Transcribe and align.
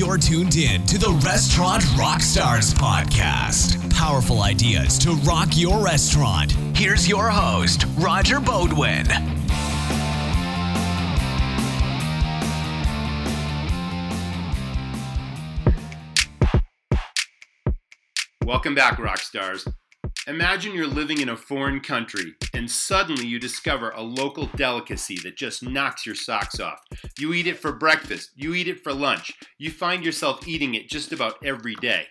You're 0.00 0.16
tuned 0.16 0.56
in 0.56 0.86
to 0.86 0.96
the 0.96 1.10
Restaurant 1.22 1.82
Rockstars 1.82 2.72
podcast. 2.72 3.92
Powerful 3.94 4.40
ideas 4.40 4.98
to 5.00 5.12
rock 5.28 5.48
your 5.58 5.84
restaurant. 5.84 6.52
Here's 6.74 7.06
your 7.06 7.28
host, 7.28 7.84
Roger 7.98 8.40
Beaudoin. 8.40 9.06
Welcome 18.46 18.74
back, 18.74 18.96
Rockstars. 18.96 19.70
Imagine 20.26 20.74
you're 20.74 20.86
living 20.86 21.20
in 21.20 21.30
a 21.30 21.36
foreign 21.36 21.80
country 21.80 22.34
and 22.52 22.70
suddenly 22.70 23.26
you 23.26 23.38
discover 23.38 23.90
a 23.90 24.02
local 24.02 24.50
delicacy 24.54 25.16
that 25.22 25.36
just 25.36 25.62
knocks 25.62 26.04
your 26.04 26.14
socks 26.14 26.60
off. 26.60 26.80
You 27.18 27.32
eat 27.32 27.46
it 27.46 27.58
for 27.58 27.72
breakfast, 27.72 28.30
you 28.34 28.54
eat 28.54 28.68
it 28.68 28.84
for 28.84 28.92
lunch, 28.92 29.32
you 29.58 29.70
find 29.70 30.04
yourself 30.04 30.46
eating 30.46 30.74
it 30.74 30.90
just 30.90 31.10
about 31.10 31.36
every 31.42 31.74
day. 31.76 32.08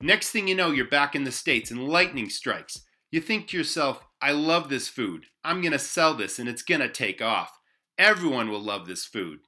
Next 0.00 0.30
thing 0.30 0.48
you 0.48 0.56
know, 0.56 0.72
you're 0.72 0.88
back 0.88 1.14
in 1.14 1.22
the 1.22 1.30
States 1.30 1.70
and 1.70 1.88
lightning 1.88 2.28
strikes. 2.28 2.84
You 3.12 3.20
think 3.20 3.46
to 3.48 3.56
yourself, 3.56 4.04
I 4.20 4.32
love 4.32 4.68
this 4.68 4.88
food. 4.88 5.26
I'm 5.44 5.60
going 5.60 5.72
to 5.72 5.78
sell 5.78 6.14
this 6.14 6.40
and 6.40 6.48
it's 6.48 6.62
going 6.62 6.80
to 6.80 6.88
take 6.88 7.22
off. 7.22 7.60
Everyone 7.96 8.50
will 8.50 8.62
love 8.62 8.88
this 8.88 9.04
food. 9.04 9.38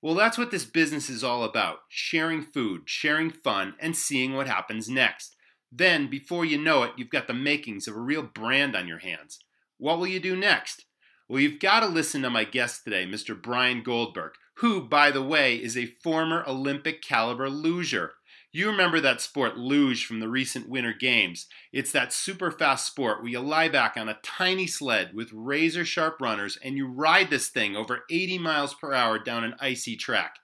Well, 0.00 0.14
that's 0.14 0.38
what 0.38 0.52
this 0.52 0.64
business 0.64 1.10
is 1.10 1.24
all 1.24 1.42
about 1.42 1.78
sharing 1.88 2.42
food, 2.42 2.82
sharing 2.86 3.30
fun, 3.30 3.74
and 3.80 3.96
seeing 3.96 4.34
what 4.34 4.46
happens 4.46 4.88
next. 4.88 5.34
Then, 5.70 6.08
before 6.08 6.44
you 6.44 6.58
know 6.58 6.82
it, 6.84 6.92
you've 6.96 7.10
got 7.10 7.26
the 7.26 7.34
makings 7.34 7.86
of 7.86 7.94
a 7.94 8.00
real 8.00 8.22
brand 8.22 8.74
on 8.74 8.88
your 8.88 8.98
hands. 8.98 9.38
What 9.76 9.98
will 9.98 10.06
you 10.06 10.20
do 10.20 10.34
next? 10.34 10.84
Well, 11.28 11.40
you've 11.40 11.60
got 11.60 11.80
to 11.80 11.86
listen 11.86 12.22
to 12.22 12.30
my 12.30 12.44
guest 12.44 12.84
today, 12.84 13.04
Mr. 13.06 13.40
Brian 13.40 13.82
Goldberg, 13.82 14.32
who, 14.54 14.82
by 14.82 15.10
the 15.10 15.22
way, 15.22 15.56
is 15.56 15.76
a 15.76 15.94
former 16.02 16.42
Olympic 16.46 17.02
caliber 17.02 17.50
luger. 17.50 18.14
You 18.50 18.70
remember 18.70 18.98
that 19.00 19.20
sport 19.20 19.58
luge 19.58 20.06
from 20.06 20.20
the 20.20 20.28
recent 20.28 20.70
Winter 20.70 20.94
Games. 20.94 21.46
It's 21.70 21.92
that 21.92 22.14
super 22.14 22.50
fast 22.50 22.86
sport 22.86 23.20
where 23.20 23.30
you 23.30 23.40
lie 23.40 23.68
back 23.68 23.98
on 23.98 24.08
a 24.08 24.18
tiny 24.22 24.66
sled 24.66 25.10
with 25.14 25.30
razor 25.34 25.84
sharp 25.84 26.16
runners 26.18 26.56
and 26.64 26.76
you 26.76 26.86
ride 26.88 27.28
this 27.28 27.48
thing 27.48 27.76
over 27.76 28.04
80 28.10 28.38
miles 28.38 28.72
per 28.72 28.94
hour 28.94 29.18
down 29.18 29.44
an 29.44 29.54
icy 29.60 29.96
track. 29.96 30.36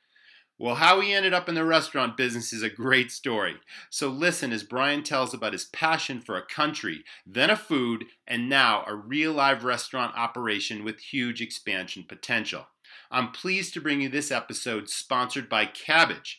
Well, 0.56 0.76
how 0.76 1.00
he 1.00 1.12
ended 1.12 1.34
up 1.34 1.48
in 1.48 1.56
the 1.56 1.64
restaurant 1.64 2.16
business 2.16 2.52
is 2.52 2.62
a 2.62 2.70
great 2.70 3.10
story. 3.10 3.56
So 3.90 4.08
listen 4.08 4.52
as 4.52 4.62
Brian 4.62 5.02
tells 5.02 5.34
about 5.34 5.52
his 5.52 5.64
passion 5.64 6.20
for 6.20 6.36
a 6.36 6.46
country, 6.46 7.02
then 7.26 7.50
a 7.50 7.56
food, 7.56 8.04
and 8.26 8.48
now 8.48 8.84
a 8.86 8.94
real 8.94 9.32
live 9.32 9.64
restaurant 9.64 10.16
operation 10.16 10.84
with 10.84 11.00
huge 11.00 11.40
expansion 11.40 12.04
potential. 12.08 12.68
I'm 13.10 13.32
pleased 13.32 13.74
to 13.74 13.80
bring 13.80 14.00
you 14.00 14.08
this 14.08 14.30
episode 14.30 14.88
sponsored 14.88 15.48
by 15.48 15.66
Kabbage. 15.66 16.36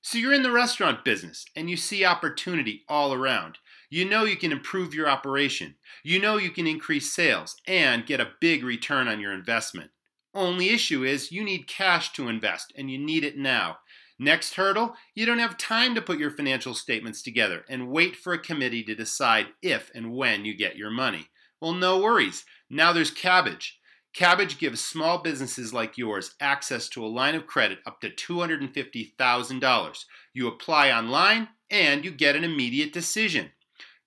So 0.00 0.16
you're 0.16 0.32
in 0.32 0.42
the 0.42 0.50
restaurant 0.50 1.04
business 1.04 1.44
and 1.54 1.68
you 1.68 1.76
see 1.76 2.04
opportunity 2.06 2.84
all 2.88 3.12
around. 3.12 3.58
You 3.90 4.06
know 4.06 4.24
you 4.24 4.36
can 4.36 4.52
improve 4.52 4.94
your 4.94 5.08
operation. 5.08 5.74
You 6.02 6.18
know 6.18 6.38
you 6.38 6.50
can 6.50 6.66
increase 6.66 7.12
sales 7.12 7.56
and 7.66 8.06
get 8.06 8.20
a 8.20 8.32
big 8.40 8.64
return 8.64 9.08
on 9.08 9.20
your 9.20 9.32
investment. 9.32 9.90
Only 10.34 10.70
issue 10.70 11.04
is 11.04 11.32
you 11.32 11.42
need 11.42 11.66
cash 11.66 12.12
to 12.12 12.28
invest 12.28 12.72
and 12.76 12.90
you 12.90 12.98
need 12.98 13.24
it 13.24 13.36
now. 13.36 13.78
Next 14.18 14.54
hurdle, 14.54 14.94
you 15.14 15.26
don't 15.26 15.38
have 15.38 15.56
time 15.56 15.94
to 15.94 16.02
put 16.02 16.18
your 16.18 16.30
financial 16.30 16.74
statements 16.74 17.22
together 17.22 17.64
and 17.68 17.90
wait 17.90 18.14
for 18.14 18.32
a 18.32 18.38
committee 18.38 18.84
to 18.84 18.94
decide 18.94 19.46
if 19.62 19.90
and 19.94 20.12
when 20.12 20.44
you 20.44 20.54
get 20.54 20.76
your 20.76 20.90
money. 20.90 21.28
Well, 21.60 21.72
no 21.72 21.98
worries. 21.98 22.44
Now 22.68 22.92
there's 22.92 23.10
Kabbage. 23.10 23.72
Kabbage 24.14 24.58
gives 24.58 24.84
small 24.84 25.18
businesses 25.18 25.72
like 25.72 25.96
yours 25.96 26.34
access 26.40 26.88
to 26.90 27.04
a 27.04 27.08
line 27.08 27.34
of 27.34 27.46
credit 27.46 27.78
up 27.86 28.00
to 28.00 28.10
$250,000. 28.10 30.04
You 30.34 30.48
apply 30.48 30.90
online 30.90 31.48
and 31.70 32.04
you 32.04 32.10
get 32.10 32.36
an 32.36 32.44
immediate 32.44 32.92
decision. 32.92 33.52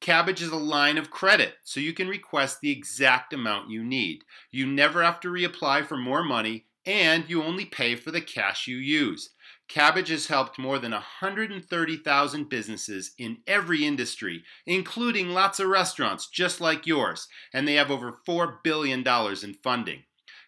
Kabbage 0.03 0.41
is 0.41 0.49
a 0.49 0.57
line 0.57 0.97
of 0.97 1.09
credit, 1.09 1.55
so 1.63 1.79
you 1.79 1.93
can 1.93 2.09
request 2.09 2.59
the 2.59 2.71
exact 2.71 3.31
amount 3.31 3.69
you 3.69 3.81
need. 3.81 4.25
You 4.51 4.67
never 4.67 5.01
have 5.01 5.21
to 5.21 5.29
reapply 5.29 5.85
for 5.85 5.95
more 5.95 6.25
money, 6.25 6.65
and 6.85 7.29
you 7.29 7.41
only 7.41 7.63
pay 7.63 7.95
for 7.95 8.11
the 8.11 8.19
cash 8.19 8.67
you 8.67 8.75
use. 8.75 9.29
Kabbage 9.69 10.09
has 10.09 10.27
helped 10.27 10.59
more 10.59 10.77
than 10.77 10.91
130,000 10.91 12.49
businesses 12.49 13.11
in 13.17 13.37
every 13.47 13.85
industry, 13.85 14.43
including 14.65 15.29
lots 15.29 15.61
of 15.61 15.69
restaurants 15.69 16.27
just 16.27 16.59
like 16.59 16.85
yours, 16.85 17.29
and 17.53 17.65
they 17.65 17.75
have 17.75 17.89
over 17.89 18.19
$4 18.27 18.57
billion 18.61 19.07
in 19.07 19.53
funding. 19.63 20.03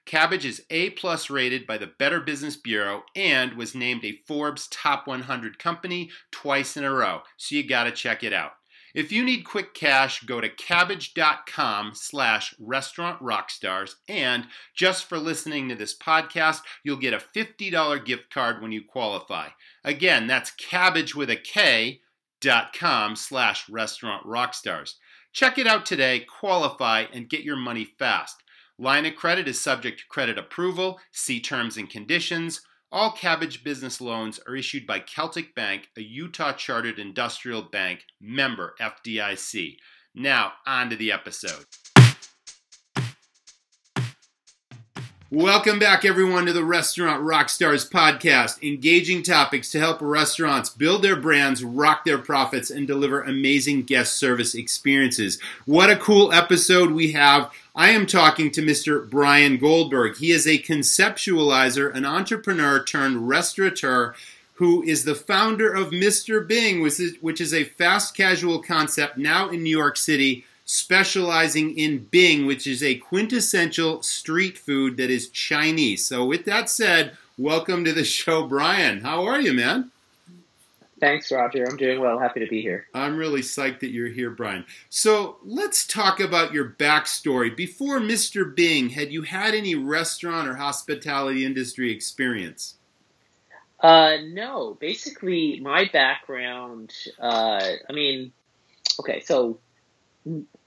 Kabbage 0.05 0.43
is 0.43 0.65
A 0.69 0.89
plus 0.89 1.29
rated 1.29 1.65
by 1.65 1.77
the 1.77 1.93
Better 1.97 2.19
Business 2.19 2.57
Bureau 2.57 3.03
and 3.15 3.53
was 3.53 3.73
named 3.73 4.03
a 4.03 4.19
Forbes 4.27 4.67
Top 4.67 5.07
100 5.07 5.57
company 5.59 6.11
twice 6.29 6.75
in 6.75 6.83
a 6.83 6.91
row, 6.91 7.21
so 7.37 7.55
you 7.55 7.65
gotta 7.65 7.91
check 7.93 8.21
it 8.21 8.33
out. 8.33 8.51
If 8.95 9.11
you 9.11 9.25
need 9.25 9.43
quick 9.43 9.73
cash, 9.73 10.23
go 10.23 10.39
to 10.39 10.47
kabbage.com 10.47 11.91
slash 11.95 12.55
restaurant 12.57 13.21
rockstars. 13.21 13.95
And 14.07 14.47
just 14.73 15.09
for 15.09 15.19
listening 15.19 15.67
to 15.67 15.75
this 15.75 15.97
podcast, 15.97 16.61
you'll 16.81 16.95
get 16.95 17.13
a 17.13 17.17
$50 17.17 18.05
gift 18.05 18.33
card 18.33 18.61
when 18.61 18.71
you 18.71 18.81
qualify. 18.87 19.49
Again, 19.83 20.27
that's 20.27 20.51
Kabbage 20.55 21.13
with 21.13 21.29
a 21.29 21.35
K 21.35 21.99
dot 22.39 22.73
com 22.73 23.17
slash 23.17 23.67
restaurant 23.69 24.25
rockstars. 24.25 24.93
Check 25.33 25.57
it 25.57 25.67
out 25.67 25.85
today, 25.85 26.21
qualify, 26.21 27.05
and 27.11 27.27
get 27.27 27.43
your 27.43 27.57
money 27.57 27.85
fast. 27.99 28.41
Line 28.79 29.05
of 29.05 29.15
credit 29.15 29.49
is 29.49 29.59
subject 29.59 29.99
to 29.99 30.05
credit 30.07 30.37
approval. 30.37 30.99
See 31.11 31.41
terms 31.41 31.75
and 31.75 31.89
conditions. 31.89 32.61
All 32.95 33.11
Kabbage 33.11 33.61
business 33.61 33.99
loans 33.99 34.39
are 34.47 34.55
issued 34.55 34.87
by 34.87 34.99
Celtic 34.99 35.53
Bank, 35.53 35.89
a 35.97 36.01
Utah 36.01 36.53
chartered 36.53 36.97
industrial 36.97 37.61
bank, 37.61 38.05
member 38.21 38.73
FDIC. 38.79 39.75
Now, 40.15 40.53
on 40.65 40.89
to 40.91 40.95
the 40.95 41.11
episode. 41.11 41.65
Welcome 45.31 45.79
back, 45.79 46.05
everyone, 46.05 46.45
to 46.45 46.53
the 46.53 46.63
Restaurant 46.63 47.23
Rockstars 47.23 47.89
podcast. 47.89 48.61
Engaging 48.61 49.23
topics 49.23 49.71
to 49.71 49.79
help 49.79 49.97
restaurants 49.99 50.69
build 50.69 51.01
their 51.01 51.15
brands, 51.15 51.63
rock 51.63 52.05
their 52.05 52.19
profits, 52.19 52.69
and 52.69 52.85
deliver 52.85 53.21
amazing 53.21 53.85
guest 53.85 54.17
service 54.17 54.53
experiences. 54.53 55.39
What 55.65 55.89
a 55.89 55.97
cool 55.97 56.31
episode 56.31 56.91
we 56.91 57.13
have 57.13 57.51
I 57.75 57.89
am 57.89 58.05
talking 58.05 58.51
to 58.51 58.61
Mr. 58.61 59.09
Brian 59.09 59.57
Goldberg. 59.57 60.17
He 60.17 60.29
is 60.29 60.45
a 60.45 60.59
conceptualizer, 60.59 61.91
an 61.91 62.05
entrepreneur 62.05 62.83
turned 62.83 63.27
restaurateur 63.27 64.13
who 64.53 64.83
is 64.83 65.05
the 65.05 65.15
founder 65.15 65.73
of 65.73 65.89
Mr. 65.89 66.47
Bing, 66.47 66.81
which 66.81 66.99
is, 66.99 67.15
which 67.19 67.41
is 67.41 67.51
a 67.51 67.63
fast 67.63 68.15
casual 68.15 68.61
concept 68.61 69.17
now 69.17 69.49
in 69.49 69.63
New 69.63 69.75
York 69.75 69.97
City, 69.97 70.45
specializing 70.65 71.77
in 71.77 71.99
Bing, 72.05 72.45
which 72.45 72.67
is 72.67 72.83
a 72.83 72.95
quintessential 72.95 74.01
street 74.01 74.57
food 74.57 74.97
that 74.97 75.09
is 75.09 75.29
Chinese. 75.29 76.05
So, 76.05 76.25
with 76.25 76.45
that 76.45 76.69
said, 76.69 77.15
welcome 77.37 77.85
to 77.85 77.93
the 77.93 78.03
show, 78.03 78.47
Brian. 78.47 79.01
How 79.01 79.23
are 79.25 79.39
you, 79.39 79.53
man? 79.53 79.91
Thanks, 80.99 81.31
Roger. 81.31 81.65
I'm 81.69 81.77
doing 81.77 81.99
well. 81.99 82.17
Happy 82.17 82.39
to 82.39 82.47
be 82.47 82.61
here. 82.61 82.87
I'm 82.93 83.17
really 83.17 83.41
psyched 83.41 83.81
that 83.81 83.91
you're 83.91 84.07
here, 84.07 84.31
Brian. 84.31 84.65
So 84.89 85.37
let's 85.43 85.85
talk 85.85 86.19
about 86.19 86.53
your 86.53 86.69
backstory. 86.69 87.55
Before 87.55 87.99
Mr. 87.99 88.55
Bing, 88.55 88.89
had 88.89 89.11
you 89.11 89.23
had 89.23 89.53
any 89.53 89.75
restaurant 89.75 90.47
or 90.47 90.55
hospitality 90.55 91.45
industry 91.45 91.91
experience? 91.91 92.75
Uh, 93.81 94.15
no. 94.31 94.77
Basically, 94.79 95.59
my 95.59 95.89
background, 95.91 96.93
uh, 97.19 97.61
I 97.89 97.93
mean, 97.93 98.31
okay, 98.99 99.19
so 99.19 99.59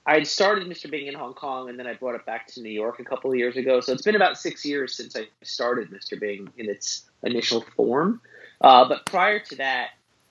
I 0.05 0.23
started 0.23 0.67
Mr. 0.67 0.89
Bing 0.89 1.07
in 1.07 1.13
Hong 1.13 1.33
Kong, 1.33 1.69
and 1.69 1.77
then 1.77 1.85
I 1.85 1.93
brought 1.93 2.15
it 2.15 2.25
back 2.25 2.47
to 2.47 2.61
New 2.61 2.69
York 2.69 2.99
a 2.99 3.03
couple 3.03 3.31
of 3.31 3.37
years 3.37 3.57
ago. 3.57 3.81
So 3.81 3.91
it's 3.93 4.01
been 4.01 4.15
about 4.15 4.37
six 4.37 4.65
years 4.65 4.95
since 4.95 5.15
I 5.15 5.27
started 5.43 5.89
Mr. 5.91 6.19
Bing 6.19 6.49
in 6.57 6.69
its 6.69 7.09
initial 7.23 7.63
form. 7.75 8.21
Uh, 8.61 8.87
but 8.87 9.05
prior 9.05 9.39
to 9.39 9.55
that, 9.57 9.89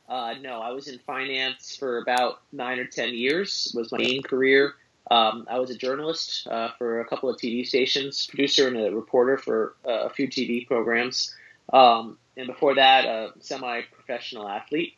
uh, 0.08 0.34
no, 0.40 0.60
I 0.60 0.70
was 0.70 0.88
in 0.88 0.98
finance 1.00 1.76
for 1.76 1.98
about 1.98 2.40
nine 2.52 2.78
or 2.78 2.86
ten 2.86 3.14
years. 3.14 3.72
Was 3.74 3.92
my 3.92 3.98
main 3.98 4.22
career. 4.22 4.74
Um, 5.10 5.46
I 5.50 5.58
was 5.58 5.70
a 5.70 5.76
journalist 5.76 6.46
uh, 6.50 6.70
for 6.78 7.00
a 7.00 7.04
couple 7.06 7.30
of 7.30 7.36
TV 7.36 7.66
stations, 7.66 8.26
producer 8.26 8.68
and 8.68 8.76
a 8.76 8.94
reporter 8.94 9.38
for 9.38 9.76
uh, 9.86 10.06
a 10.06 10.10
few 10.10 10.28
TV 10.28 10.66
programs, 10.66 11.34
um, 11.72 12.18
and 12.36 12.46
before 12.46 12.74
that, 12.74 13.06
a 13.06 13.32
semi-professional 13.40 14.46
athlete 14.46 14.94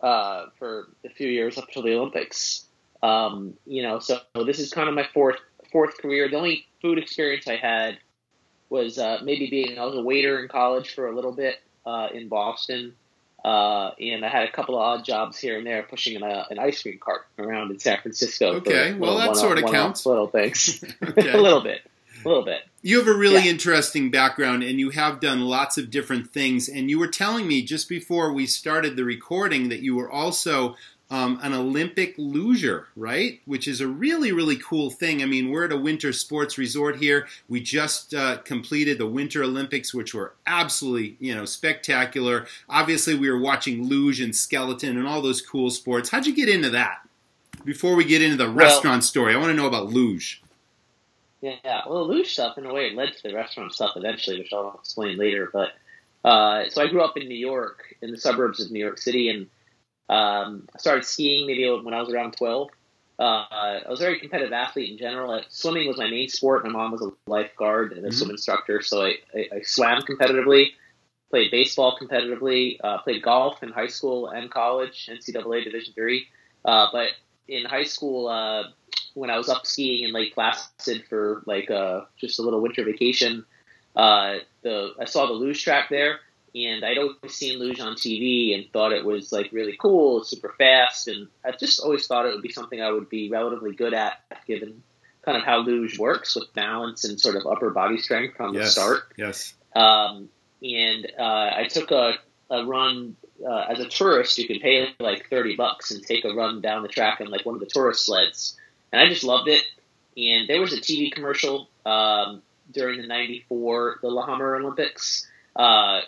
uh, 0.00 0.46
for 0.58 0.88
a 1.04 1.08
few 1.08 1.28
years 1.28 1.58
up 1.58 1.66
until 1.68 1.82
the 1.82 1.94
Olympics. 1.94 2.67
Um, 3.02 3.54
you 3.66 3.82
know, 3.82 3.98
so 4.00 4.20
this 4.46 4.58
is 4.58 4.70
kind 4.72 4.88
of 4.88 4.94
my 4.94 5.06
fourth 5.14 5.38
fourth 5.70 5.98
career. 5.98 6.28
The 6.28 6.36
only 6.36 6.66
food 6.82 6.98
experience 6.98 7.46
I 7.46 7.56
had 7.56 7.98
was 8.70 8.98
uh, 8.98 9.18
maybe 9.22 9.48
being 9.50 9.78
I 9.78 9.84
was 9.84 9.94
a 9.94 10.02
waiter 10.02 10.40
in 10.40 10.48
college 10.48 10.94
for 10.94 11.06
a 11.08 11.14
little 11.14 11.32
bit 11.32 11.56
uh, 11.86 12.08
in 12.12 12.28
Boston. 12.28 12.94
Uh, 13.44 13.92
and 14.00 14.24
I 14.24 14.28
had 14.28 14.48
a 14.48 14.50
couple 14.50 14.74
of 14.74 14.80
odd 14.82 15.04
jobs 15.04 15.38
here 15.38 15.58
and 15.58 15.66
there, 15.66 15.84
pushing 15.84 16.16
an, 16.16 16.24
uh, 16.24 16.44
an 16.50 16.58
ice 16.58 16.82
cream 16.82 16.98
cart 16.98 17.26
around 17.38 17.70
in 17.70 17.78
San 17.78 18.00
Francisco. 18.00 18.54
Okay, 18.56 18.94
well 18.94 19.16
that 19.18 19.36
sort 19.36 19.58
of 19.62 19.70
counts. 19.70 20.04
Little 20.04 20.26
things, 20.26 20.82
okay. 21.02 21.30
a 21.32 21.40
little 21.40 21.62
bit, 21.62 21.82
a 22.24 22.28
little 22.28 22.44
bit. 22.44 22.62
You 22.82 22.98
have 22.98 23.06
a 23.06 23.14
really 23.16 23.44
Yeah. 23.44 23.50
interesting 23.52 24.10
background 24.10 24.64
and 24.64 24.80
you 24.80 24.90
have 24.90 25.20
done 25.20 25.42
lots 25.42 25.78
of 25.78 25.88
different 25.90 26.32
things. 26.32 26.68
And 26.68 26.90
you 26.90 26.98
were 26.98 27.08
telling 27.08 27.46
me 27.46 27.62
just 27.62 27.88
before 27.88 28.32
we 28.32 28.44
started 28.46 28.96
the 28.96 29.04
recording 29.04 29.68
that 29.68 29.80
you 29.80 29.94
were 29.94 30.10
also 30.10 30.74
um, 31.10 31.38
an 31.42 31.54
Olympic 31.54 32.14
luger, 32.18 32.88
right? 32.94 33.40
Which 33.46 33.66
is 33.66 33.80
a 33.80 33.88
really, 33.88 34.30
really 34.32 34.56
cool 34.56 34.90
thing. 34.90 35.22
I 35.22 35.26
mean, 35.26 35.50
we're 35.50 35.64
at 35.64 35.72
a 35.72 35.76
winter 35.76 36.12
sports 36.12 36.58
resort 36.58 36.96
here. 36.96 37.26
We 37.48 37.60
just 37.60 38.12
uh, 38.12 38.38
completed 38.38 38.98
the 38.98 39.06
Winter 39.06 39.42
Olympics, 39.42 39.94
which 39.94 40.14
were 40.14 40.34
absolutely, 40.46 41.16
you 41.18 41.34
know, 41.34 41.46
spectacular. 41.46 42.46
Obviously, 42.68 43.14
we 43.14 43.30
were 43.30 43.40
watching 43.40 43.86
luge 43.86 44.20
and 44.20 44.36
skeleton 44.36 44.98
and 44.98 45.06
all 45.08 45.22
those 45.22 45.40
cool 45.40 45.70
sports. 45.70 46.10
How'd 46.10 46.26
you 46.26 46.34
get 46.34 46.48
into 46.48 46.70
that? 46.70 46.98
Before 47.64 47.96
we 47.96 48.04
get 48.04 48.22
into 48.22 48.36
the 48.36 48.44
Well- 48.44 48.54
restaurant 48.66 49.02
story, 49.04 49.34
I 49.34 49.38
want 49.38 49.48
to 49.48 49.54
know 49.54 49.66
about 49.66 49.86
luge. 49.86 50.42
Yeah, 51.40 51.82
well, 51.88 52.06
luge 52.06 52.32
stuff 52.32 52.58
in 52.58 52.66
a 52.66 52.74
way 52.74 52.88
it 52.88 52.94
led 52.94 53.14
to 53.16 53.22
the 53.22 53.34
restaurant 53.34 53.72
stuff 53.72 53.92
eventually, 53.96 54.38
which 54.40 54.52
I'll 54.52 54.74
explain 54.80 55.16
later. 55.16 55.48
But 55.52 55.72
uh, 56.28 56.68
so 56.68 56.82
I 56.82 56.88
grew 56.88 57.00
up 57.00 57.16
in 57.16 57.28
New 57.28 57.36
York, 57.36 57.94
in 58.02 58.10
the 58.10 58.18
suburbs 58.18 58.60
of 58.60 58.72
New 58.72 58.80
York 58.80 58.98
City, 58.98 59.30
and 59.30 59.46
um, 60.08 60.68
I 60.74 60.78
started 60.78 61.04
skiing 61.04 61.46
maybe 61.46 61.68
when 61.68 61.94
I 61.94 62.00
was 62.00 62.12
around 62.12 62.32
twelve. 62.36 62.70
Uh, 63.18 63.46
I 63.50 63.82
was 63.88 64.00
a 64.00 64.04
very 64.04 64.20
competitive 64.20 64.52
athlete 64.52 64.92
in 64.92 64.98
general. 64.98 65.32
Uh, 65.32 65.42
Swimming 65.48 65.88
was 65.88 65.98
my 65.98 66.08
main 66.08 66.28
sport. 66.28 66.64
My 66.64 66.70
mom 66.70 66.92
was 66.92 67.02
a 67.02 67.10
lifeguard 67.26 67.92
and 67.92 68.04
a 68.06 68.10
Mhm. 68.10 68.14
swim 68.14 68.30
instructor, 68.30 68.80
so 68.80 69.04
I, 69.04 69.16
I, 69.34 69.48
I 69.56 69.60
swam 69.62 70.02
competitively, 70.02 70.68
played 71.30 71.50
baseball 71.50 71.98
competitively, 72.00 72.78
uh, 72.82 72.98
played 72.98 73.22
golf 73.22 73.62
in 73.64 73.70
high 73.70 73.88
school 73.88 74.28
and 74.28 74.50
college, 74.50 75.08
NCAA 75.10 75.64
Division 75.64 75.94
three. 75.94 76.28
Uh, 76.64 76.86
but 76.92 77.10
in 77.48 77.64
high 77.64 77.84
school, 77.84 78.28
uh, 78.28 78.64
when 79.14 79.30
I 79.30 79.36
was 79.36 79.48
up 79.48 79.66
skiing 79.66 80.04
in 80.04 80.12
Lake 80.12 80.34
Placid 80.34 81.04
for 81.08 81.42
like 81.44 81.70
uh, 81.70 82.02
just 82.20 82.38
a 82.38 82.42
little 82.42 82.60
winter 82.60 82.84
vacation, 82.84 83.44
uh, 83.96 84.36
the 84.62 84.92
I 85.00 85.06
saw 85.06 85.26
the 85.26 85.32
luge 85.32 85.64
track 85.64 85.88
there, 85.90 86.20
and 86.54 86.84
I'd 86.84 86.98
always 86.98 87.34
seen 87.34 87.58
luge 87.58 87.80
on 87.80 87.94
TV 87.94 88.54
and 88.54 88.70
thought 88.72 88.92
it 88.92 89.04
was 89.04 89.32
like 89.32 89.50
really 89.52 89.76
cool, 89.78 90.24
super 90.24 90.54
fast, 90.58 91.08
and 91.08 91.28
I 91.44 91.52
just 91.52 91.80
always 91.80 92.06
thought 92.06 92.26
it 92.26 92.34
would 92.34 92.42
be 92.42 92.52
something 92.52 92.80
I 92.80 92.90
would 92.90 93.08
be 93.08 93.30
relatively 93.30 93.74
good 93.74 93.94
at, 93.94 94.20
given 94.46 94.82
kind 95.24 95.36
of 95.36 95.44
how 95.44 95.58
luge 95.58 95.98
works 95.98 96.34
with 96.34 96.52
balance 96.54 97.04
and 97.04 97.20
sort 97.20 97.36
of 97.36 97.46
upper 97.46 97.70
body 97.70 97.98
strength 97.98 98.36
from 98.36 98.54
the 98.54 98.66
start. 98.66 99.12
Yes. 99.16 99.54
Um, 99.74 100.28
and 100.62 101.12
uh, 101.18 101.50
I 101.56 101.66
took 101.68 101.90
a, 101.90 102.14
a 102.50 102.64
run 102.64 103.16
uh, 103.46 103.66
as 103.68 103.78
a 103.78 103.88
tourist. 103.88 104.38
You 104.38 104.46
could 104.46 104.60
pay 104.60 104.88
like 104.98 105.28
thirty 105.28 105.56
bucks 105.56 105.90
and 105.90 106.02
take 106.02 106.24
a 106.24 106.34
run 106.34 106.60
down 106.60 106.82
the 106.82 106.88
track 106.88 107.20
on 107.20 107.28
like 107.28 107.46
one 107.46 107.54
of 107.54 107.60
the 107.60 107.66
tourist 107.66 108.06
sleds, 108.06 108.56
and 108.92 109.00
I 109.00 109.08
just 109.08 109.24
loved 109.24 109.48
it. 109.48 109.62
And 110.16 110.48
there 110.48 110.60
was 110.60 110.72
a 110.72 110.80
TV 110.80 111.12
commercial 111.12 111.68
um, 111.86 112.42
during 112.72 113.00
the 113.00 113.06
'94 113.06 113.98
the 114.02 114.08
Lillehammer 114.08 114.56
Olympics 114.56 115.26
uh, 115.58 116.00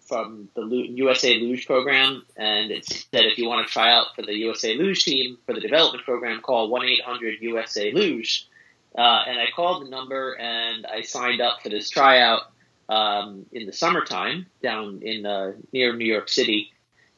from 0.00 0.48
the 0.54 0.62
USA 0.66 1.38
Luge 1.38 1.66
program, 1.66 2.24
and 2.36 2.70
it 2.70 2.84
said 2.84 3.24
if 3.24 3.38
you 3.38 3.48
want 3.48 3.66
to 3.66 3.72
try 3.72 3.92
out 3.92 4.08
for 4.14 4.22
the 4.22 4.34
USA 4.34 4.74
Luge 4.74 5.04
team 5.04 5.38
for 5.46 5.54
the 5.54 5.60
development 5.60 6.04
program, 6.04 6.40
call 6.40 6.68
one 6.68 6.84
eight 6.84 7.02
hundred 7.02 7.40
USA 7.40 7.92
Luge. 7.92 8.46
Uh, 8.96 9.24
and 9.26 9.38
I 9.38 9.46
called 9.54 9.84
the 9.84 9.90
number 9.90 10.32
and 10.40 10.86
I 10.86 11.02
signed 11.02 11.42
up 11.42 11.60
for 11.62 11.68
this 11.68 11.90
tryout 11.90 12.50
um, 12.88 13.44
in 13.52 13.66
the 13.66 13.72
summertime 13.72 14.46
down 14.62 15.00
in 15.02 15.26
uh, 15.26 15.52
near 15.72 15.94
New 15.94 16.06
York 16.06 16.28
City. 16.28 16.72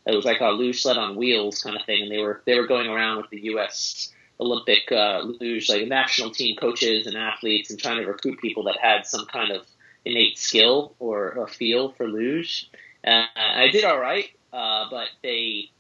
It 0.07 0.15
was 0.15 0.25
like 0.25 0.41
a 0.41 0.49
luge 0.49 0.83
sled 0.83 0.97
on 0.97 1.17
wheels 1.17 1.63
kind 1.63 1.77
of 1.77 1.85
thing, 1.85 2.03
and 2.03 2.11
they 2.11 2.19
were 2.19 2.43
they 2.47 2.59
were 2.59 2.67
going 2.67 2.89
around 2.89 3.19
with 3.19 3.31
the 3.31 3.45
U.S. 3.45 4.13
Olympic 4.41 4.91
uh, 4.91 5.21
luge 5.23 5.69
like 5.69 5.87
national 5.87 6.31
team 6.31 6.57
coaches 6.57 7.07
and 7.07 7.17
athletes, 7.17 7.71
and 7.71 7.79
trying 7.79 7.99
to 7.99 8.07
recruit 8.07 8.41
people 8.41 8.65
that 8.65 8.79
had 8.81 9.07
some 9.07 9.27
kind 9.27 9.53
of 9.53 9.67
innate 10.05 10.39
skill 10.39 10.95
or 10.99 11.31
a 11.45 11.47
feel 11.47 11.93
for 11.93 12.07
luge. 12.07 12.71
Uh, 13.07 13.25
I 13.37 13.69
did 13.71 13.85
all 13.85 13.99
right, 13.99 14.29
uh, 14.53 14.87
but 14.91 15.09
they 15.23 15.71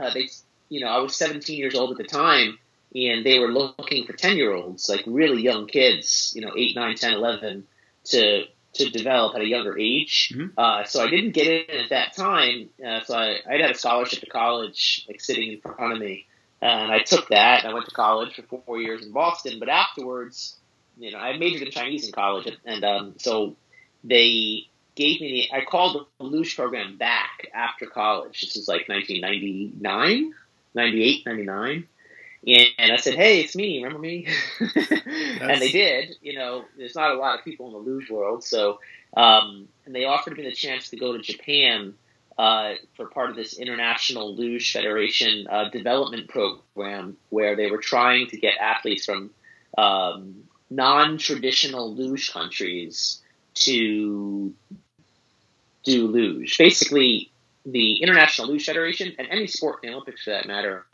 uh, 0.00 0.10
they 0.12 0.28
you 0.68 0.80
know 0.80 0.88
I 0.88 0.98
was 0.98 1.16
17 1.16 1.58
years 1.58 1.74
old 1.74 1.90
at 1.92 1.96
the 1.98 2.04
time, 2.04 2.58
and 2.94 3.24
they 3.24 3.38
were 3.38 3.52
looking 3.52 4.06
for 4.06 4.12
10 4.12 4.36
year 4.36 4.52
olds, 4.52 4.88
like 4.88 5.02
really 5.06 5.42
young 5.42 5.66
kids, 5.66 6.32
you 6.34 6.42
know, 6.42 6.52
8, 6.56 6.76
9, 6.76 6.96
10, 6.96 7.14
11, 7.14 7.66
to 8.04 8.44
to 8.72 8.88
develop 8.90 9.34
at 9.34 9.40
a 9.40 9.46
younger 9.46 9.76
age. 9.78 10.32
Mhm. 10.34 10.52
Uh, 10.56 10.84
so 10.84 11.02
I 11.04 11.10
didn't 11.10 11.32
get 11.32 11.48
in 11.70 11.76
at 11.76 11.90
that 11.90 12.14
time. 12.14 12.70
Uh, 12.84 13.00
so 13.02 13.16
I, 13.16 13.38
I 13.48 13.56
had 13.56 13.70
a 13.72 13.74
scholarship 13.74 14.20
to 14.20 14.26
college, 14.26 15.04
like 15.08 15.20
sitting 15.20 15.52
in 15.52 15.60
front 15.60 15.92
of 15.92 15.98
me, 15.98 16.26
and 16.62 16.92
I 16.92 17.00
took 17.00 17.28
that. 17.30 17.64
And 17.64 17.70
I 17.70 17.74
went 17.74 17.86
to 17.86 17.94
college 17.94 18.36
for 18.36 18.42
four 18.42 18.80
years 18.80 19.04
in 19.04 19.10
Boston. 19.12 19.58
But 19.58 19.68
afterwards, 19.68 20.56
you 21.00 21.10
know, 21.10 21.18
I 21.18 21.36
majored 21.38 21.62
in 21.62 21.72
Chinese 21.72 22.06
in 22.06 22.12
college, 22.12 22.54
and 22.64 22.84
um, 22.84 23.14
so 23.16 23.56
they 24.04 24.66
gave 24.94 25.20
me 25.20 25.48
the. 25.50 25.56
I 25.56 25.64
called 25.64 26.06
the 26.18 26.24
luge 26.24 26.54
program 26.54 26.98
back 26.98 27.48
after 27.54 27.86
college. 27.86 28.42
This 28.42 28.56
is 28.56 28.68
like 28.68 28.88
1999, 28.88 30.34
98, 30.74 31.26
99. 31.26 31.86
And 32.46 32.92
I 32.92 32.96
said, 32.96 33.14
"Hey, 33.14 33.40
it's 33.40 33.56
me. 33.56 33.82
Remember 33.82 33.98
me?" 33.98 34.26
and 34.60 35.60
they 35.60 35.70
did. 35.70 36.16
You 36.20 36.34
know, 36.34 36.64
there's 36.76 36.94
not 36.94 37.12
a 37.12 37.18
lot 37.18 37.38
of 37.38 37.44
people 37.44 37.66
in 37.68 37.72
the 37.72 37.78
luge 37.78 38.10
world, 38.10 38.44
so 38.44 38.80
um, 39.16 39.68
and 39.86 39.94
they 39.94 40.04
offered 40.04 40.36
me 40.36 40.44
the 40.44 40.52
chance 40.52 40.90
to 40.90 40.96
go 40.96 41.12
to 41.16 41.18
Japan 41.18 41.94
uh, 42.38 42.74
for 42.96 43.06
part 43.06 43.30
of 43.30 43.36
this 43.36 43.58
International 43.58 44.34
Luge 44.34 44.72
Federation 44.72 45.46
uh, 45.50 45.68
development 45.70 46.28
program, 46.28 47.16
where 47.30 47.56
they 47.56 47.70
were 47.70 47.78
trying 47.78 48.26
to 48.28 48.36
get 48.36 48.54
athletes 48.58 49.04
from 49.06 49.30
um, 49.76 50.44
non-traditional 50.70 51.94
luge 51.94 52.32
countries 52.32 53.20
to 53.54 54.54
do 55.84 56.06
luge. 56.06 56.56
Basically, 56.58 57.30
the 57.66 58.02
International 58.02 58.48
Luge 58.48 58.64
Federation 58.64 59.14
and 59.18 59.28
any 59.30 59.46
sport 59.46 59.80
in 59.82 59.90
the 59.90 59.94
Olympics 59.94 60.24
for 60.24 60.30
that 60.30 60.46
matter, 60.46 60.86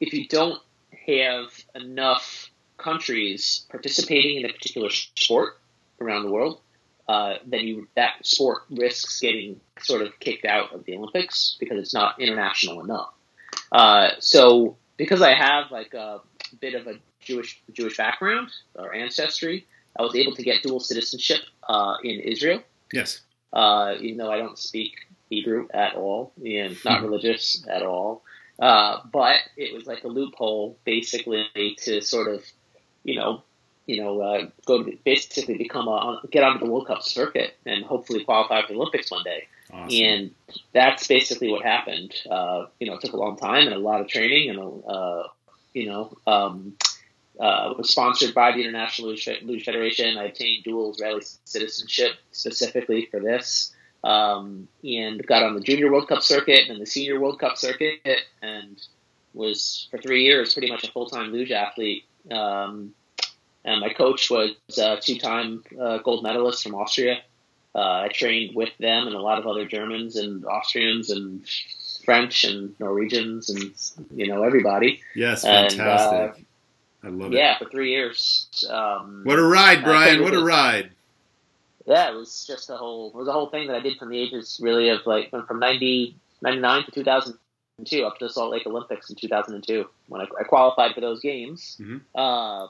if 0.00 0.12
you 0.12 0.26
don't 0.28 0.60
have 1.06 1.46
enough 1.74 2.50
countries 2.78 3.66
participating 3.70 4.38
in 4.38 4.44
a 4.44 4.52
particular 4.52 4.90
sport 4.90 5.58
around 6.00 6.24
the 6.24 6.30
world, 6.30 6.60
uh, 7.08 7.34
then 7.46 7.60
you 7.60 7.88
that 7.96 8.14
sport 8.24 8.62
risks 8.70 9.20
getting 9.20 9.60
sort 9.80 10.02
of 10.02 10.18
kicked 10.20 10.44
out 10.46 10.72
of 10.72 10.84
the 10.84 10.96
Olympics 10.96 11.56
because 11.60 11.78
it's 11.78 11.94
not 11.94 12.18
international 12.20 12.82
enough. 12.82 13.12
Uh, 13.70 14.10
so 14.20 14.76
because 14.96 15.20
I 15.20 15.34
have 15.34 15.70
like 15.70 15.92
a 15.94 16.20
bit 16.60 16.74
of 16.74 16.86
a 16.86 16.94
Jewish 17.20 17.60
Jewish 17.72 17.96
background 17.96 18.48
or 18.74 18.94
ancestry, 18.94 19.66
I 19.98 20.02
was 20.02 20.14
able 20.14 20.34
to 20.34 20.42
get 20.42 20.62
dual 20.62 20.80
citizenship 20.80 21.40
uh, 21.68 21.96
in 22.02 22.20
Israel 22.20 22.62
Yes. 22.92 23.20
uh, 23.52 23.94
even 24.00 24.18
though 24.18 24.30
I 24.30 24.38
don't 24.38 24.58
speak 24.58 24.92
Hebrew 25.30 25.68
at 25.72 25.94
all 25.94 26.32
and 26.44 26.76
not 26.84 27.02
religious 27.02 27.64
at 27.68 27.82
all. 27.82 28.22
Uh, 28.58 29.00
but 29.12 29.36
it 29.56 29.74
was 29.74 29.86
like 29.86 30.04
a 30.04 30.08
loophole, 30.08 30.78
basically, 30.84 31.48
to 31.78 32.00
sort 32.00 32.28
of, 32.32 32.44
you 33.02 33.16
know, 33.16 33.42
you 33.86 34.00
know, 34.02 34.20
uh, 34.20 34.46
go 34.64 34.82
to 34.82 34.96
basically 35.04 35.58
become 35.58 35.88
a 35.88 36.20
get 36.30 36.44
onto 36.44 36.64
the 36.64 36.70
World 36.70 36.86
Cup 36.86 37.02
circuit 37.02 37.56
and 37.66 37.84
hopefully 37.84 38.24
qualify 38.24 38.62
for 38.62 38.68
the 38.68 38.78
Olympics 38.78 39.10
one 39.10 39.24
day. 39.24 39.48
Awesome. 39.72 40.04
And 40.04 40.30
that's 40.72 41.06
basically 41.08 41.50
what 41.50 41.62
happened. 41.64 42.14
Uh, 42.30 42.66
you 42.78 42.86
know, 42.86 42.94
it 42.94 43.00
took 43.00 43.12
a 43.12 43.16
long 43.16 43.36
time 43.36 43.66
and 43.66 43.74
a 43.74 43.78
lot 43.78 44.00
of 44.00 44.06
training, 44.08 44.50
and 44.50 44.58
uh, 44.86 45.24
you 45.74 45.86
know, 45.86 46.16
um, 46.26 46.76
uh, 47.38 47.74
was 47.76 47.90
sponsored 47.90 48.32
by 48.32 48.52
the 48.52 48.60
International 48.60 49.08
Luge, 49.08 49.64
Federation. 49.64 50.16
I 50.16 50.26
obtained 50.26 50.64
dual 50.64 50.92
Israeli 50.92 51.22
citizenship 51.44 52.12
specifically 52.32 53.08
for 53.10 53.20
this, 53.20 53.74
um, 54.04 54.68
and 54.84 55.24
got 55.26 55.42
on 55.42 55.54
the 55.54 55.60
Junior 55.60 55.90
World 55.90 56.08
Cup 56.08 56.22
circuit 56.22 56.68
and 56.68 56.80
the 56.80 56.86
Senior 56.86 57.20
World 57.20 57.40
Cup 57.40 57.58
circuit, 57.58 58.00
and 58.40 58.80
was 59.34 59.88
for 59.90 59.98
three 59.98 60.22
years 60.22 60.54
pretty 60.54 60.70
much 60.70 60.84
a 60.84 60.92
full 60.92 61.06
time 61.06 61.32
luge 61.32 61.50
athlete. 61.50 62.04
Um, 62.30 62.94
and 63.64 63.80
my 63.80 63.92
coach 63.92 64.30
was 64.30 64.54
a 64.78 64.98
two 65.00 65.18
time 65.18 65.64
uh, 65.80 65.98
gold 65.98 66.22
medalist 66.22 66.62
from 66.62 66.74
Austria. 66.74 67.20
Uh, 67.74 68.04
I 68.04 68.08
trained 68.12 68.54
with 68.54 68.70
them 68.78 69.08
and 69.08 69.16
a 69.16 69.20
lot 69.20 69.38
of 69.38 69.46
other 69.48 69.66
Germans 69.66 70.14
and 70.14 70.44
Austrians 70.44 71.10
and 71.10 71.44
French 72.04 72.44
and 72.44 72.78
Norwegians 72.78 73.50
and 73.50 73.74
you 74.14 74.26
know 74.28 74.42
everybody. 74.42 75.00
yes, 75.14 75.44
and, 75.44 75.72
fantastic. 75.72 76.44
I 77.02 77.08
love 77.08 77.32
it. 77.32 77.36
Yeah, 77.36 77.58
for 77.58 77.66
three 77.68 77.90
years. 77.90 78.66
Um, 78.70 79.22
What 79.24 79.38
a 79.38 79.42
ride, 79.42 79.84
Brian. 79.84 80.22
What 80.22 80.32
a 80.34 80.36
was- 80.36 80.44
ride. 80.44 80.90
yeah, 81.86 82.10
it 82.10 82.14
was 82.14 82.46
just 82.46 82.70
a 82.70 82.76
whole 82.76 83.08
it 83.10 83.14
was 83.16 83.28
a 83.28 83.32
whole 83.32 83.48
thing 83.50 83.66
that 83.68 83.76
I 83.76 83.80
did 83.80 83.98
from 83.98 84.08
the 84.10 84.18
ages 84.18 84.58
really 84.62 84.88
of 84.88 85.00
like 85.06 85.32
went 85.32 85.46
from 85.46 85.58
90, 85.58 86.14
99 86.42 86.84
to 86.84 86.90
two 86.90 87.04
thousand 87.04 87.38
and 87.78 87.86
two 87.86 88.04
up 88.04 88.18
to 88.18 88.26
the 88.26 88.32
Salt 88.32 88.52
Lake 88.52 88.66
Olympics 88.66 89.10
in 89.10 89.16
two 89.16 89.28
thousand 89.28 89.54
and 89.56 89.66
two 89.66 89.88
when 90.08 90.20
I, 90.20 90.24
I 90.40 90.44
qualified 90.44 90.94
for 90.94 91.00
those 91.02 91.20
games. 91.20 91.76
Mhm. 91.80 92.00
Uh, 92.14 92.68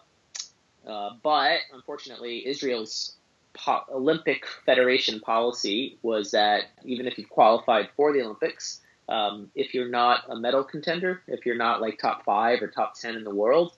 uh, 0.89 1.11
but 1.23 1.59
unfortunately, 1.73 2.47
Israel's 2.47 3.15
po- 3.55 3.85
Olympic 3.93 4.45
Federation 4.67 5.21
policy 5.21 5.97
was 6.03 6.33
that 6.33 6.65
even 6.85 7.07
if 7.07 7.17
you 7.19 7.25
qualified 7.27 7.89
for 7.97 8.13
the 8.13 8.21
Olympics, 8.23 8.81
um, 9.09 9.51
if 9.55 9.75
you're 9.75 9.89
not 9.89 10.25
a 10.29 10.37
medal 10.37 10.65
contender, 10.65 11.23
if 11.27 11.45
you're 11.47 11.57
not 11.57 11.81
like 11.81 11.99
top 11.99 12.25
five 12.25 12.63
or 12.63 12.69
top 12.69 12.95
ten 12.99 13.17
in 13.17 13.25
the 13.25 13.35
world, 13.35 13.77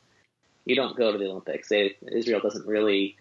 you 0.65 0.77
don't 0.77 0.97
go 0.97 1.13
to 1.13 1.19
the 1.19 1.27
Olympics. 1.27 1.69
They, 1.69 1.97
Israel 2.11 2.41
doesn't 2.41 2.67
really 2.67 3.17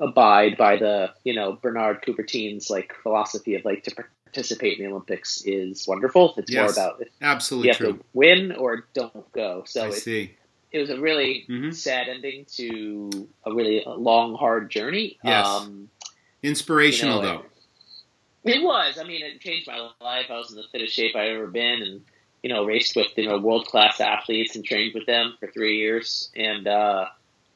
abide 0.00 0.56
by 0.56 0.76
the 0.76 1.12
you 1.24 1.34
know 1.34 1.58
Bernard 1.60 2.02
Coubertin's 2.02 2.70
like 2.70 2.94
philosophy 3.02 3.54
of 3.54 3.64
like 3.64 3.84
to 3.84 4.04
participate 4.24 4.78
in 4.78 4.84
the 4.86 4.90
Olympics 4.90 5.42
is 5.44 5.86
wonderful. 5.86 6.34
It's 6.36 6.50
Yes. 6.50 6.76
more 6.76 6.84
about 6.86 7.02
if 7.02 7.08
Absolutely 7.20 7.68
you 7.68 7.72
have 7.72 7.78
true. 7.78 7.92
to 7.98 8.04
win 8.12 8.52
or 8.52 8.86
don't 8.94 9.30
go. 9.32 9.62
So 9.66 9.84
I 9.84 9.88
it, 9.88 9.92
see. 9.94 10.34
it 10.72 10.78
was 10.78 10.90
a 10.90 11.00
really 11.00 11.44
Mhm. 11.48 11.74
sad 11.74 12.08
ending 12.08 12.46
to 12.56 13.28
a 13.44 13.52
really 13.52 13.82
long, 13.86 14.34
hard 14.34 14.70
journey. 14.70 15.18
Yes. 15.22 15.46
Um, 15.46 15.90
Inspirational 16.42 17.16
you 17.16 17.22
know, 17.22 17.38
though. 17.38 17.44
It 18.44 18.62
was. 18.62 18.98
I 18.98 19.04
mean, 19.04 19.22
it 19.22 19.40
changed 19.40 19.66
my 19.66 19.90
life. 20.00 20.26
I 20.30 20.36
was 20.36 20.50
in 20.50 20.56
the 20.56 20.64
fittest 20.70 20.94
shape 20.94 21.16
I'd 21.16 21.30
ever 21.30 21.46
been, 21.46 21.82
and 21.82 22.02
you 22.42 22.50
know, 22.50 22.64
raced 22.64 22.94
with 22.94 23.08
you 23.16 23.28
know 23.28 23.38
world 23.38 23.66
class 23.66 24.00
athletes 24.00 24.54
and 24.54 24.64
trained 24.64 24.94
with 24.94 25.06
them 25.06 25.34
for 25.40 25.48
three 25.48 25.78
years, 25.78 26.30
and 26.36 26.66
uh, 26.68 27.06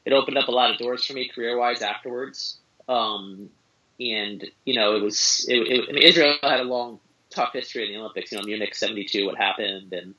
it 0.05 0.13
opened 0.13 0.37
up 0.37 0.47
a 0.47 0.51
lot 0.51 0.71
of 0.71 0.77
doors 0.77 1.05
for 1.05 1.13
me 1.13 1.29
career 1.29 1.57
wise 1.57 1.81
afterwards. 1.81 2.57
Um, 2.87 3.51
and 3.99 4.43
you 4.65 4.73
know, 4.73 4.95
it 4.95 5.03
was. 5.03 5.45
It, 5.47 5.67
it, 5.67 5.89
I 5.89 5.91
mean, 5.91 6.03
Israel 6.03 6.37
had 6.41 6.59
a 6.59 6.63
long, 6.63 6.99
tough 7.29 7.53
history 7.53 7.85
in 7.85 7.93
the 7.93 7.99
Olympics. 7.99 8.31
You 8.31 8.39
know, 8.39 8.45
Munich 8.45 8.73
'72, 8.73 9.27
what 9.27 9.37
happened, 9.37 9.93
and 9.93 10.15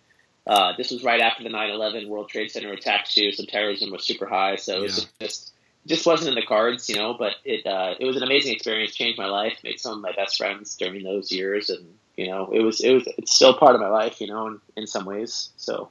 uh, 0.47 0.75
this 0.77 0.93
was 0.93 1.03
right 1.03 1.21
after 1.21 1.43
the 1.43 1.49
9/11 1.49 2.09
World 2.09 2.29
Trade 2.29 2.51
Center 2.51 2.73
attacks 2.73 3.15
too. 3.15 3.33
So 3.33 3.45
terrorism 3.45 3.91
was 3.91 4.05
super 4.05 4.27
high. 4.27 4.57
So 4.57 4.77
it 4.77 4.83
was 4.83 5.07
just 5.21 5.53
just 5.87 6.07
wasn't 6.07 6.31
in 6.31 6.35
the 6.35 6.47
cards, 6.47 6.89
you 6.89 6.97
know. 6.97 7.15
But 7.15 7.35
it 7.45 7.67
uh, 7.67 7.95
it 7.99 8.05
was 8.05 8.17
an 8.17 8.23
amazing 8.23 8.55
experience, 8.55 8.95
changed 8.95 9.19
my 9.19 9.27
life, 9.27 9.59
made 9.65 9.81
some 9.81 9.95
of 9.95 10.01
my 10.01 10.13
best 10.13 10.37
friends 10.37 10.77
during 10.77 11.03
those 11.03 11.33
years, 11.33 11.71
and 11.71 11.95
you 12.17 12.27
know, 12.27 12.51
it 12.53 12.61
was 12.61 12.81
it 12.81 12.93
was 12.93 13.09
it's 13.19 13.33
still 13.33 13.55
part 13.55 13.75
of 13.75 13.81
my 13.81 13.89
life, 13.89 14.21
you 14.21 14.27
know, 14.27 14.47
in, 14.47 14.61
in 14.77 14.87
some 14.87 15.05
ways. 15.05 15.51
So 15.57 15.91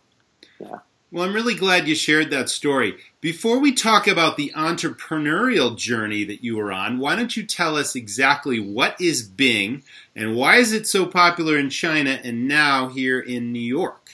yeah. 0.60 0.80
Well, 1.12 1.24
I'm 1.24 1.34
really 1.34 1.56
glad 1.56 1.88
you 1.88 1.96
shared 1.96 2.30
that 2.30 2.50
story. 2.50 2.96
Before 3.20 3.58
we 3.58 3.72
talk 3.72 4.06
about 4.06 4.38
the 4.38 4.54
entrepreneurial 4.56 5.76
journey 5.76 6.24
that 6.26 6.44
you 6.44 6.56
were 6.56 6.72
on, 6.72 7.00
why 7.00 7.16
don't 7.16 7.36
you 7.36 7.48
tell 7.48 7.78
us 7.78 7.96
exactly 7.96 8.60
what 8.60 9.00
is 9.02 9.24
Bing 9.24 9.82
and 10.16 10.36
why 10.36 10.58
is 10.58 10.72
it 10.72 10.86
so 10.86 11.08
popular 11.08 11.58
in 11.58 11.72
China 11.72 12.20
and 12.24 12.48
now 12.48 12.90
here 12.90 13.20
in 13.20 13.52
New 13.52 13.60
York? 13.60 14.12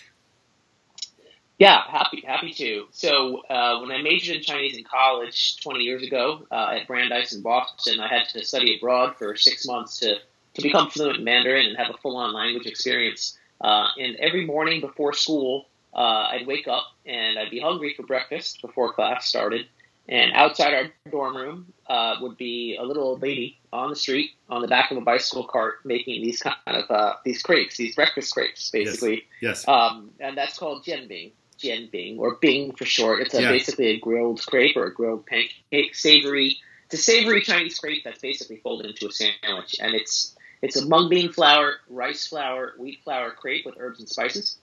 Yeah, 1.57 1.83
happy 1.89 2.23
happy 2.25 2.51
to. 2.53 2.85
So 2.91 3.43
uh, 3.49 3.79
when 3.79 3.91
I 3.91 4.01
majored 4.01 4.37
in 4.37 4.41
Chinese 4.41 4.77
in 4.77 4.83
college 4.83 5.61
20 5.61 5.79
years 5.79 6.03
ago 6.03 6.45
uh, 6.51 6.77
at 6.79 6.87
Brandeis 6.87 7.33
in 7.33 7.41
Boston, 7.41 7.99
I 7.99 8.07
had 8.07 8.27
to 8.29 8.43
study 8.43 8.77
abroad 8.77 9.15
for 9.17 9.35
six 9.35 9.65
months 9.65 9.99
to 9.99 10.17
to 10.55 10.61
become 10.61 10.89
fluent 10.89 11.17
in 11.17 11.23
Mandarin 11.23 11.67
and 11.67 11.77
have 11.77 11.93
a 11.93 11.97
full 11.97 12.17
on 12.17 12.33
language 12.33 12.65
experience. 12.65 13.37
Uh, 13.61 13.87
and 13.97 14.15
every 14.17 14.45
morning 14.45 14.81
before 14.81 15.13
school, 15.13 15.67
uh, 15.93 16.27
I'd 16.31 16.47
wake 16.47 16.67
up 16.67 16.85
and 17.05 17.39
I'd 17.39 17.51
be 17.51 17.59
hungry 17.59 17.93
for 17.95 18.03
breakfast 18.03 18.61
before 18.61 18.91
class 18.93 19.25
started. 19.25 19.67
And 20.07 20.33
outside 20.33 20.73
our 20.73 20.91
dorm 21.09 21.35
room 21.35 21.73
uh, 21.87 22.17
would 22.21 22.37
be 22.37 22.77
a 22.79 22.83
little 22.83 23.03
old 23.03 23.21
lady 23.21 23.57
on 23.73 23.89
the 23.89 23.95
street 23.95 24.31
on 24.49 24.61
the 24.61 24.67
back 24.67 24.91
of 24.91 24.97
a 24.97 25.01
bicycle 25.01 25.45
cart 25.45 25.83
making 25.83 26.21
these 26.21 26.41
kind 26.41 26.55
of 26.67 26.91
uh, 26.91 27.15
these 27.25 27.41
crepes, 27.41 27.77
these 27.77 27.95
breakfast 27.95 28.33
crepes, 28.33 28.69
basically. 28.69 29.25
Yes. 29.41 29.67
Um, 29.67 30.11
and 30.19 30.37
that's 30.37 30.59
called 30.59 30.85
jianbing, 30.85 31.31
jianbing, 31.65 32.19
or 32.19 32.35
bing 32.35 32.73
for 32.73 32.85
short. 32.85 33.21
It's 33.21 33.33
a, 33.33 33.41
Yeah. 33.41 33.51
basically 33.51 33.87
a 33.87 33.99
grilled 33.99 34.45
crepe 34.45 34.77
or 34.77 34.85
a 34.85 34.93
grilled 34.93 35.25
pancake, 35.25 35.95
savory. 35.95 36.57
It's 36.85 36.93
a 36.93 36.97
savory 36.97 37.41
Chinese 37.41 37.79
crepe 37.79 38.03
that's 38.03 38.19
basically 38.19 38.57
folded 38.57 38.85
into 38.87 39.07
a 39.07 39.11
sandwich, 39.11 39.75
and 39.79 39.95
it's 39.95 40.35
it's 40.61 40.77
a 40.77 40.85
mung 40.85 41.09
bean 41.09 41.31
flour, 41.31 41.75
rice 41.89 42.27
flour, 42.27 42.73
wheat 42.77 42.99
flour 43.03 43.31
crepe 43.31 43.65
with 43.65 43.75
herbs 43.79 43.99
and 43.99 44.09
spices, 44.09 44.57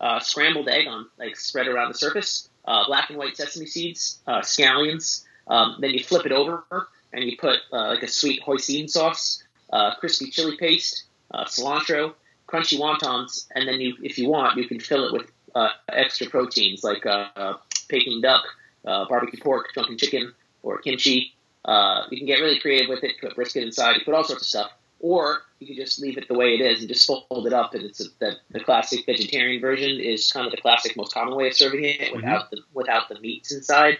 uh, 0.00 0.20
scrambled 0.20 0.68
egg 0.68 0.86
on 0.86 1.06
like 1.18 1.36
spread 1.36 1.68
around 1.68 1.88
the 1.88 1.98
surface, 1.98 2.48
uh, 2.64 2.86
black 2.86 3.10
and 3.10 3.18
white 3.18 3.36
sesame 3.36 3.66
seeds, 3.66 4.18
uh, 4.26 4.40
scallions. 4.40 5.24
Um, 5.46 5.76
then 5.80 5.90
you 5.90 6.02
flip 6.02 6.26
it 6.26 6.32
over 6.32 6.64
and 7.12 7.24
you 7.24 7.36
put 7.36 7.60
uh, 7.72 7.88
like 7.88 8.02
a 8.02 8.08
sweet 8.08 8.42
hoisin 8.42 8.88
sauce, 8.90 9.42
uh, 9.72 9.94
crispy 9.96 10.30
chili 10.30 10.56
paste, 10.56 11.04
uh, 11.30 11.44
cilantro, 11.44 12.14
crunchy 12.48 12.78
wontons, 12.78 13.46
and 13.54 13.68
then 13.68 13.80
you, 13.80 13.96
if 14.02 14.18
you 14.18 14.28
want, 14.28 14.56
you 14.56 14.66
can 14.66 14.80
fill 14.80 15.06
it 15.06 15.12
with 15.12 15.30
uh, 15.56 15.70
extra 15.88 16.28
proteins 16.28 16.84
like 16.84 17.06
uh, 17.06 17.28
uh, 17.34 17.54
Peking 17.88 18.20
duck, 18.20 18.44
uh, 18.84 19.06
barbecue 19.08 19.40
pork, 19.40 19.72
drunken 19.72 19.96
chicken, 19.96 20.32
or 20.62 20.78
kimchi. 20.78 21.32
Uh, 21.64 22.02
you 22.10 22.18
can 22.18 22.26
get 22.26 22.40
really 22.40 22.60
creative 22.60 22.88
with 22.88 23.02
it. 23.02 23.12
Put 23.20 23.34
brisket 23.34 23.62
inside. 23.62 23.96
You 23.96 24.04
put 24.04 24.14
all 24.14 24.24
sorts 24.24 24.42
of 24.42 24.48
stuff, 24.48 24.70
or 25.00 25.42
you 25.58 25.66
can 25.68 25.76
just 25.76 26.00
leave 26.00 26.18
it 26.18 26.28
the 26.28 26.34
way 26.34 26.54
it 26.54 26.60
is 26.60 26.80
and 26.80 26.88
just 26.88 27.06
fold 27.06 27.46
it 27.46 27.52
up. 27.52 27.74
And 27.74 27.84
it's 27.84 28.00
a, 28.00 28.04
the, 28.18 28.32
the 28.50 28.60
classic 28.60 29.06
vegetarian 29.06 29.60
version 29.60 29.98
is 29.98 30.30
kind 30.30 30.46
of 30.46 30.52
the 30.52 30.60
classic, 30.60 30.96
most 30.96 31.14
common 31.14 31.34
way 31.34 31.48
of 31.48 31.54
serving 31.54 31.84
it 31.84 32.14
without 32.14 32.50
the 32.50 32.58
without 32.74 33.08
the 33.08 33.18
meats 33.20 33.52
inside. 33.52 33.98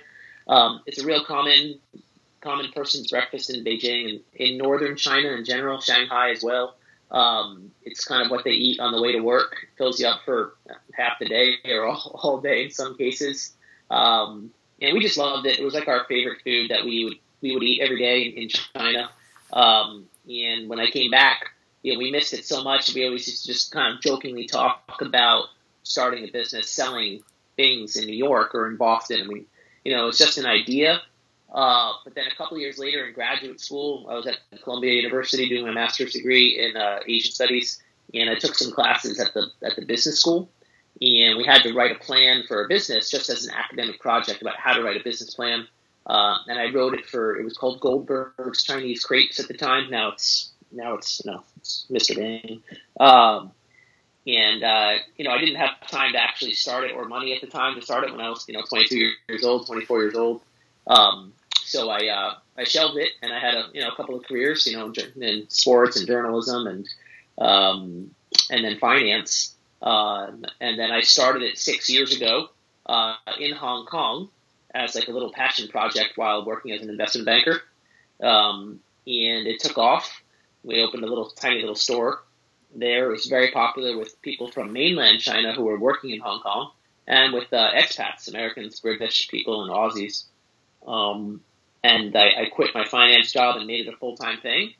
Um, 0.49 0.83
it's 0.87 0.99
a 0.99 1.07
real 1.07 1.25
common 1.25 1.79
common 2.43 2.71
person's 2.73 3.09
breakfast 3.09 3.51
in 3.51 3.65
Beijing 3.65 4.11
and 4.11 4.21
in 4.35 4.59
northern 4.59 4.97
China 4.97 5.31
in 5.31 5.45
general, 5.45 5.81
Shanghai 5.81 6.31
as 6.31 6.43
well. 6.43 6.77
Um, 7.11 7.71
it's 7.83 8.05
kind 8.05 8.25
of 8.25 8.31
what 8.31 8.45
they 8.45 8.51
eat 8.51 8.81
on 8.81 8.93
the 8.93 9.01
way 9.01 9.13
to 9.13 9.21
work. 9.21 9.69
Fills 9.79 10.01
you 10.01 10.07
up 10.07 10.21
for 10.25 10.55
half 10.93 11.19
the 11.19 11.27
day 11.27 11.55
or 11.71 11.87
all, 11.87 12.21
all 12.23 12.41
day 12.41 12.65
in 12.65 12.71
some 12.71 12.97
cases. 12.97 13.55
Um, 13.91 14.51
and 14.81 14.93
we 14.93 15.01
just 15.01 15.17
loved 15.17 15.47
it. 15.47 15.59
It 15.59 15.65
was 15.65 15.75
like 15.75 15.89
our 15.89 16.05
favorite 16.05 16.43
food 16.43 16.71
that 16.71 16.85
we 16.85 17.05
would 17.05 17.19
we 17.43 17.55
would 17.55 17.63
eat 17.63 17.83
every 17.83 17.99
day 17.99 18.23
in, 18.23 18.43
in 18.43 18.49
China. 18.49 19.11
Um, 19.53 20.07
and 20.29 20.69
when 20.69 20.81
I 20.81 20.91
came 20.91 21.11
back, 21.11 21.51
you 21.83 21.93
know, 21.93 21.99
we 21.99 22.11
missed 22.11 22.33
it 22.33 22.45
so 22.45 22.65
much. 22.65 22.93
We 22.95 23.05
always 23.05 23.29
used 23.29 23.43
to 23.43 23.53
just 23.53 23.71
kind 23.71 23.95
of 23.95 24.01
jokingly 24.01 24.47
talk 24.47 24.99
about 25.01 25.45
starting 25.83 26.25
a 26.25 26.31
business 26.31 26.69
selling 26.69 27.23
things 27.57 27.97
in 27.97 28.07
New 28.07 28.17
York 28.17 28.55
or 28.55 28.69
in 28.69 28.77
Boston. 28.77 29.21
I 29.23 29.27
mean, 29.27 29.47
you 29.85 29.95
know, 29.95 30.09
it's 30.09 30.19
just 30.19 30.39
an 30.39 30.47
idea. 30.47 31.01
Uh, 31.53 31.93
but 32.05 32.15
then 32.15 32.27
a 32.27 32.35
couple 32.35 32.59
years 32.59 32.79
later 32.79 33.07
in 33.07 33.15
graduate 33.15 33.61
school, 33.61 34.07
I 34.11 34.15
was 34.15 34.27
at 34.27 34.37
Columbia 34.63 34.93
University 34.95 35.49
doing 35.49 35.65
my 35.65 35.73
master's 35.73 36.13
degree 36.13 36.59
in 36.59 36.77
uh, 36.77 36.99
Asian 37.07 37.33
studies, 37.33 37.81
and 38.13 38.29
I 38.29 38.35
took 38.35 38.55
some 38.55 38.73
classes 38.73 39.21
at 39.21 39.33
the 39.33 39.47
at 39.63 39.77
the 39.77 39.85
business 39.85 40.21
school, 40.21 40.51
and 41.01 41.37
we 41.37 41.45
had 41.45 41.63
to 41.63 41.73
write 41.73 41.93
a 41.93 41.99
plan 41.99 42.43
for 42.49 42.65
a 42.65 42.69
business 42.69 43.11
just 43.11 43.31
as 43.31 43.47
an 43.47 43.55
academic 43.55 44.01
project 44.01 44.43
about 44.43 44.57
how 44.57 44.75
to 44.75 44.83
write 44.83 45.01
a 45.01 45.05
business 45.05 45.35
plan. 45.35 45.67
Uh, 46.07 46.37
and 46.47 46.59
I 46.59 46.73
wrote 46.73 46.95
it 46.95 47.07
for 47.07 47.37
it 47.37 47.45
was 47.45 47.57
called 47.57 47.81
Goldberg's 47.81 48.63
Chinese 48.63 49.05
Crepes 49.05 49.41
at 49.41 49.49
the 49.49 49.55
time. 49.55 49.91
Now 49.91 50.13
it's 50.13 50.53
now 50.73 50.95
it's 50.95 51.21
you 51.25 51.33
know 51.33 51.43
it's 51.57 51.87
Mr. 51.91 52.17
Bing. 52.17 52.63
Um, 52.99 53.53
and 54.27 54.65
uh, 54.65 54.93
you 55.17 55.25
know 55.25 55.31
I 55.31 55.39
didn't 55.39 55.57
have 55.57 55.71
time 55.89 56.13
to 56.13 56.23
actually 56.23 56.53
start 56.53 56.85
it 56.85 56.93
or 56.93 57.07
money 57.07 57.35
at 57.35 57.41
the 57.41 57.47
time 57.47 57.75
to 57.75 57.83
start 57.83 58.05
it 58.05 58.13
when 58.13 58.21
I 58.21 58.29
was 58.29 58.45
you 58.49 58.55
know 58.55 58.63
22 58.69 59.11
years 59.29 59.45
old, 59.45 59.67
24 59.67 60.03
years 60.03 60.15
old. 60.15 60.43
Um, 60.87 61.33
so 61.63 61.91
I 61.91 62.07
uh, 62.09 62.35
I 62.57 62.65
shelved 62.65 62.97
it, 62.97 63.11
and 63.23 63.33
I 63.33 63.41
had 63.41 63.55
a 63.55 63.65
you 63.73 63.83
know 63.83 63.89
a 63.89 63.97
couple 63.97 64.17
of 64.17 64.25
careers, 64.25 64.67
you 64.67 64.77
know, 64.77 64.93
in, 65.21 65.47
sports 65.49 65.97
and 65.97 66.07
journalism, 66.07 66.67
and 66.67 66.89
um, 67.39 68.11
and 68.51 68.65
then 68.65 68.79
finance. 68.79 69.55
Uh, 69.83 70.31
and 70.61 70.79
then 70.79 70.91
I 70.91 71.01
started 71.01 71.43
it 71.43 71.59
six 71.59 71.91
years 71.91 72.17
ago 72.17 72.49
uh, 72.87 73.15
in 73.39 73.55
Hong 73.55 73.85
Kong 73.87 74.31
as 74.75 74.95
like 74.95 75.09
a 75.09 75.13
little 75.13 75.33
passion 75.33 75.69
project 75.69 76.17
while 76.17 76.45
working 76.45 76.73
as 76.73 76.83
an 76.83 76.91
investment 76.91 77.27
banker. 77.27 77.61
Um, 78.23 78.81
and 79.07 79.47
it 79.47 79.61
took 79.61 79.79
off. 79.79 80.23
We 80.65 80.83
opened 80.83 81.05
a 81.05 81.07
little 81.07 81.29
tiny 81.31 81.61
little 81.61 81.77
store 81.77 82.23
there. 82.75 83.09
It 83.09 83.13
was 83.13 83.27
very 83.27 83.51
popular 83.51 83.97
with 83.97 84.21
people 84.23 84.51
from 84.51 84.73
mainland 84.73 85.21
China 85.21 85.53
who 85.53 85.65
were 85.65 85.79
working 85.79 86.11
in 86.11 86.21
Hong 86.21 86.41
Kong, 86.41 86.71
and 87.07 87.33
with 87.33 87.53
uh, 87.53 87.73
expats, 87.73 88.29
Americans, 88.29 88.81
British 88.81 89.29
people, 89.29 89.63
and 89.63 89.73
Aussies. 89.73 90.25
Um, 90.87 91.41
and 91.83 92.17
I, 92.17 92.43
I 92.43 92.47
quit 92.51 92.75
my 92.75 92.85
finance 92.85 93.33
job 93.33 93.57
and 93.57 93.67
made 93.67 93.87
it 93.87 93.95
a 93.95 93.97
full 93.97 94.17
time 94.17 94.41
thing. 94.41 94.75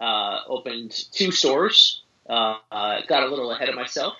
Uh, 0.00 0.40
opened 0.48 0.92
two 1.12 1.30
stores. 1.30 2.02
Uh, 2.28 2.56
uh, 2.70 3.00
got 3.06 3.22
a 3.22 3.26
little 3.26 3.50
ahead 3.50 3.68
of 3.68 3.74
myself. 3.74 4.14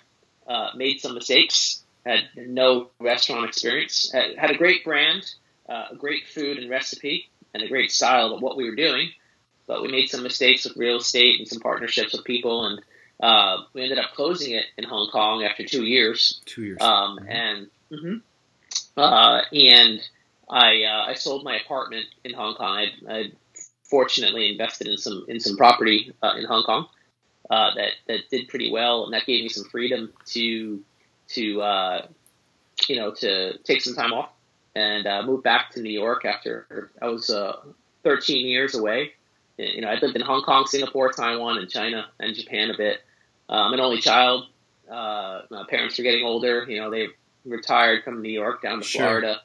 Uh, 0.46 0.70
made 0.76 1.00
some 1.00 1.14
mistakes. 1.14 1.82
Had 2.04 2.24
no 2.36 2.90
restaurant 3.00 3.48
experience. 3.48 4.10
Had, 4.12 4.36
had 4.36 4.50
a 4.50 4.58
great 4.58 4.84
brand, 4.84 5.24
uh, 5.68 5.86
a 5.92 5.96
great 5.96 6.26
food 6.26 6.58
and 6.58 6.68
recipe, 6.68 7.30
and 7.54 7.62
a 7.62 7.68
great 7.68 7.90
style 7.90 8.34
of 8.34 8.42
what 8.42 8.56
we 8.56 8.68
were 8.68 8.76
doing. 8.76 9.10
But 9.66 9.80
we 9.80 9.88
made 9.88 10.08
some 10.08 10.22
mistakes 10.22 10.64
with 10.64 10.76
real 10.76 10.98
estate 10.98 11.38
and 11.38 11.48
some 11.48 11.60
partnerships 11.60 12.12
with 12.12 12.24
people, 12.24 12.66
and 12.66 12.82
uh, 13.22 13.62
we 13.72 13.82
ended 13.82 13.98
up 13.98 14.12
closing 14.14 14.52
it 14.52 14.64
in 14.76 14.84
Hong 14.84 15.08
Kong 15.10 15.44
after 15.44 15.64
two 15.64 15.84
years. 15.84 16.42
Two 16.44 16.62
years. 16.62 16.82
Um, 16.82 17.18
and 17.26 17.70
mhm. 17.90 18.20
uh, 18.98 19.40
and 19.50 20.00
I 20.48 20.82
uh, 20.84 21.10
I 21.10 21.14
sold 21.14 21.44
my 21.44 21.56
apartment 21.56 22.06
in 22.24 22.34
Hong 22.34 22.54
Kong. 22.54 22.76
I 22.76 23.12
I 23.12 23.32
fortunately 23.84 24.50
invested 24.52 24.88
in 24.88 24.96
some 24.98 25.24
in 25.28 25.40
some 25.40 25.56
property 25.56 26.12
uh, 26.22 26.34
in 26.36 26.44
Hong 26.44 26.62
Kong 26.64 26.86
uh, 27.50 27.74
that 27.74 27.92
that 28.08 28.30
did 28.30 28.48
pretty 28.48 28.70
well, 28.70 29.04
and 29.04 29.14
that 29.14 29.26
gave 29.26 29.42
me 29.42 29.48
some 29.48 29.64
freedom 29.64 30.12
to 30.26 30.82
to 31.28 31.62
uh, 31.62 32.06
you 32.88 32.96
know 32.96 33.12
to 33.12 33.58
take 33.58 33.82
some 33.82 33.94
time 33.94 34.12
off 34.12 34.30
and 34.74 35.06
uh, 35.06 35.22
move 35.22 35.42
back 35.42 35.70
to 35.70 35.80
New 35.80 35.92
York 35.92 36.24
after 36.24 36.90
I 37.00 37.08
was 37.08 37.30
uh, 37.30 37.56
13 38.02 38.46
years 38.46 38.74
away. 38.74 39.12
You 39.56 39.82
know, 39.82 39.88
I 39.88 39.94
lived 40.00 40.16
in 40.16 40.22
Hong 40.22 40.42
Kong, 40.42 40.66
Singapore, 40.66 41.12
Taiwan, 41.12 41.58
and 41.58 41.70
China 41.70 42.06
and 42.18 42.34
Japan 42.34 42.70
a 42.70 42.76
bit. 42.76 43.00
Uh, 43.48 43.52
I'm 43.52 43.72
an 43.72 43.78
only 43.78 44.00
child. 44.00 44.46
Uh, 44.90 45.42
my 45.48 45.64
parents 45.70 45.98
are 46.00 46.02
getting 46.02 46.24
older. 46.24 46.66
You 46.68 46.80
know, 46.80 46.90
they 46.90 47.06
retired 47.44 48.02
from 48.02 48.20
New 48.20 48.32
York 48.32 48.62
down 48.62 48.78
to 48.80 48.84
Sure. 48.84 49.02
Florida, 49.02 49.40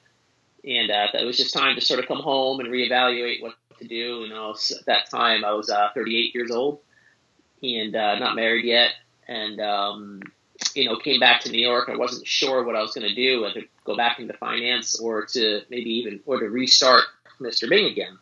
and 0.64 0.92
uh, 0.92 1.08
it 1.14 1.26
was 1.26 1.38
just 1.38 1.54
time 1.54 1.76
to 1.76 1.82
sort 1.82 2.00
of 2.00 2.08
come 2.08 2.22
home 2.22 2.60
and 2.60 2.70
reevaluate 2.70 3.42
what 3.42 3.56
to 3.80 3.88
do. 3.88 4.22
You 4.22 4.30
know, 4.30 4.52
at 4.52 4.86
that 4.86 5.10
time 5.10 5.44
I 5.44 5.54
was 5.54 5.70
uh, 5.70 5.90
38 5.94 6.36
years 6.36 6.52
old 6.52 6.80
and 7.62 7.96
uh, 7.96 8.20
not 8.20 8.36
married 8.36 8.66
yet, 8.66 8.92
and 9.28 9.60
um, 9.60 10.22
you 10.76 10.86
know, 10.86 10.98
came 10.98 11.20
back 11.20 11.42
to 11.42 11.52
New 11.52 11.62
York. 11.62 11.90
I 11.90 11.98
wasn't 11.98 12.28
sure 12.28 12.64
what 12.64 12.76
I 12.76 12.82
was 12.82 12.94
going 12.94 13.08
to 13.08 13.16
do, 13.16 13.42
whether 13.42 13.62
to 13.62 13.68
go 13.86 13.96
back 13.96 14.20
into 14.20 14.34
finance 14.34 15.00
or 15.00 15.26
to 15.28 15.62
maybe 15.70 15.92
even 15.92 16.20
or 16.26 16.40
to 16.40 16.50
restart 16.50 17.06
Mr. 17.40 17.70
Bing 17.70 17.92
again. 17.92 18.18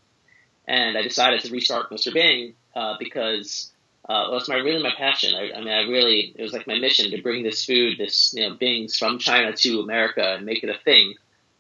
And 0.68 0.98
I 0.98 1.02
decided 1.02 1.42
to 1.42 1.52
restart 1.52 1.90
Mr. 1.90 2.14
Bing 2.14 2.54
uh, 2.76 2.96
because 3.00 3.72
uh, 4.08 4.28
well, 4.32 4.42
my 4.48 4.56
really 4.56 4.82
my 4.82 4.94
passion. 4.98 5.36
I, 5.36 5.52
I, 5.54 5.60
mean, 5.60 5.70
I 5.70 5.82
really 5.82 6.34
it 6.36 6.42
was 6.42 6.54
like 6.54 6.68
my 6.68 6.80
mission 6.80 7.12
to 7.12 7.22
bring 7.22 7.44
this 7.44 7.66
food, 7.66 7.98
this 7.98 8.34
you 8.34 8.48
know, 8.48 8.56
Bings 8.56 8.98
from 8.98 9.20
China 9.20 9.54
to 9.54 9.80
America 9.82 10.36
and 10.36 10.46
make 10.46 10.64
it 10.64 10.70
a 10.70 10.80
thing. 10.84 11.16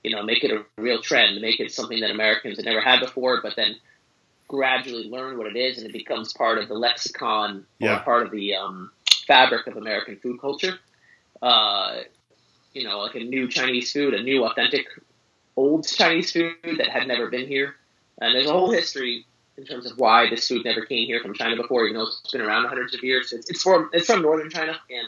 You 0.07 0.15
know, 0.15 0.23
make 0.23 0.43
it 0.43 0.51
a 0.51 0.63
real 0.81 1.01
trend, 1.01 1.41
make 1.41 1.59
it 1.59 1.71
something 1.71 1.99
that 1.99 2.11
Americans 2.11 2.55
had 2.57 2.65
never 2.65 2.79
had 2.81 2.99
before, 3.01 3.41
but 3.41 3.55
then 3.57 3.75
gradually 4.47 5.09
learn 5.09 5.37
what 5.37 5.47
it 5.47 5.57
is, 5.57 5.77
and 5.77 5.87
it 5.87 5.93
becomes 5.93 6.31
part 6.33 6.57
of 6.57 6.69
the 6.69 6.73
lexicon 6.75 7.65
Yeah. 7.79 7.97
or 7.97 8.03
part 8.03 8.25
of 8.25 8.31
the 8.31 8.55
um, 8.55 8.91
fabric 9.27 9.67
of 9.67 9.75
American 9.75 10.15
food 10.17 10.39
culture. 10.39 10.79
Uh, 11.41 12.03
you 12.73 12.83
know, 12.85 12.99
like 12.99 13.15
a 13.15 13.19
new 13.19 13.47
Chinese 13.49 13.91
food, 13.91 14.13
a 14.13 14.23
new 14.23 14.45
authentic 14.45 14.85
old 15.57 15.85
Chinese 15.87 16.31
food 16.31 16.55
that 16.77 16.87
had 16.87 17.07
never 17.07 17.27
been 17.29 17.47
here. 17.47 17.75
And 18.21 18.33
there's 18.33 18.47
a 18.47 18.53
whole 18.53 18.71
history 18.71 19.25
in 19.57 19.65
terms 19.65 19.91
of 19.91 19.97
why 19.97 20.29
this 20.29 20.47
food 20.47 20.63
never 20.63 20.85
came 20.85 21.05
here 21.05 21.19
from 21.21 21.33
China 21.33 21.55
before, 21.55 21.85
even 21.85 21.97
though 21.97 22.07
it's 22.07 22.31
been 22.31 22.41
around 22.41 22.67
hundreds 22.67 22.95
of 22.95 23.03
years. 23.03 23.33
It's, 23.33 23.49
it's 23.49 23.63
from 23.63 23.89
it's 23.91 24.05
from 24.07 24.21
northern 24.21 24.49
China, 24.49 24.79
and 24.89 25.07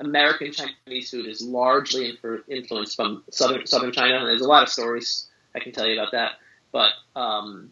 American 0.00 0.50
Chinese 0.52 1.10
food 1.10 1.26
is 1.26 1.42
largely 1.42 2.18
influenced 2.48 2.96
from 2.96 3.22
southern 3.30 3.66
southern 3.66 3.92
China. 3.92 4.16
And 4.16 4.26
there's 4.26 4.40
a 4.40 4.48
lot 4.48 4.62
of 4.62 4.70
stories 4.70 5.26
I 5.54 5.60
can 5.60 5.72
tell 5.72 5.86
you 5.86 6.00
about 6.00 6.12
that. 6.12 6.32
But 6.72 6.90
um, 7.14 7.70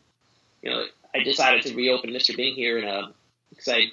you 0.62 0.70
know, 0.70 0.84
I 1.14 1.22
decided 1.22 1.62
to 1.62 1.74
reopen 1.74 2.10
Mr. 2.10 2.36
Bing 2.36 2.54
here, 2.54 2.78
in 2.78 2.84
a 2.84 3.12
because 3.48 3.68
I 3.68 3.86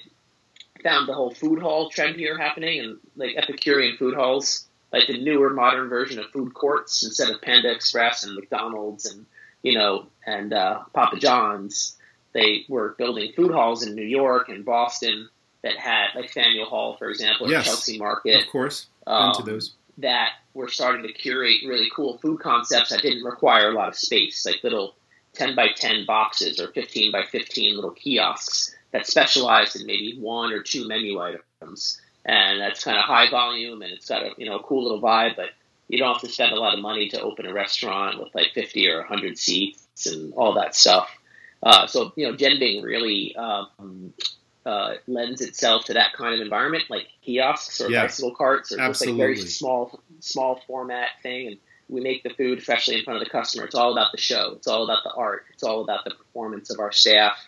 found 0.82 1.08
the 1.08 1.14
whole 1.14 1.32
food 1.32 1.60
hall 1.60 1.88
trend 1.88 2.16
here 2.16 2.36
happening, 2.36 2.80
and 2.80 2.98
like 3.16 3.36
Epicurean 3.36 3.96
food 3.96 4.14
halls, 4.14 4.66
like 4.92 5.06
the 5.06 5.18
newer 5.18 5.50
modern 5.50 5.88
version 5.88 6.18
of 6.18 6.30
food 6.30 6.52
courts 6.52 7.04
instead 7.04 7.30
of 7.30 7.40
Panda 7.40 7.72
Express 7.72 8.24
and 8.24 8.34
McDonald's 8.34 9.06
and 9.06 9.24
you 9.62 9.78
know 9.78 10.06
and 10.26 10.52
uh, 10.52 10.82
Papa 10.92 11.18
John's. 11.18 11.96
They 12.34 12.66
were 12.68 12.94
building 12.98 13.32
food 13.34 13.50
halls 13.50 13.82
in 13.82 13.94
New 13.94 14.04
York 14.04 14.50
and 14.50 14.62
Boston 14.62 15.30
that 15.66 15.76
had 15.78 16.08
like 16.14 16.30
Faneuil 16.30 16.64
Hall, 16.66 16.96
for 16.96 17.10
example, 17.10 17.50
Yes. 17.50 17.64
Chelsea 17.66 17.98
Market 17.98 18.42
Of 18.44 18.48
course, 18.50 18.86
um, 19.06 19.30
into 19.30 19.42
those. 19.42 19.74
that 19.98 20.30
were 20.54 20.68
starting 20.68 21.02
to 21.06 21.12
curate 21.12 21.58
really 21.66 21.88
cool 21.94 22.18
food 22.18 22.40
concepts 22.40 22.90
that 22.90 23.02
didn't 23.02 23.24
require 23.24 23.70
a 23.70 23.74
lot 23.74 23.88
of 23.88 23.96
space, 23.96 24.46
like 24.46 24.62
little 24.62 24.94
10 25.34 25.54
by 25.54 25.68
10 25.76 26.06
boxes 26.06 26.60
or 26.60 26.68
15 26.72 27.12
by 27.12 27.22
15 27.24 27.74
little 27.74 27.90
kiosks 27.90 28.74
that 28.92 29.06
specialized 29.06 29.76
in 29.78 29.86
maybe 29.86 30.16
one 30.18 30.52
or 30.52 30.62
two 30.62 30.86
menu 30.88 31.20
items. 31.20 32.00
And 32.24 32.60
that's 32.60 32.82
kind 32.84 32.96
of 32.96 33.04
high 33.04 33.28
volume 33.30 33.82
and 33.82 33.92
it's 33.92 34.08
got 34.08 34.22
a 34.22 34.30
you 34.38 34.46
know 34.46 34.56
a 34.56 34.62
cool 34.62 34.82
little 34.84 35.00
vibe, 35.02 35.36
but 35.36 35.50
you 35.88 35.98
don't 35.98 36.12
have 36.14 36.22
to 36.22 36.28
spend 36.28 36.52
a 36.52 36.58
lot 36.60 36.74
of 36.74 36.80
money 36.80 37.08
to 37.10 37.20
open 37.20 37.46
a 37.46 37.52
restaurant 37.52 38.18
with 38.18 38.34
like 38.34 38.52
50 38.54 38.88
or 38.88 38.98
100 39.00 39.38
seats 39.38 40.06
and 40.06 40.32
all 40.34 40.54
that 40.54 40.74
stuff. 40.74 41.08
Uh, 41.62 41.86
so 41.86 42.12
you 42.16 42.26
know, 42.26 42.36
jianbing 42.36 42.82
really 42.82 43.34
um, 43.36 44.12
uh, 44.66 44.94
lends 45.06 45.40
itself 45.40 45.84
to 45.84 45.94
that 45.94 46.12
kind 46.12 46.34
of 46.34 46.40
environment, 46.40 46.84
like 46.90 47.06
kiosks 47.22 47.80
or 47.80 47.88
Yeah. 47.88 48.02
bicycle 48.02 48.34
carts 48.34 48.72
or 48.72 48.78
just 48.78 49.06
like 49.06 49.14
very 49.16 49.36
small, 49.36 50.00
small 50.20 50.60
format 50.66 51.10
thing. 51.22 51.46
And 51.46 51.56
we 51.88 52.00
make 52.00 52.24
the 52.24 52.30
food 52.30 52.64
freshly 52.64 52.98
in 52.98 53.04
front 53.04 53.22
of 53.22 53.24
the 53.24 53.30
customer. 53.30 53.64
It's 53.64 53.76
all 53.76 53.92
about 53.92 54.10
the 54.10 54.18
show. 54.18 54.54
It's 54.56 54.66
all 54.66 54.82
about 54.82 55.04
the 55.04 55.12
art. 55.12 55.44
It's 55.52 55.62
all 55.62 55.82
about 55.82 56.04
the 56.04 56.10
performance 56.10 56.70
of 56.70 56.80
our 56.80 56.90
staff 56.90 57.38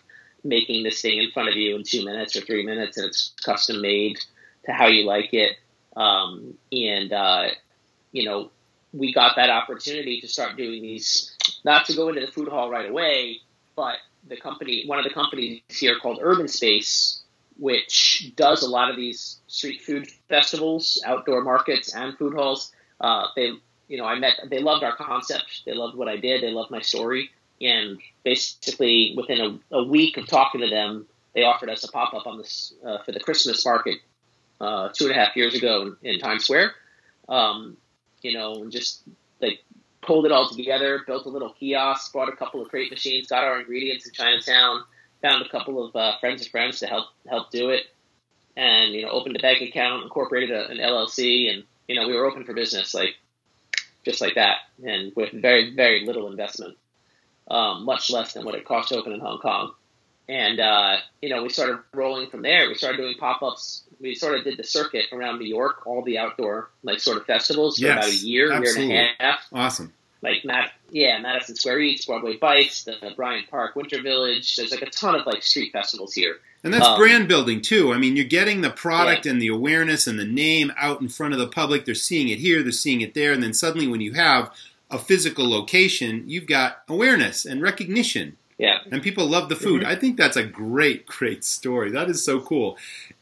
making 0.45 0.83
this 0.83 1.01
thing 1.01 1.17
in 1.17 1.29
front 1.31 1.49
of 1.49 1.55
you 1.55 1.75
in 1.75 1.83
two 1.83 2.05
minutes 2.05 2.37
or 2.37 2.41
three 2.41 2.65
minutes, 2.65 2.95
and 2.97 3.05
it's 3.05 3.33
custom 3.43 3.81
made 3.81 4.17
to 4.65 4.71
how 4.71 4.87
you 4.87 5.03
like 5.05 5.33
it. 5.33 5.57
Um, 5.97 6.53
and 6.71 7.11
uh, 7.11 7.49
you 8.13 8.23
know, 8.23 8.49
we 8.93 9.13
got 9.13 9.35
that 9.35 9.49
opportunity 9.49 10.21
to 10.21 10.27
start 10.29 10.55
doing 10.55 10.81
these. 10.81 11.35
Not 11.65 11.85
to 11.87 11.95
go 11.95 12.07
into 12.07 12.21
the 12.21 12.31
food 12.31 12.47
hall 12.47 12.69
right 12.69 12.89
away, 12.89 13.39
but 13.75 13.97
the 14.27 14.37
company, 14.37 14.85
one 14.85 14.97
of 14.99 15.03
the 15.03 15.13
companies 15.13 15.61
here 15.69 15.97
called 15.99 16.19
Urban 16.21 16.47
Space, 16.47 17.18
which 17.59 18.31
does 18.35 18.63
a 18.63 18.69
lot 18.69 18.89
of 18.89 18.95
these 18.95 19.39
street 19.47 19.81
food 19.81 20.09
festivals, 20.29 21.01
outdoor 21.05 21.43
markets, 21.43 21.93
and 21.93 22.17
food 22.17 22.33
halls. 22.33 22.71
Uh, 23.01 23.27
they, 23.35 23.51
you 23.87 23.97
know, 23.97 24.05
I 24.05 24.17
met. 24.17 24.33
They 24.49 24.59
loved 24.59 24.83
our 24.83 24.95
concept. 24.95 25.63
They 25.65 25.73
loved 25.73 25.97
what 25.97 26.07
I 26.07 26.17
did. 26.17 26.41
They 26.41 26.51
loved 26.51 26.71
my 26.71 26.81
story. 26.81 27.29
And 27.61 27.99
basically, 28.23 29.13
within 29.17 29.61
a, 29.71 29.77
a 29.77 29.83
week 29.83 30.17
of 30.17 30.27
talking 30.27 30.61
to 30.61 30.69
them, 30.69 31.07
they 31.35 31.43
offered 31.43 31.69
us 31.69 31.83
a 31.83 31.91
pop 31.91 32.13
up 32.13 32.25
on 32.25 32.37
this 32.37 32.73
uh, 32.85 32.99
for 33.03 33.11
the 33.11 33.19
Christmas 33.19 33.65
market 33.65 33.99
uh, 34.61 34.89
two 34.93 35.05
and 35.05 35.15
a 35.15 35.15
half 35.15 35.35
years 35.35 35.55
ago 35.55 35.95
in, 36.01 36.13
in 36.13 36.19
Times 36.19 36.45
Square. 36.45 36.73
Um, 37.27 37.77
you 38.21 38.33
know, 38.33 38.55
and 38.55 38.71
just 38.71 39.03
like 39.41 39.59
pulled 40.01 40.25
it 40.25 40.31
all 40.31 40.49
together, 40.49 41.01
built 41.05 41.25
a 41.25 41.29
little 41.29 41.53
kiosk, 41.53 42.13
bought 42.13 42.29
a 42.29 42.35
couple 42.35 42.61
of 42.61 42.69
crate 42.69 42.91
machines, 42.91 43.27
got 43.27 43.43
our 43.43 43.59
ingredients 43.59 44.07
in 44.07 44.13
Chinatown, 44.13 44.83
found 45.21 45.45
a 45.45 45.49
couple 45.49 45.85
of 45.85 45.95
uh, 45.95 46.17
friends 46.19 46.41
of 46.41 46.47
friends 46.51 46.79
to 46.79 46.87
help 46.87 47.07
help 47.27 47.51
do 47.51 47.69
it, 47.69 47.83
and 48.55 48.93
you 48.93 49.03
know, 49.03 49.09
opened 49.09 49.35
a 49.35 49.39
bank 49.39 49.61
account, 49.61 50.03
incorporated 50.03 50.51
a, 50.51 50.67
an 50.69 50.77
LLC, 50.77 51.53
and 51.53 51.63
you 51.87 51.95
know, 51.95 52.07
we 52.07 52.15
were 52.15 52.25
open 52.25 52.43
for 52.43 52.53
business, 52.53 52.93
like 52.93 53.15
just 54.05 54.21
like 54.21 54.35
that, 54.35 54.57
and 54.83 55.13
with 55.15 55.31
very 55.31 55.75
very 55.75 56.05
little 56.05 56.29
investment, 56.29 56.77
um, 57.49 57.85
much 57.85 58.09
less 58.09 58.33
than 58.33 58.45
what 58.45 58.55
it 58.55 58.65
cost 58.65 58.89
to 58.89 58.97
open 58.97 59.13
in 59.13 59.19
Hong 59.19 59.39
Kong. 59.39 59.73
And 60.27 60.59
uh, 60.59 60.97
you 61.21 61.29
know, 61.29 61.41
we 61.41 61.49
started 61.49 61.79
rolling 61.93 62.29
from 62.29 62.43
there. 62.43 62.67
We 62.67 62.75
started 62.75 62.97
doing 62.97 63.15
pop 63.17 63.41
ups. 63.41 63.83
We 63.99 64.15
sort 64.15 64.37
of 64.37 64.43
did 64.43 64.57
the 64.57 64.63
circuit 64.63 65.05
around 65.11 65.39
New 65.39 65.47
York, 65.47 65.87
all 65.87 66.03
the 66.03 66.19
outdoor 66.19 66.69
like 66.83 66.99
sort 66.99 67.17
of 67.17 67.25
festivals 67.25 67.77
for 67.77 67.87
Yes, 67.87 67.97
about 67.97 68.09
a 68.09 68.15
year, 68.15 68.47
year 68.63 68.77
and 68.77 68.91
a 68.91 69.23
half 69.23 69.39
Awesome. 69.51 69.93
Like 70.21 70.43
Matt, 70.43 70.71
yeah, 70.91 71.19
Madison 71.19 71.55
Square 71.55 71.79
Eats, 71.79 72.05
Broadway 72.05 72.37
Bites, 72.37 72.83
the 72.83 73.13
Bryant 73.15 73.49
Park 73.49 73.75
Winter 73.75 74.01
Village. 74.01 74.55
There's 74.55 74.71
like 74.71 74.81
a 74.81 74.89
ton 74.89 75.15
of 75.15 75.25
like 75.25 75.43
street 75.43 75.71
festivals 75.71 76.13
here. 76.13 76.37
And 76.63 76.73
that's 76.73 76.85
Um, 76.85 76.97
brand 76.99 77.27
building 77.29 77.61
too. 77.61 77.93
I 77.93 77.97
mean, 77.97 78.15
you're 78.17 78.25
getting 78.25 78.61
the 78.61 78.69
product 78.69 79.25
and 79.25 79.41
the 79.41 79.47
awareness 79.47 80.07
and 80.07 80.19
the 80.19 80.25
name 80.25 80.73
out 80.77 80.99
in 80.99 81.07
front 81.07 81.33
of 81.33 81.39
the 81.39 81.47
public. 81.47 81.85
They're 81.85 81.95
seeing 81.95 82.27
it 82.27 82.39
here, 82.39 82.61
they're 82.63 82.71
seeing 82.73 82.99
it 83.01 83.13
there, 83.13 83.31
and 83.31 83.41
then 83.41 83.53
suddenly 83.53 83.87
when 83.87 84.01
you 84.01 84.13
have 84.13 84.51
a 84.91 84.99
physical 84.99 85.49
location, 85.49 86.23
you've 86.27 86.47
got 86.47 86.81
awareness 86.89 87.45
and 87.45 87.61
recognition. 87.61 88.35
Yeah, 88.57 88.79
And 88.91 89.01
people 89.01 89.25
love 89.25 89.47
the 89.47 89.55
food. 89.55 89.85
I 89.85 89.95
think 89.95 90.17
that's 90.17 90.35
a 90.35 90.43
great, 90.43 91.05
great 91.05 91.45
story. 91.45 91.91
That 91.91 92.09
is 92.09 92.25
so 92.25 92.41
cool. 92.41 92.77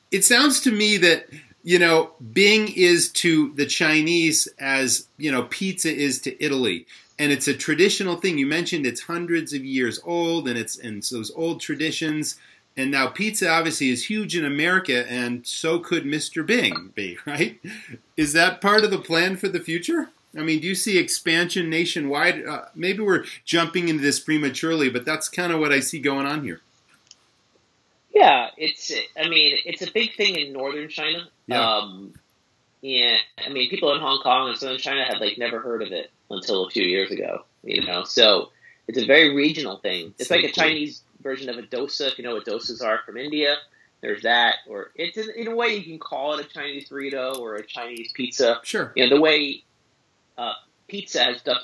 It 0.09 0.25
sounds 0.25 0.59
to 0.61 0.71
me 0.71 0.97
that 0.97 1.27
you 1.67 1.79
know 1.79 2.11
Bing 2.31 2.71
is 2.77 3.11
to 3.23 3.51
the 3.55 3.65
Chinese 3.65 4.47
as 4.57 5.09
you 5.17 5.29
know 5.29 5.43
pizza 5.43 5.93
is 5.93 6.21
to 6.21 6.41
Italy, 6.41 6.87
and 7.19 7.29
it's 7.29 7.49
a 7.49 7.53
traditional 7.53 8.15
thing. 8.15 8.37
You 8.37 8.45
mentioned 8.45 8.85
it's 8.85 9.01
hundreds 9.01 9.51
of 9.51 9.65
years 9.65 9.99
old, 10.05 10.47
and 10.47 10.57
it's 10.57 10.77
and 10.77 10.99
it's 10.99 11.09
those 11.09 11.29
old 11.35 11.59
traditions. 11.59 12.37
And 12.77 12.91
now 12.91 13.07
pizza 13.07 13.49
obviously 13.49 13.89
is 13.89 14.05
huge 14.05 14.37
in 14.37 14.45
America, 14.45 15.11
and 15.11 15.45
so 15.45 15.79
could 15.79 16.05
Mr. 16.05 16.45
Bing 16.45 16.93
be, 16.95 17.17
right? 17.25 17.59
Is 18.15 18.31
that 18.31 18.61
part 18.61 18.85
of 18.85 18.91
the 18.91 18.99
plan 18.99 19.35
for 19.35 19.49
the 19.49 19.59
future? 19.59 20.07
I 20.37 20.43
mean, 20.43 20.61
do 20.61 20.67
you 20.67 20.75
see 20.75 20.97
expansion 20.97 21.69
nationwide? 21.69 22.45
Uh, 22.45 22.65
maybe 22.75 23.03
we're 23.03 23.25
jumping 23.43 23.89
into 23.89 24.03
this 24.03 24.21
prematurely, 24.21 24.89
but 24.89 25.03
that's 25.03 25.27
kind 25.27 25.51
of 25.51 25.59
what 25.59 25.73
I 25.73 25.81
see 25.81 25.99
going 25.99 26.27
on 26.27 26.43
here. 26.43 26.61
Yeah. 28.17 28.49
It's 28.57 28.91
I 29.19 29.29
mean 29.29 29.57
it's 29.65 29.81
a 29.81 29.91
big 29.91 30.15
thing 30.15 30.35
in 30.35 30.53
northern 30.53 30.89
China. 30.89 31.27
Yeah. 31.47 31.61
Um, 31.61 32.13
yeah, 32.81 33.17
I 33.43 33.49
mean 33.49 33.69
people 33.69 33.93
in 33.93 34.01
Hong 34.01 34.21
Kong 34.21 34.49
and 34.49 34.57
southern 34.57 34.77
China 34.77 35.03
had 35.03 35.19
like 35.19 35.37
never 35.37 35.59
heard 35.59 35.81
of 35.81 35.91
it 35.91 36.11
until 36.29 36.65
a 36.65 36.69
few 36.69 36.83
years 36.83 37.11
ago. 37.11 37.45
You 37.63 37.85
know, 37.85 38.03
so 38.03 38.51
it's 38.87 38.97
a 38.97 39.05
very 39.05 39.35
regional 39.35 39.77
thing. 39.77 40.13
It's 40.19 40.31
like 40.31 40.43
a. 40.43 40.51
Chinese 40.51 41.01
version 41.21 41.49
of 41.49 41.57
a 41.57 41.63
dosa. 41.63 42.07
If 42.07 42.17
you 42.17 42.23
know 42.23 42.35
what 42.35 42.45
dosas 42.45 42.83
are 42.83 42.99
from 43.05 43.17
India. 43.17 43.57
There's 43.99 44.21
that, 44.23 44.57
or 44.69 44.91
it's 44.93 45.17
in, 45.17 45.27
in 45.35 45.47
a 45.47 45.55
way 45.55 45.75
you 45.75 45.83
can 45.83 45.97
call 45.97 46.37
it 46.37 46.45
a 46.45 46.47
Chinese 46.47 46.87
burrito 46.87 47.39
or 47.39 47.55
a 47.55 47.65
Chinese 47.65 48.11
pizza. 48.13 48.59
Sure. 48.63 48.93
you 48.95 49.03
know 49.03 49.15
the 49.15 49.19
way 49.19 49.63
uh, 50.37 50.53
pizza 50.87 51.23
has 51.23 51.41
done 51.41 51.57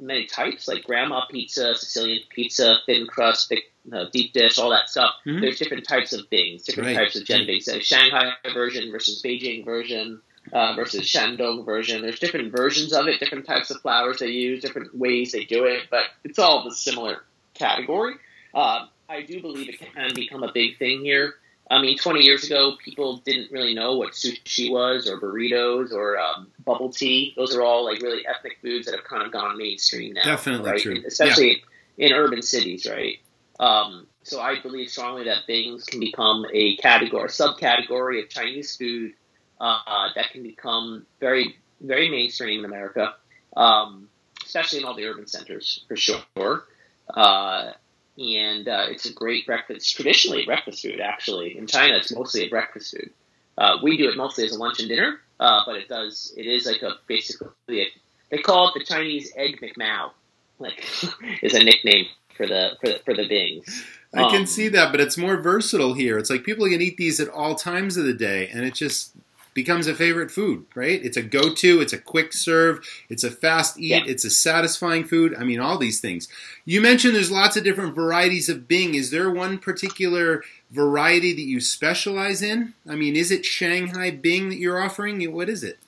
many 0.00 0.26
types 0.26 0.66
like 0.68 0.82
grandma 0.84 1.24
pizza 1.30 1.74
sicilian 1.74 2.20
pizza 2.30 2.76
thin 2.86 3.06
crust 3.06 3.48
thick 3.48 3.64
uh, 3.92 4.04
deep 4.12 4.32
dish 4.32 4.58
all 4.58 4.70
that 4.70 4.88
stuff. 4.88 5.12
Mhm. 5.26 5.40
there's 5.40 5.58
different 5.58 5.86
types 5.86 6.12
of 6.12 6.26
things 6.28 6.62
different 6.62 6.88
Right. 6.88 6.96
types 6.96 7.16
of 7.16 7.24
jianbing 7.24 7.62
so 7.62 7.78
shanghai 7.78 8.32
version 8.52 8.90
versus 8.90 9.22
beijing 9.22 9.64
version 9.64 10.20
uh, 10.52 10.72
versus 10.74 11.02
shandong 11.06 11.64
version. 11.66 12.00
There's 12.02 12.18
different 12.18 12.50
versions 12.50 12.92
of 12.94 13.06
it 13.08 13.20
different 13.20 13.46
types 13.46 13.70
of 13.70 13.80
flours 13.82 14.18
they 14.20 14.28
use 14.28 14.62
different 14.62 14.96
ways 14.96 15.32
they 15.32 15.44
do 15.44 15.64
it 15.64 15.82
but 15.90 16.04
it's 16.24 16.38
all 16.38 16.64
the 16.64 16.74
similar 16.74 17.24
category. 17.54 18.14
Uh, 18.54 18.86
i 19.08 19.22
do 19.22 19.40
believe 19.40 19.68
it 19.68 19.78
can 19.80 20.14
become 20.14 20.42
a 20.42 20.52
big 20.52 20.78
thing 20.78 21.02
here 21.04 21.34
I 21.70 21.80
mean, 21.80 21.96
20 21.96 22.20
years 22.20 22.44
ago, 22.44 22.74
people 22.84 23.18
didn't 23.18 23.52
really 23.52 23.74
know 23.74 23.96
what 23.96 24.12
sushi 24.12 24.70
was 24.70 25.08
or 25.08 25.20
burritos 25.20 25.92
or 25.92 26.18
um, 26.18 26.48
bubble 26.64 26.90
tea. 26.90 27.32
Those 27.36 27.54
are 27.54 27.62
all 27.62 27.84
like 27.84 28.02
really 28.02 28.26
ethnic 28.26 28.58
foods 28.60 28.86
that 28.86 28.96
have 28.96 29.04
kind 29.04 29.22
of 29.22 29.32
gone 29.32 29.56
mainstream 29.56 30.14
now. 30.14 30.24
Definitely 30.24 30.70
right? 30.70 30.80
true. 30.80 31.02
Especially 31.06 31.62
in 31.96 32.12
urban 32.12 32.42
cities, 32.42 32.88
right? 32.90 33.18
Um, 33.60 34.08
so 34.24 34.40
I 34.40 34.60
believe 34.60 34.90
strongly 34.90 35.24
that 35.24 35.46
things 35.46 35.84
can 35.84 36.00
become 36.00 36.44
a 36.52 36.76
category, 36.76 37.24
a 37.24 37.28
subcategory 37.28 38.22
of 38.22 38.28
Chinese 38.28 38.76
food 38.76 39.12
uh, 39.60 40.08
that 40.16 40.30
can 40.30 40.42
become 40.42 41.06
very, 41.20 41.56
very 41.80 42.10
mainstream 42.10 42.60
in 42.60 42.64
America, 42.64 43.14
um, 43.56 44.08
especially 44.44 44.80
in 44.80 44.84
all 44.86 44.94
the 44.94 45.04
urban 45.04 45.26
centers 45.26 45.84
for 45.86 45.96
sure. 45.96 46.64
Uh, 47.08 47.72
and 48.18 48.68
uh, 48.68 48.86
it's 48.88 49.06
a 49.06 49.12
great 49.12 49.46
breakfast. 49.46 49.94
Traditionally, 49.94 50.44
breakfast 50.44 50.82
food. 50.82 51.00
Actually, 51.00 51.56
in 51.56 51.66
China, 51.66 51.96
it's 51.96 52.12
mostly 52.12 52.46
a 52.46 52.48
breakfast 52.48 52.92
food. 52.92 53.10
Uh, 53.56 53.78
we 53.82 53.96
do 53.96 54.08
it 54.08 54.16
mostly 54.16 54.44
as 54.44 54.52
a 54.52 54.58
lunch 54.58 54.80
and 54.80 54.88
dinner, 54.88 55.20
uh, 55.38 55.60
but 55.66 55.76
it 55.76 55.88
does. 55.88 56.32
It 56.36 56.46
is 56.46 56.66
like 56.66 56.82
a 56.82 56.94
basically. 57.06 57.48
A, 57.68 57.86
they 58.30 58.38
call 58.38 58.68
it 58.68 58.78
the 58.78 58.84
Chinese 58.84 59.32
egg 59.36 59.60
McMao, 59.60 60.10
like 60.58 60.84
is 61.42 61.54
a 61.54 61.62
nickname 61.62 62.06
for 62.36 62.46
the 62.46 62.76
for 62.80 62.88
the, 62.88 62.98
for 63.04 63.14
the 63.14 63.28
Bings. 63.28 63.84
I 64.12 64.28
can 64.30 64.40
um, 64.40 64.46
see 64.46 64.68
that, 64.68 64.90
but 64.90 65.00
it's 65.00 65.16
more 65.16 65.36
versatile 65.36 65.94
here. 65.94 66.18
It's 66.18 66.30
like 66.30 66.42
people 66.42 66.66
can 66.68 66.80
eat 66.80 66.96
these 66.96 67.20
at 67.20 67.28
all 67.28 67.54
times 67.54 67.96
of 67.96 68.04
the 68.04 68.12
day, 68.12 68.48
and 68.48 68.64
it 68.64 68.74
just 68.74 69.12
becomes 69.60 69.86
a 69.86 69.94
favorite 69.94 70.30
food, 70.30 70.64
right? 70.74 71.04
It's 71.04 71.18
a 71.18 71.22
go 71.22 71.52
to, 71.52 71.80
it's 71.82 71.92
a 71.92 71.98
quick 71.98 72.32
serve, 72.32 72.82
it's 73.10 73.22
a 73.22 73.30
fast 73.30 73.78
eat, 73.78 73.88
yeah. 73.88 74.02
it's 74.06 74.24
a 74.24 74.30
satisfying 74.30 75.04
food. 75.04 75.34
I 75.38 75.44
mean, 75.44 75.60
all 75.60 75.76
these 75.76 76.00
things. 76.00 76.28
You 76.64 76.80
mentioned 76.80 77.14
there's 77.14 77.30
lots 77.30 77.58
of 77.58 77.64
different 77.64 77.94
varieties 77.94 78.48
of 78.48 78.66
Bing. 78.66 78.94
Is 78.94 79.10
there 79.10 79.30
one 79.30 79.58
particular 79.58 80.42
variety 80.70 81.34
that 81.34 81.42
you 81.42 81.60
specialize 81.60 82.40
in? 82.40 82.72
I 82.88 82.94
mean, 82.94 83.16
is 83.16 83.30
it 83.30 83.44
Shanghai 83.44 84.10
Bing 84.10 84.48
that 84.48 84.56
you're 84.56 84.80
offering? 84.80 85.20
What 85.30 85.50
is 85.50 85.62
it? 85.62 85.78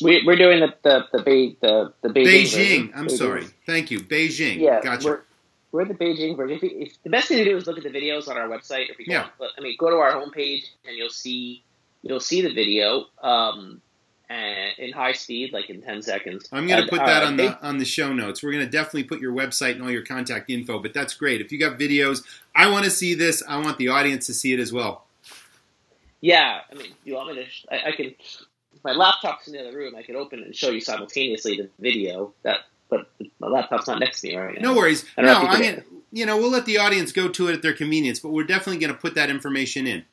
We, 0.00 0.26
are 0.26 0.36
doing 0.36 0.60
the 0.60 0.74
the 0.82 1.06
the, 1.12 1.56
the, 1.60 1.92
the 2.00 2.08
Beijing. 2.08 2.24
Beijing. 2.24 2.92
I'm 2.96 3.06
Beijing. 3.06 3.18
sorry. 3.18 3.46
Thank 3.66 3.90
you. 3.90 4.00
Beijing. 4.00 4.60
Yeah, 4.60 4.80
gotcha. 4.80 5.06
We're, 5.06 5.20
we're 5.72 5.84
the 5.84 5.94
Beijing 5.94 6.38
version. 6.38 6.58
If, 6.62 6.88
if, 6.88 7.02
the 7.02 7.10
best 7.10 7.28
thing 7.28 7.38
to 7.38 7.44
do 7.44 7.56
is 7.56 7.66
look 7.66 7.76
at 7.76 7.84
the 7.84 7.90
videos 7.90 8.28
on 8.28 8.38
our 8.38 8.48
website. 8.48 8.88
If 8.88 8.98
you 8.98 9.06
yeah. 9.08 9.28
I 9.40 9.60
mean, 9.60 9.76
go 9.78 9.90
to 9.90 9.96
our 9.96 10.12
homepage 10.12 10.64
and 10.86 10.96
you'll 10.96 11.10
see 11.10 11.62
you'll 12.02 12.20
see 12.20 12.42
the 12.42 12.52
video 12.52 13.06
um, 13.22 13.80
in 14.78 14.92
high 14.92 15.12
speed, 15.12 15.52
like 15.52 15.70
in 15.70 15.82
ten 15.82 16.02
seconds. 16.02 16.48
I'm 16.52 16.66
going 16.66 16.82
to 16.82 16.88
put 16.88 17.04
that 17.04 17.22
uh, 17.22 17.26
on 17.26 17.36
the 17.36 17.66
on 17.66 17.78
the 17.78 17.84
show 17.84 18.12
notes. 18.12 18.42
We're 18.42 18.52
going 18.52 18.64
to 18.64 18.70
definitely 18.70 19.04
put 19.04 19.20
your 19.20 19.32
website 19.32 19.72
and 19.72 19.82
all 19.82 19.90
your 19.90 20.04
contact 20.04 20.50
info. 20.50 20.78
But 20.78 20.94
that's 20.94 21.14
great. 21.14 21.40
If 21.40 21.52
you 21.52 21.58
got 21.58 21.78
videos, 21.78 22.24
I 22.54 22.70
want 22.70 22.84
to 22.84 22.90
see 22.90 23.14
this. 23.14 23.42
I 23.46 23.58
want 23.58 23.78
the 23.78 23.88
audience 23.88 24.26
to 24.26 24.34
see 24.34 24.52
it 24.52 24.60
as 24.60 24.72
well. 24.72 25.06
Yeah, 26.20 26.60
I 26.70 26.74
mean, 26.74 26.92
you 27.04 27.14
want 27.14 27.36
me 27.36 27.44
to? 27.44 27.74
I, 27.74 27.88
I 27.90 27.92
can. 27.92 28.14
My 28.84 28.92
laptop's 28.92 29.46
in 29.46 29.52
the 29.52 29.60
other 29.60 29.76
room. 29.76 29.94
I 29.94 30.02
could 30.02 30.16
open 30.16 30.40
it 30.40 30.46
and 30.46 30.56
show 30.56 30.70
you 30.70 30.80
simultaneously 30.80 31.56
the 31.56 31.68
video. 31.78 32.32
That, 32.42 32.60
but 32.88 33.08
my 33.38 33.48
laptop's 33.48 33.86
not 33.86 34.00
next 34.00 34.20
to 34.22 34.28
me 34.28 34.36
right 34.36 34.60
now. 34.60 34.72
No 34.72 34.76
worries. 34.76 35.04
I 35.16 35.22
no, 35.22 35.34
I 35.34 35.58
mean, 35.58 35.82
you 36.10 36.26
know, 36.26 36.36
we'll 36.36 36.50
let 36.50 36.66
the 36.66 36.78
audience 36.78 37.12
go 37.12 37.28
to 37.28 37.48
it 37.48 37.54
at 37.54 37.62
their 37.62 37.72
convenience, 37.72 38.20
but 38.20 38.30
we're 38.30 38.44
definitely 38.44 38.78
going 38.78 38.92
to 38.92 38.98
put 38.98 39.14
that 39.14 39.30
information 39.30 39.86
in. 39.86 40.04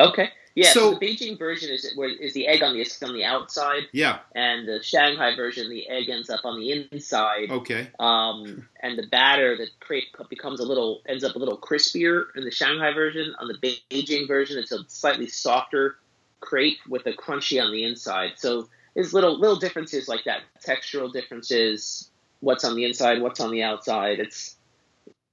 Okay. 0.00 0.30
Yeah, 0.54 0.72
so, 0.72 0.92
so, 0.92 0.98
the 0.98 1.06
Beijing 1.06 1.38
version 1.38 1.70
is 1.70 1.84
is 1.84 2.34
the 2.34 2.48
egg 2.48 2.62
on 2.62 2.74
the 2.74 2.84
on 3.06 3.14
the 3.14 3.24
outside. 3.24 3.84
Yeah. 3.92 4.18
And 4.34 4.66
the 4.66 4.82
Shanghai 4.82 5.36
version, 5.36 5.70
the 5.70 5.88
egg 5.88 6.08
ends 6.08 6.30
up 6.30 6.40
on 6.44 6.58
the 6.58 6.88
inside. 6.90 7.50
Okay. 7.50 7.88
Um, 8.00 8.68
and 8.80 8.98
the 8.98 9.06
batter, 9.06 9.56
the 9.56 9.68
crepe 9.80 10.16
becomes 10.28 10.60
a 10.60 10.64
little 10.64 11.02
ends 11.06 11.24
up 11.24 11.36
a 11.36 11.38
little 11.38 11.58
crispier 11.58 12.24
in 12.34 12.44
the 12.44 12.50
Shanghai 12.50 12.92
version. 12.92 13.34
On 13.38 13.48
the 13.48 13.54
Beijing 13.90 14.26
version, 14.26 14.58
it's 14.58 14.72
a 14.72 14.84
slightly 14.88 15.28
softer 15.28 15.96
crepe 16.40 16.78
with 16.88 17.06
a 17.06 17.12
crunchy 17.12 17.62
on 17.62 17.72
the 17.72 17.84
inside. 17.84 18.32
So 18.36 18.68
there's 18.94 19.14
little 19.14 19.38
little 19.38 19.58
differences 19.58 20.08
like 20.08 20.24
that, 20.24 20.42
textural 20.66 21.12
differences. 21.12 22.10
What's 22.40 22.64
on 22.64 22.76
the 22.76 22.84
inside, 22.84 23.20
what's 23.20 23.40
on 23.40 23.50
the 23.50 23.62
outside. 23.62 24.18
It's 24.20 24.56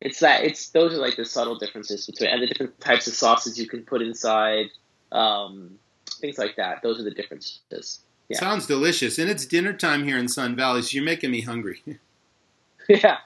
it's 0.01 0.19
that 0.19 0.43
it's 0.43 0.69
those 0.69 0.93
are 0.93 0.97
like 0.97 1.15
the 1.15 1.25
subtle 1.25 1.57
differences 1.57 2.05
between 2.05 2.29
and 2.29 2.41
the 2.41 2.47
different 2.47 2.79
types 2.79 3.07
of 3.07 3.13
sauces 3.13 3.59
you 3.59 3.67
can 3.67 3.83
put 3.83 4.01
inside 4.01 4.67
um, 5.11 5.77
things 6.19 6.37
like 6.37 6.55
that. 6.57 6.81
Those 6.81 6.99
are 6.99 7.03
the 7.03 7.11
differences. 7.11 7.99
Yeah. 8.29 8.39
Sounds 8.39 8.65
delicious, 8.65 9.19
and 9.19 9.29
it's 9.29 9.45
dinner 9.45 9.73
time 9.73 10.03
here 10.03 10.17
in 10.17 10.27
Sun 10.27 10.55
Valley, 10.55 10.81
so 10.81 10.95
you're 10.95 11.03
making 11.03 11.31
me 11.31 11.41
hungry. 11.41 11.83
yeah, 12.89 13.17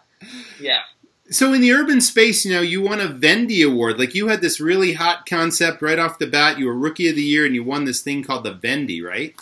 yeah. 0.59 0.79
So 1.31 1.53
in 1.53 1.61
the 1.61 1.71
urban 1.71 2.01
space, 2.01 2.43
you 2.43 2.51
know, 2.51 2.61
you 2.61 2.81
won 2.81 2.99
a 2.99 3.07
Vendy 3.07 3.65
Award. 3.65 3.99
Like 3.99 4.15
you 4.15 4.27
had 4.27 4.41
this 4.41 4.59
really 4.59 4.93
hot 4.93 5.25
concept 5.27 5.81
right 5.81 5.99
off 5.99 6.19
the 6.19 6.27
bat. 6.27 6.57
You 6.57 6.65
were 6.65 6.73
Rookie 6.73 7.07
of 7.07 7.15
the 7.15 7.23
Year, 7.23 7.45
and 7.45 7.53
you 7.53 7.63
won 7.63 7.85
this 7.85 8.01
thing 8.01 8.23
called 8.23 8.43
the 8.43 8.53
Vendy, 8.53 9.03
right? 9.03 9.35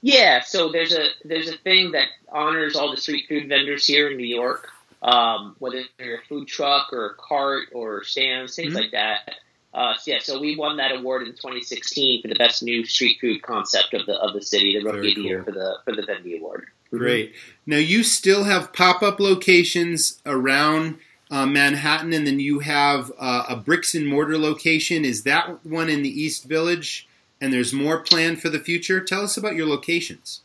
Yeah. 0.00 0.40
So 0.40 0.70
there's 0.70 0.94
a 0.94 1.08
there's 1.24 1.48
a 1.48 1.58
thing 1.58 1.92
that 1.92 2.06
honors 2.32 2.76
all 2.76 2.90
the 2.90 2.96
street 2.96 3.26
food 3.28 3.48
vendors 3.48 3.86
here 3.86 4.08
in 4.08 4.16
New 4.16 4.26
York, 4.26 4.68
um, 5.02 5.56
whether 5.58 5.82
you're 5.98 6.18
a 6.18 6.24
food 6.28 6.46
truck 6.46 6.92
or 6.92 7.06
a 7.06 7.14
cart 7.14 7.68
or 7.72 8.04
stands, 8.04 8.54
things 8.54 8.68
mm-hmm. 8.68 8.76
like 8.76 8.92
that. 8.92 9.34
Uh, 9.76 9.94
so 9.98 10.10
yeah, 10.10 10.18
so 10.18 10.40
we 10.40 10.56
won 10.56 10.78
that 10.78 10.90
award 10.90 11.22
in 11.22 11.28
2016 11.34 12.22
for 12.22 12.28
the 12.28 12.34
best 12.34 12.62
new 12.62 12.86
street 12.86 13.18
food 13.20 13.42
concept 13.42 13.92
of 13.92 14.06
the 14.06 14.14
of 14.14 14.32
the 14.32 14.40
city, 14.40 14.78
the 14.78 14.82
Rookie 14.82 15.10
of 15.10 15.16
the 15.16 15.20
Year 15.20 15.44
for 15.44 15.52
the 15.52 15.76
for 15.84 15.94
the 15.94 16.00
Vendy 16.00 16.38
Award. 16.38 16.68
Great. 16.90 17.34
Now 17.66 17.76
you 17.76 18.02
still 18.02 18.44
have 18.44 18.72
pop 18.72 19.02
up 19.02 19.20
locations 19.20 20.22
around 20.24 20.96
uh, 21.30 21.44
Manhattan, 21.44 22.14
and 22.14 22.26
then 22.26 22.40
you 22.40 22.60
have 22.60 23.12
uh, 23.18 23.44
a 23.50 23.56
bricks 23.56 23.94
and 23.94 24.06
mortar 24.06 24.38
location. 24.38 25.04
Is 25.04 25.24
that 25.24 25.64
one 25.66 25.90
in 25.90 26.02
the 26.02 26.22
East 26.22 26.44
Village? 26.44 27.06
And 27.38 27.52
there's 27.52 27.74
more 27.74 28.00
planned 28.00 28.40
for 28.40 28.48
the 28.48 28.58
future. 28.58 28.98
Tell 28.98 29.20
us 29.20 29.36
about 29.36 29.56
your 29.56 29.66
locations. 29.66 30.40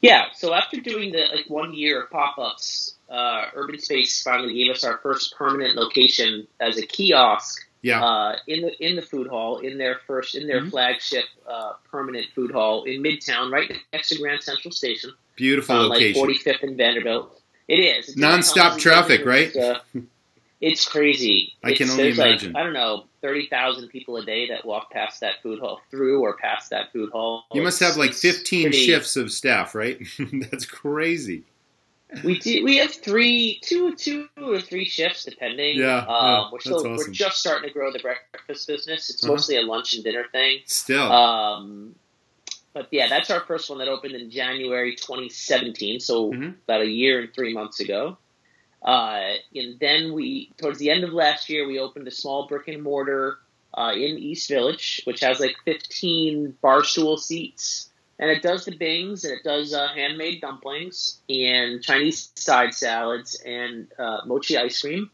Yeah. 0.00 0.26
So 0.34 0.54
after 0.54 0.80
doing 0.80 1.12
the 1.12 1.26
like 1.34 1.44
one 1.48 1.74
year 1.74 2.04
of 2.04 2.10
pop 2.10 2.38
ups, 2.38 2.94
uh, 3.10 3.48
Urban 3.54 3.78
Space 3.78 4.22
finally 4.22 4.54
gave 4.54 4.70
us 4.70 4.82
our 4.82 4.96
first 4.98 5.34
permanent 5.36 5.76
location 5.76 6.46
as 6.58 6.78
a 6.78 6.86
kiosk 6.86 7.66
yeah. 7.84 8.02
Uh, 8.02 8.36
in 8.46 8.62
the 8.62 8.84
in 8.84 8.96
the 8.96 9.02
food 9.02 9.26
hall, 9.26 9.58
in 9.58 9.76
their 9.76 9.98
first 10.06 10.34
in 10.34 10.46
their 10.46 10.60
mm-hmm. 10.60 10.70
flagship 10.70 11.26
uh, 11.46 11.74
permanent 11.90 12.26
food 12.34 12.50
hall 12.50 12.84
in 12.84 13.02
Midtown, 13.02 13.52
right 13.52 13.70
next 13.92 14.08
to 14.08 14.18
Grand 14.18 14.42
Central 14.42 14.72
Station. 14.72 15.12
Beautiful 15.36 15.76
uh, 15.76 15.88
location. 15.88 16.26
Like 16.26 16.30
45th 16.30 16.62
and 16.62 16.76
Vanderbilt. 16.78 17.42
It 17.68 17.74
is. 17.74 18.08
It's 18.08 18.16
Non-stop 18.16 18.78
traffic, 18.78 19.26
right? 19.26 19.54
Uh, 19.54 19.80
it's 20.62 20.86
crazy. 20.86 21.52
I 21.62 21.74
can 21.74 21.90
only 21.90 22.12
imagine. 22.12 22.54
Like, 22.54 22.60
I 22.62 22.64
don't 22.64 22.72
know, 22.72 23.04
thirty 23.20 23.48
thousand 23.48 23.88
people 23.88 24.16
a 24.16 24.24
day 24.24 24.48
that 24.48 24.64
walk 24.64 24.90
past 24.90 25.20
that 25.20 25.42
food 25.42 25.60
hall, 25.60 25.82
through 25.90 26.22
or 26.22 26.38
past 26.38 26.70
that 26.70 26.90
food 26.90 27.12
hall. 27.12 27.44
You 27.52 27.60
must 27.60 27.80
have 27.80 27.98
like 27.98 28.14
fifteen 28.14 28.70
pretty, 28.70 28.78
shifts 28.78 29.16
of 29.16 29.30
staff, 29.30 29.74
right? 29.74 30.00
That's 30.32 30.64
crazy. 30.64 31.42
We 32.22 32.38
do. 32.38 32.64
We 32.64 32.76
have 32.76 32.92
three, 32.92 33.60
two, 33.62 33.94
two 33.96 34.28
or 34.40 34.60
three 34.60 34.84
shifts 34.84 35.24
depending. 35.24 35.78
Yeah, 35.78 35.98
um, 35.98 36.06
yeah 36.08 36.48
we're 36.52 36.60
still 36.60 36.76
awesome. 36.76 36.96
we're 36.96 37.10
just 37.10 37.38
starting 37.38 37.68
to 37.68 37.72
grow 37.72 37.92
the 37.92 37.98
breakfast 37.98 38.66
business. 38.68 39.10
It's 39.10 39.24
uh-huh. 39.24 39.32
mostly 39.32 39.56
a 39.56 39.62
lunch 39.62 39.94
and 39.94 40.04
dinner 40.04 40.24
thing. 40.30 40.60
Still, 40.66 41.10
um, 41.10 41.94
but 42.72 42.88
yeah, 42.90 43.08
that's 43.08 43.30
our 43.30 43.40
first 43.40 43.70
one 43.70 43.78
that 43.78 43.88
opened 43.88 44.14
in 44.14 44.30
January 44.30 44.94
2017, 44.94 46.00
so 46.00 46.30
mm-hmm. 46.30 46.50
about 46.64 46.82
a 46.82 46.88
year 46.88 47.20
and 47.20 47.34
three 47.34 47.54
months 47.54 47.80
ago. 47.80 48.18
Uh, 48.82 49.36
and 49.54 49.78
then 49.80 50.12
we, 50.12 50.52
towards 50.58 50.78
the 50.78 50.90
end 50.90 51.04
of 51.04 51.12
last 51.12 51.48
year, 51.48 51.66
we 51.66 51.78
opened 51.78 52.06
a 52.06 52.10
small 52.10 52.46
brick 52.46 52.68
and 52.68 52.82
mortar 52.82 53.38
uh, 53.72 53.92
in 53.94 54.18
East 54.18 54.48
Village, 54.48 55.00
which 55.04 55.20
has 55.20 55.40
like 55.40 55.56
15 55.64 56.56
bar 56.60 56.84
stool 56.84 57.16
seats 57.16 57.88
and 58.18 58.30
it 58.30 58.42
does 58.42 58.64
the 58.64 58.76
bings 58.76 59.24
and 59.24 59.34
it 59.34 59.44
does 59.44 59.74
uh, 59.74 59.88
handmade 59.88 60.40
dumplings 60.40 61.20
and 61.28 61.82
Chinese 61.82 62.30
side 62.36 62.74
salads 62.74 63.40
and 63.44 63.88
uh, 63.98 64.20
mochi 64.26 64.56
ice 64.56 64.80
cream 64.80 65.10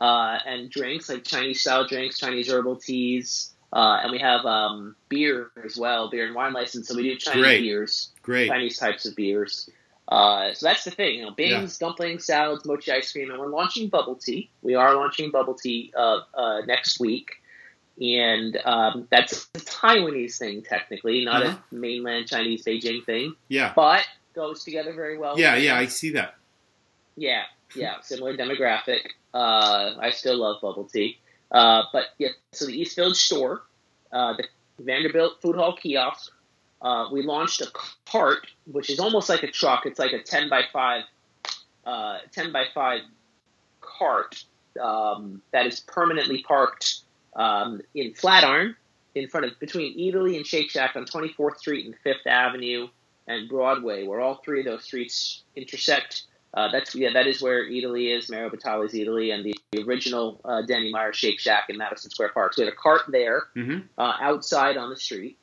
uh, 0.00 0.38
and 0.46 0.70
drinks 0.70 1.08
like 1.08 1.24
Chinese 1.24 1.60
style 1.60 1.86
drinks, 1.86 2.18
Chinese 2.18 2.50
herbal 2.50 2.76
teas, 2.76 3.52
uh, 3.72 4.00
and 4.02 4.12
we 4.12 4.18
have 4.18 4.44
um, 4.44 4.96
beer 5.08 5.50
as 5.64 5.76
well, 5.76 6.10
beer 6.10 6.26
and 6.26 6.34
wine 6.34 6.52
license. 6.52 6.88
So 6.88 6.96
we 6.96 7.04
do 7.04 7.16
Chinese 7.16 7.42
Great. 7.42 7.60
beers, 7.62 8.10
Great. 8.22 8.48
Chinese 8.48 8.78
types 8.78 9.06
of 9.06 9.16
beers. 9.16 9.68
Uh, 10.08 10.52
so 10.52 10.66
that's 10.66 10.84
the 10.84 10.90
thing, 10.90 11.20
you 11.20 11.24
know, 11.24 11.30
bings, 11.30 11.78
yeah. 11.80 11.86
dumplings, 11.86 12.26
salads, 12.26 12.66
mochi 12.66 12.92
ice 12.92 13.12
cream, 13.12 13.30
and 13.30 13.38
we're 13.38 13.48
launching 13.48 13.88
bubble 13.88 14.16
tea. 14.16 14.50
We 14.60 14.74
are 14.74 14.94
launching 14.94 15.30
bubble 15.30 15.54
tea 15.54 15.92
uh, 15.96 16.20
next 16.66 17.00
week 17.00 17.41
and 18.00 18.58
um, 18.64 19.06
that's 19.10 19.48
a 19.54 19.58
Taiwanese 19.58 20.38
thing 20.38 20.62
technically, 20.62 21.24
not 21.24 21.42
uh-huh. 21.42 21.58
a 21.70 21.74
mainland 21.74 22.26
Chinese 22.26 22.64
Beijing 22.64 23.04
thing. 23.04 23.34
Yeah, 23.48 23.72
but 23.74 24.04
goes 24.34 24.64
together 24.64 24.92
very 24.92 25.18
well. 25.18 25.38
Yeah, 25.38 25.56
yeah, 25.56 25.76
I 25.76 25.86
see 25.86 26.12
that. 26.12 26.34
Yeah, 27.16 27.42
yeah, 27.76 28.00
similar 28.00 28.36
demographic. 28.36 29.00
Uh, 29.34 29.94
I 29.98 30.10
still 30.10 30.38
love 30.38 30.60
bubble 30.60 30.84
tea, 30.84 31.18
uh, 31.50 31.84
but 31.92 32.06
yeah. 32.18 32.28
So 32.52 32.66
the 32.66 32.80
East 32.80 32.96
Village 32.96 33.16
store, 33.16 33.62
uh, 34.12 34.34
the 34.36 34.44
Vanderbilt 34.78 35.40
Food 35.42 35.56
Hall 35.56 35.76
kiosk, 35.76 36.32
uh, 36.80 37.08
we 37.12 37.22
launched 37.22 37.60
a 37.60 37.70
cart, 38.06 38.46
which 38.70 38.90
is 38.90 38.98
almost 38.98 39.28
like 39.28 39.42
a 39.42 39.50
truck. 39.50 39.86
It's 39.86 39.98
like 39.98 40.12
a 40.12 40.22
ten 40.22 40.48
by 40.48 40.62
five, 40.72 41.04
uh, 41.84 42.18
ten 42.32 42.52
by 42.52 42.64
five 42.74 43.00
cart 43.80 44.44
um, 44.80 45.42
that 45.52 45.66
is 45.66 45.80
permanently 45.80 46.42
parked 46.42 47.00
um, 47.34 47.80
in 47.94 48.14
Flatiron, 48.14 48.76
in 49.14 49.28
front 49.28 49.46
of 49.46 49.58
between 49.60 49.98
Eataly 49.98 50.36
and 50.36 50.46
Shake 50.46 50.70
Shack 50.70 50.96
on 50.96 51.04
24th 51.04 51.58
Street 51.58 51.86
and 51.86 51.94
Fifth 52.02 52.26
Avenue 52.26 52.88
and 53.26 53.48
Broadway, 53.48 54.06
where 54.06 54.20
all 54.20 54.40
three 54.44 54.60
of 54.60 54.66
those 54.66 54.84
streets 54.84 55.42
intersect. 55.56 56.22
Uh, 56.54 56.70
that's 56.70 56.94
yeah, 56.94 57.08
that 57.14 57.26
is 57.26 57.40
where 57.40 57.64
Eataly 57.64 58.14
is, 58.14 58.28
Mario 58.30 58.50
Batali's 58.50 58.92
Eataly, 58.92 59.32
and 59.34 59.42
the, 59.44 59.54
the 59.72 59.82
original 59.84 60.38
uh, 60.44 60.60
Danny 60.62 60.90
Meyer 60.92 61.12
Shake 61.14 61.40
Shack 61.40 61.64
in 61.70 61.78
Madison 61.78 62.10
Square 62.10 62.30
Park. 62.34 62.52
So 62.52 62.62
we 62.62 62.66
had 62.66 62.74
a 62.74 62.76
cart 62.76 63.02
there, 63.08 63.44
Mm-hmm. 63.56 63.78
uh, 63.96 64.12
outside 64.20 64.76
on 64.76 64.90
the 64.90 64.96
street, 64.96 65.38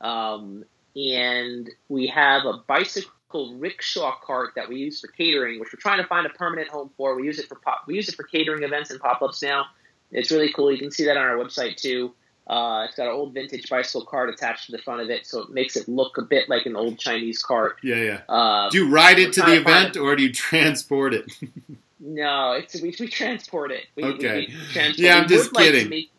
um, 0.00 0.64
and 0.94 1.68
we 1.90 2.06
have 2.06 2.46
a 2.46 2.54
bicycle 2.66 3.54
rickshaw 3.58 4.14
cart 4.22 4.52
that 4.56 4.68
we 4.68 4.76
use 4.76 5.00
for 5.00 5.08
catering, 5.08 5.60
which 5.60 5.68
we're 5.72 5.80
trying 5.80 6.00
to 6.00 6.08
find 6.08 6.26
a 6.26 6.30
permanent 6.30 6.68
home 6.68 6.90
for. 6.96 7.14
We 7.16 7.24
use 7.24 7.38
it 7.38 7.48
for 7.48 7.56
pop, 7.56 7.82
we 7.86 7.94
use 7.96 8.08
it 8.08 8.14
for 8.14 8.22
catering 8.22 8.62
events 8.62 8.90
and 8.90 8.98
pop 9.00 9.20
ups 9.22 9.42
now. 9.42 9.66
It's 10.12 10.30
really 10.30 10.52
cool. 10.52 10.70
You 10.72 10.78
can 10.78 10.90
see 10.90 11.04
that 11.04 11.16
on 11.16 11.22
our 11.24 11.36
website 11.36 11.76
too. 11.76 12.14
Uh, 12.46 12.84
it's 12.86 12.94
got 12.96 13.08
an 13.08 13.12
old 13.12 13.34
vintage 13.34 13.68
bicycle 13.68 14.04
cart 14.04 14.30
attached 14.30 14.66
to 14.66 14.72
the 14.72 14.78
front 14.78 15.00
of 15.00 15.10
it, 15.10 15.26
so 15.26 15.42
it 15.42 15.50
makes 15.50 15.74
it 15.76 15.88
look 15.88 16.16
a 16.16 16.22
bit 16.22 16.48
like 16.48 16.64
an 16.64 16.76
old 16.76 16.96
Chinese 16.96 17.42
cart. 17.42 17.78
Yeah, 17.82 17.96
yeah. 17.96 18.20
Uh, 18.28 18.70
Do 18.70 18.78
you 18.78 18.88
ride 18.88 19.18
it 19.18 19.32
to 19.32 19.40
the 19.40 19.46
trying 19.46 19.58
to 19.58 19.64
find- 19.64 19.78
event 19.84 19.96
or 19.96 20.14
do 20.14 20.22
you 20.22 20.32
transport 20.32 21.12
it? 21.14 21.24
No, 21.98 22.52
it's 22.52 22.80
we, 22.80 22.94
we 23.00 23.08
transport 23.08 23.72
it. 23.72 23.86
We, 23.96 24.04
Okay. 24.04 24.46
we 24.48 24.54
transport 24.72 24.98
Yeah, 24.98 25.16
I'm 25.18 25.28
just 25.28 25.50
would 25.50 25.56
like 25.56 25.64
kidding. 25.72 25.88
make- 25.88 26.10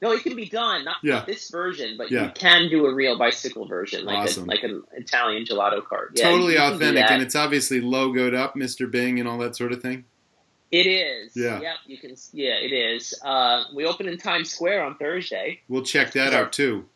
no, 0.00 0.12
it 0.12 0.22
can 0.22 0.36
be 0.36 0.48
done. 0.48 0.84
Not, 0.84 0.96
Yeah. 1.02 1.14
not 1.16 1.26
this 1.26 1.50
version, 1.50 1.96
but 1.98 2.10
Yeah. 2.10 2.26
you 2.26 2.30
can 2.34 2.68
do 2.70 2.86
a 2.86 2.94
real 2.94 3.18
bicycle 3.18 3.66
version, 3.66 4.04
like 4.04 4.16
Awesome. 4.18 4.44
a, 4.44 4.46
like 4.46 4.62
an 4.62 4.82
Italian 4.92 5.44
gelato 5.44 5.84
cart. 5.84 6.12
Yeah, 6.14 6.24
totally 6.30 6.52
you 6.52 6.58
can 6.60 6.70
do 6.70 6.74
authentic, 6.76 7.10
and 7.10 7.20
it's 7.22 7.34
obviously 7.34 7.80
logoed 7.80 8.34
up, 8.34 8.54
Mr. 8.54 8.88
Bing, 8.88 9.18
and 9.18 9.28
all 9.28 9.38
that 9.38 9.56
sort 9.56 9.72
of 9.72 9.82
thing. 9.82 10.04
It 10.70 10.86
is. 10.86 11.36
Yeah. 11.36 11.60
Yep. 11.60 11.76
You 11.86 11.98
can. 11.98 12.16
Yeah, 12.32 12.54
it 12.54 12.72
is. 12.72 13.14
Uh, 13.24 13.64
we 13.74 13.84
open 13.86 14.08
in 14.08 14.18
Times 14.18 14.52
Square 14.52 14.84
on 14.84 14.96
Thursday. 14.96 15.60
We'll 15.68 15.82
check 15.82 16.12
that 16.12 16.32
out 16.32 16.52
too. 16.52 16.86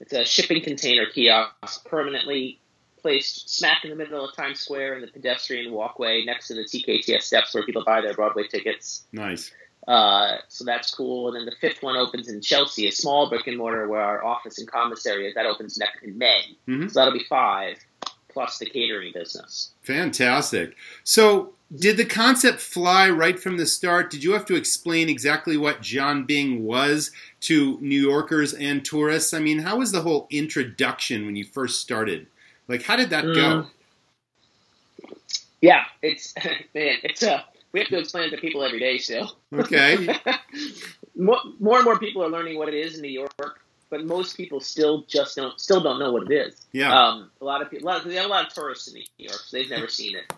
It's 0.00 0.12
a 0.12 0.24
shipping 0.24 0.62
container 0.62 1.06
kiosk 1.06 1.84
permanently 1.86 2.60
placed 3.00 3.54
smack 3.54 3.84
in 3.84 3.90
the 3.90 3.96
middle 3.96 4.24
of 4.28 4.34
Times 4.34 4.60
Square 4.60 4.94
in 4.96 5.00
the 5.02 5.06
pedestrian 5.08 5.72
walkway 5.72 6.24
next 6.24 6.48
to 6.48 6.54
the 6.54 6.62
TKTS 6.64 7.22
steps 7.22 7.54
where 7.54 7.64
people 7.64 7.84
buy 7.84 8.00
their 8.00 8.14
Broadway 8.14 8.46
tickets. 8.48 9.04
Nice. 9.12 9.52
Uh, 9.86 10.38
so 10.48 10.64
that's 10.64 10.92
cool. 10.92 11.28
And 11.28 11.36
then 11.36 11.44
the 11.46 11.54
fifth 11.60 11.82
one 11.82 11.96
opens 11.96 12.28
in 12.28 12.40
Chelsea, 12.40 12.88
a 12.88 12.92
small 12.92 13.28
brick 13.28 13.46
and 13.46 13.56
mortar 13.56 13.86
where 13.86 14.00
our 14.00 14.24
office 14.24 14.58
and 14.58 14.66
commissary 14.70 15.28
is. 15.28 15.34
That 15.34 15.46
opens 15.46 15.78
next 15.78 16.02
in 16.02 16.18
May. 16.18 16.40
Mhm. 16.66 16.90
So 16.90 16.98
that'll 16.98 17.14
be 17.16 17.24
five 17.28 17.76
plus 18.36 18.58
the 18.58 18.66
catering 18.66 19.14
business. 19.14 19.70
Fantastic. 19.80 20.76
So, 21.04 21.54
did 21.74 21.96
the 21.96 22.04
concept 22.04 22.60
fly 22.60 23.08
right 23.08 23.40
from 23.40 23.56
the 23.56 23.64
start? 23.64 24.10
Did 24.10 24.22
you 24.22 24.34
have 24.34 24.44
to 24.44 24.54
explain 24.54 25.08
exactly 25.08 25.56
what 25.56 25.80
jianbing 25.80 26.60
was 26.60 27.12
to 27.40 27.78
New 27.80 27.98
Yorkers 27.98 28.52
and 28.52 28.84
tourists? 28.84 29.32
I 29.32 29.38
mean, 29.38 29.60
how 29.60 29.78
was 29.78 29.90
the 29.90 30.02
whole 30.02 30.26
introduction 30.28 31.24
when 31.24 31.34
you 31.34 31.44
first 31.44 31.80
started? 31.80 32.26
Like, 32.68 32.82
how 32.82 32.96
did 32.96 33.08
that 33.08 33.24
go? 33.24 33.32
Mm. 33.32 33.70
Yeah, 35.62 35.84
it's 36.02 36.34
man, 36.74 36.98
it's 37.04 37.22
uh, 37.22 37.40
we 37.72 37.80
have 37.80 37.88
to 37.88 37.98
explain 37.98 38.28
it 38.28 38.30
to 38.32 38.36
people 38.36 38.62
every 38.62 38.80
day 38.80 38.98
still. 38.98 39.38
Okay. 39.50 40.14
more, 41.16 41.38
more 41.58 41.76
and 41.76 41.86
more 41.86 41.98
people 41.98 42.22
are 42.22 42.28
learning 42.28 42.58
what 42.58 42.68
it 42.68 42.74
is 42.74 42.96
in 42.96 43.00
New 43.00 43.08
York, 43.08 43.60
but 43.90 44.04
most 44.04 44.36
people 44.36 44.60
still 44.60 45.04
just 45.08 45.36
don't 45.36 45.58
still 45.60 45.80
don't 45.80 45.98
know 45.98 46.12
what 46.12 46.30
it 46.30 46.34
is. 46.34 46.56
Yeah. 46.72 46.92
Um, 46.92 47.30
a 47.40 47.44
lot 47.44 47.62
of 47.62 47.70
people, 47.70 47.88
a 47.88 47.90
lot, 47.90 48.04
we 48.04 48.14
have 48.16 48.26
a 48.26 48.28
lot 48.28 48.46
of 48.46 48.52
tourists 48.52 48.88
in 48.88 48.94
New 48.94 49.04
York, 49.18 49.36
so 49.46 49.56
they've 49.56 49.70
never 49.70 49.88
seen 49.88 50.16
it. 50.16 50.32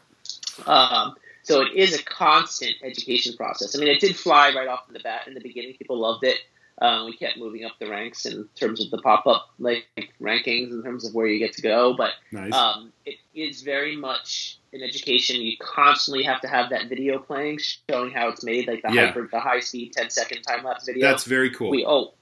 Um, 0.66 1.14
so 1.42 1.62
it 1.62 1.72
is 1.74 1.98
a 1.98 2.02
constant 2.02 2.74
education 2.82 3.37
process. 3.37 3.74
I 3.76 3.78
mean, 3.80 3.88
it 3.88 4.00
did 4.00 4.16
fly 4.16 4.52
right 4.54 4.68
off 4.68 4.87
the 4.90 4.98
bat 5.00 5.26
in 5.26 5.34
the 5.34 5.40
beginning. 5.40 5.74
People 5.74 5.98
loved 5.98 6.24
it. 6.24 6.37
Um, 6.80 7.06
we 7.06 7.16
kept 7.16 7.37
moving 7.38 7.64
up 7.64 7.72
the 7.80 7.88
ranks 7.90 8.24
in 8.24 8.48
terms 8.54 8.80
of 8.84 8.90
the 8.92 8.98
pop-up 8.98 9.48
like 9.58 9.87
rankings 10.22 10.70
in 10.70 10.80
terms 10.84 11.04
of 11.04 11.12
where 11.12 11.26
you 11.26 11.40
get 11.40 11.54
to 11.54 11.62
go, 11.62 11.94
but 11.96 12.12
Nice. 12.30 12.52
um, 12.52 12.92
it 13.04 13.16
is 13.34 13.62
very 13.62 13.96
much 13.96 14.58
an 14.72 14.82
education. 14.82 15.40
You 15.40 15.56
constantly 15.58 16.22
have 16.22 16.40
to 16.42 16.48
have 16.48 16.70
that 16.70 16.88
video 16.88 17.18
playing, 17.18 17.58
showing 17.90 18.12
how 18.12 18.28
it's 18.28 18.44
made, 18.44 18.68
like 18.68 18.82
the 18.82 18.92
Yeah. 18.92 19.06
hyper, 19.06 19.28
the 19.28 19.40
high 19.40 19.58
speed 19.58 19.92
10 19.94 20.11
second 20.11 20.42
time 20.42 20.62
lapse 20.64 20.84
video. 20.87 21.08
That's 21.08 21.24
very 21.24 21.50
cool. 21.50 21.70
we 21.70 21.84
oh, 21.84 22.12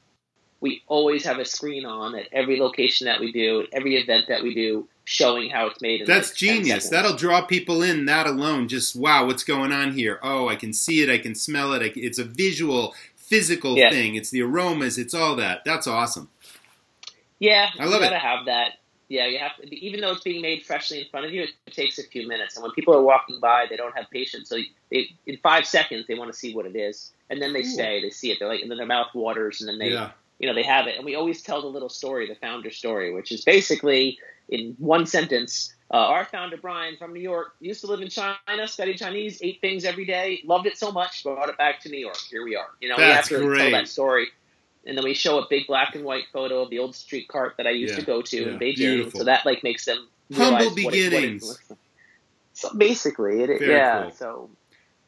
we 0.61 0.83
always 0.87 1.25
have 1.25 1.38
a 1.38 1.45
screen 1.45 1.85
on 1.85 2.14
at 2.14 2.27
every 2.33 2.59
location 2.59 3.07
that 3.07 3.21
we 3.21 3.31
do, 3.33 3.62
at 3.62 3.69
every 3.73 3.97
event 3.97 4.27
that 4.29 4.42
we 4.42 4.55
do, 4.55 4.88
showing 5.05 5.51
how 5.51 5.66
it's 5.66 5.81
made. 5.81 6.07
That's 6.07 6.31
like 6.31 6.37
genius. 6.37 6.88
That'll 6.88 7.16
draw 7.16 7.42
people 7.42 7.83
in. 7.83 8.07
That 8.07 8.27
alone, 8.27 8.69
just 8.69 8.97
wow, 8.97 9.27
what's 9.27 9.45
going 9.45 9.73
on 9.73 9.92
here? 9.92 10.19
Oh, 10.23 10.49
I 10.49 10.57
can 10.57 10.73
see 10.73 11.03
it. 11.03 11.11
I 11.11 11.19
can 11.19 11.35
smell 11.35 11.73
it. 11.75 11.92
It's 11.97 12.19
a 12.19 12.25
visual, 12.25 12.95
physical 13.16 13.77
Yeah. 13.77 13.90
thing. 13.90 14.14
It's 14.14 14.31
the 14.31 14.42
aromas. 14.42 14.99
It's 14.99 15.14
all 15.14 15.37
that. 15.37 15.62
That's 15.64 15.87
awesome. 15.87 16.31
Yeah, 17.38 17.69
I 17.79 17.85
love 17.85 18.01
you 18.01 18.07
it. 18.07 18.11
gotta 18.11 18.19
have 18.19 18.47
that. 18.47 18.73
Yeah, 19.09 19.27
you 19.27 19.38
have 19.38 19.55
to. 19.57 19.77
Even 19.77 20.01
though 20.01 20.12
it's 20.12 20.23
being 20.25 20.42
made 20.42 20.64
freshly 20.64 21.01
in 21.03 21.07
front 21.11 21.27
of 21.27 21.33
you, 21.33 21.42
it 21.42 21.73
takes 21.73 21.99
a 21.99 22.03
few 22.03 22.27
minutes. 22.27 22.57
And 22.57 22.62
when 22.64 22.73
people 22.73 22.95
are 22.95 23.03
walking 23.03 23.38
by, 23.40 23.66
they 23.71 23.77
don't 23.77 23.97
have 23.97 24.11
patience. 24.11 24.49
So 24.49 24.57
they, 24.90 25.11
in 25.27 25.37
five 25.45 25.64
seconds, 25.66 26.07
they 26.09 26.14
want 26.14 26.33
to 26.33 26.37
see 26.37 26.55
what 26.55 26.66
it 26.66 26.75
is, 26.75 27.12
and 27.31 27.40
then 27.40 27.53
they 27.53 27.62
Cool. 27.62 27.71
stay. 27.73 28.01
They 28.03 28.11
see 28.11 28.33
it. 28.33 28.38
They're 28.40 28.49
like, 28.49 28.62
and 28.62 28.71
then 28.71 28.79
their 28.79 28.87
mouth 28.87 29.14
waters, 29.14 29.61
and 29.61 29.69
then 29.69 29.79
they, 29.79 29.92
yeah. 29.92 30.11
You 30.38 30.49
know, 30.49 30.55
they 30.55 30.62
have 30.62 30.87
it. 30.87 30.96
And 30.96 31.05
we 31.05 31.14
always 31.14 31.42
tell 31.42 31.62
the 31.62 31.68
little 31.68 31.88
story, 31.88 32.27
the 32.29 32.35
founder 32.35 32.70
story, 32.70 33.12
which 33.12 33.33
is 33.33 33.44
basically 33.44 34.18
in 34.49 34.75
one 34.79 35.07
sentence. 35.07 35.72
Uh, 35.92 35.96
our 35.99 36.25
founder 36.25 36.57
Brian 36.57 36.96
from 36.96 37.12
New 37.12 37.20
York 37.20 37.53
used 37.61 37.81
to 37.83 37.87
live 37.87 38.01
in 38.01 38.09
China, 38.09 38.66
studied 38.66 38.99
Chinese, 38.99 39.38
ate 39.42 39.61
things 39.61 39.85
every 39.85 40.05
day, 40.05 40.40
loved 40.44 40.66
it 40.66 40.77
so 40.77 40.90
much, 40.92 41.22
brought 41.22 41.49
it 41.49 41.57
back 41.57 41.81
to 41.81 41.88
New 41.88 41.99
York. 41.99 42.18
Here 42.31 42.44
we 42.44 42.57
are. 42.57 42.66
You 42.81 42.88
know, 42.88 42.96
That's 42.96 43.31
we 43.31 43.37
have 43.38 43.42
to 43.42 43.46
great. 43.49 43.59
tell 43.61 43.70
that 43.70 43.88
story. 43.88 44.27
And 44.85 44.96
then 44.96 45.05
we 45.05 45.14
show 45.14 45.38
a 45.38 45.46
big 45.49 45.66
black 45.66 45.94
and 45.94 46.05
white 46.05 46.25
photo 46.33 46.62
of 46.62 46.70
the 46.70 46.79
old 46.79 46.94
street 46.94 47.29
cart 47.29 47.55
that 47.59 47.66
I 47.66 47.70
used 47.70 47.94
Yeah, 47.94 48.01
to 48.01 48.07
go 48.07 48.22
to 48.22 48.37
yeah, 48.37 48.49
in 48.49 48.59
Beijing. 48.59 48.77
beautiful. 48.77 49.20
So 49.20 49.25
that 49.25 49.44
like 49.46 49.62
makes 49.64 49.85
them 49.85 50.09
Humble 50.33 50.51
realize 50.51 50.64
what 50.66 50.77
it- 50.77 50.85
what 50.85 50.94
it 50.94 51.11
beginnings. 51.11 51.59
So 52.53 52.72
basically, 52.77 53.42
it, 53.42 53.46
Very 53.59 53.70
yeah. 53.70 54.03
cool. 54.03 54.11
So 54.12 54.51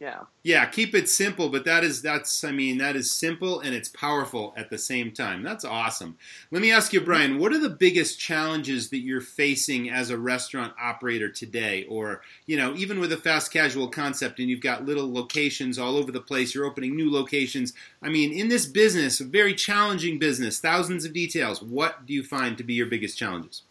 yeah. 0.01 0.21
Yeah, 0.45 0.65
keep 0.67 0.95
it 0.95 1.09
simple, 1.09 1.49
but 1.49 1.65
that 1.65 1.83
is 1.83 2.03
that's 2.03 2.45
I 2.45 2.53
mean 2.53 2.79
that 2.79 2.95
is 2.95 3.11
simple 3.11 3.59
and 3.59 3.75
it's 3.75 3.89
powerful 3.89 4.55
at 4.57 4.71
the 4.71 4.79
same 4.79 5.11
time. 5.11 5.43
That's 5.43 5.65
awesome. 5.65 6.17
Let 6.53 6.63
me 6.63 6.71
ask 6.71 6.93
you, 6.93 7.01
Brian, 7.01 7.39
what 7.39 7.53
are 7.53 7.59
the 7.59 7.69
biggest 7.69 8.19
challenges 8.19 8.91
that 8.91 8.99
you're 8.99 9.21
facing 9.21 9.91
as 9.91 10.11
a 10.11 10.17
restaurant 10.19 10.73
operator 10.81 11.29
today, 11.29 11.85
or 11.89 12.23
you 12.47 12.57
know, 12.57 12.77
even 12.77 13.01
with 13.01 13.13
a 13.13 13.17
fast 13.17 13.53
casual 13.53 13.89
concept 13.89 14.39
and 14.39 14.49
you've 14.49 14.61
got 14.61 14.87
little 14.87 15.13
locations 15.13 15.81
all 15.81 15.97
over 15.97 16.13
the 16.13 16.21
place, 16.21 16.55
you're 16.55 16.65
opening 16.65 16.95
new 16.95 17.11
locations. 17.11 17.73
I 18.01 18.09
mean, 18.09 18.33
in 18.33 18.49
this 18.49 18.67
business, 18.67 19.19
a 19.21 19.25
very 19.25 19.55
challenging 19.55 20.21
business, 20.21 20.61
thousands 20.61 21.05
of 21.05 21.13
details. 21.13 21.61
What 21.61 22.07
do 22.07 22.15
you 22.15 22.23
find 22.23 22.57
to 22.57 22.65
be 22.65 22.75
your 22.75 22.87
biggest 22.87 23.19
challenges? 23.19 23.63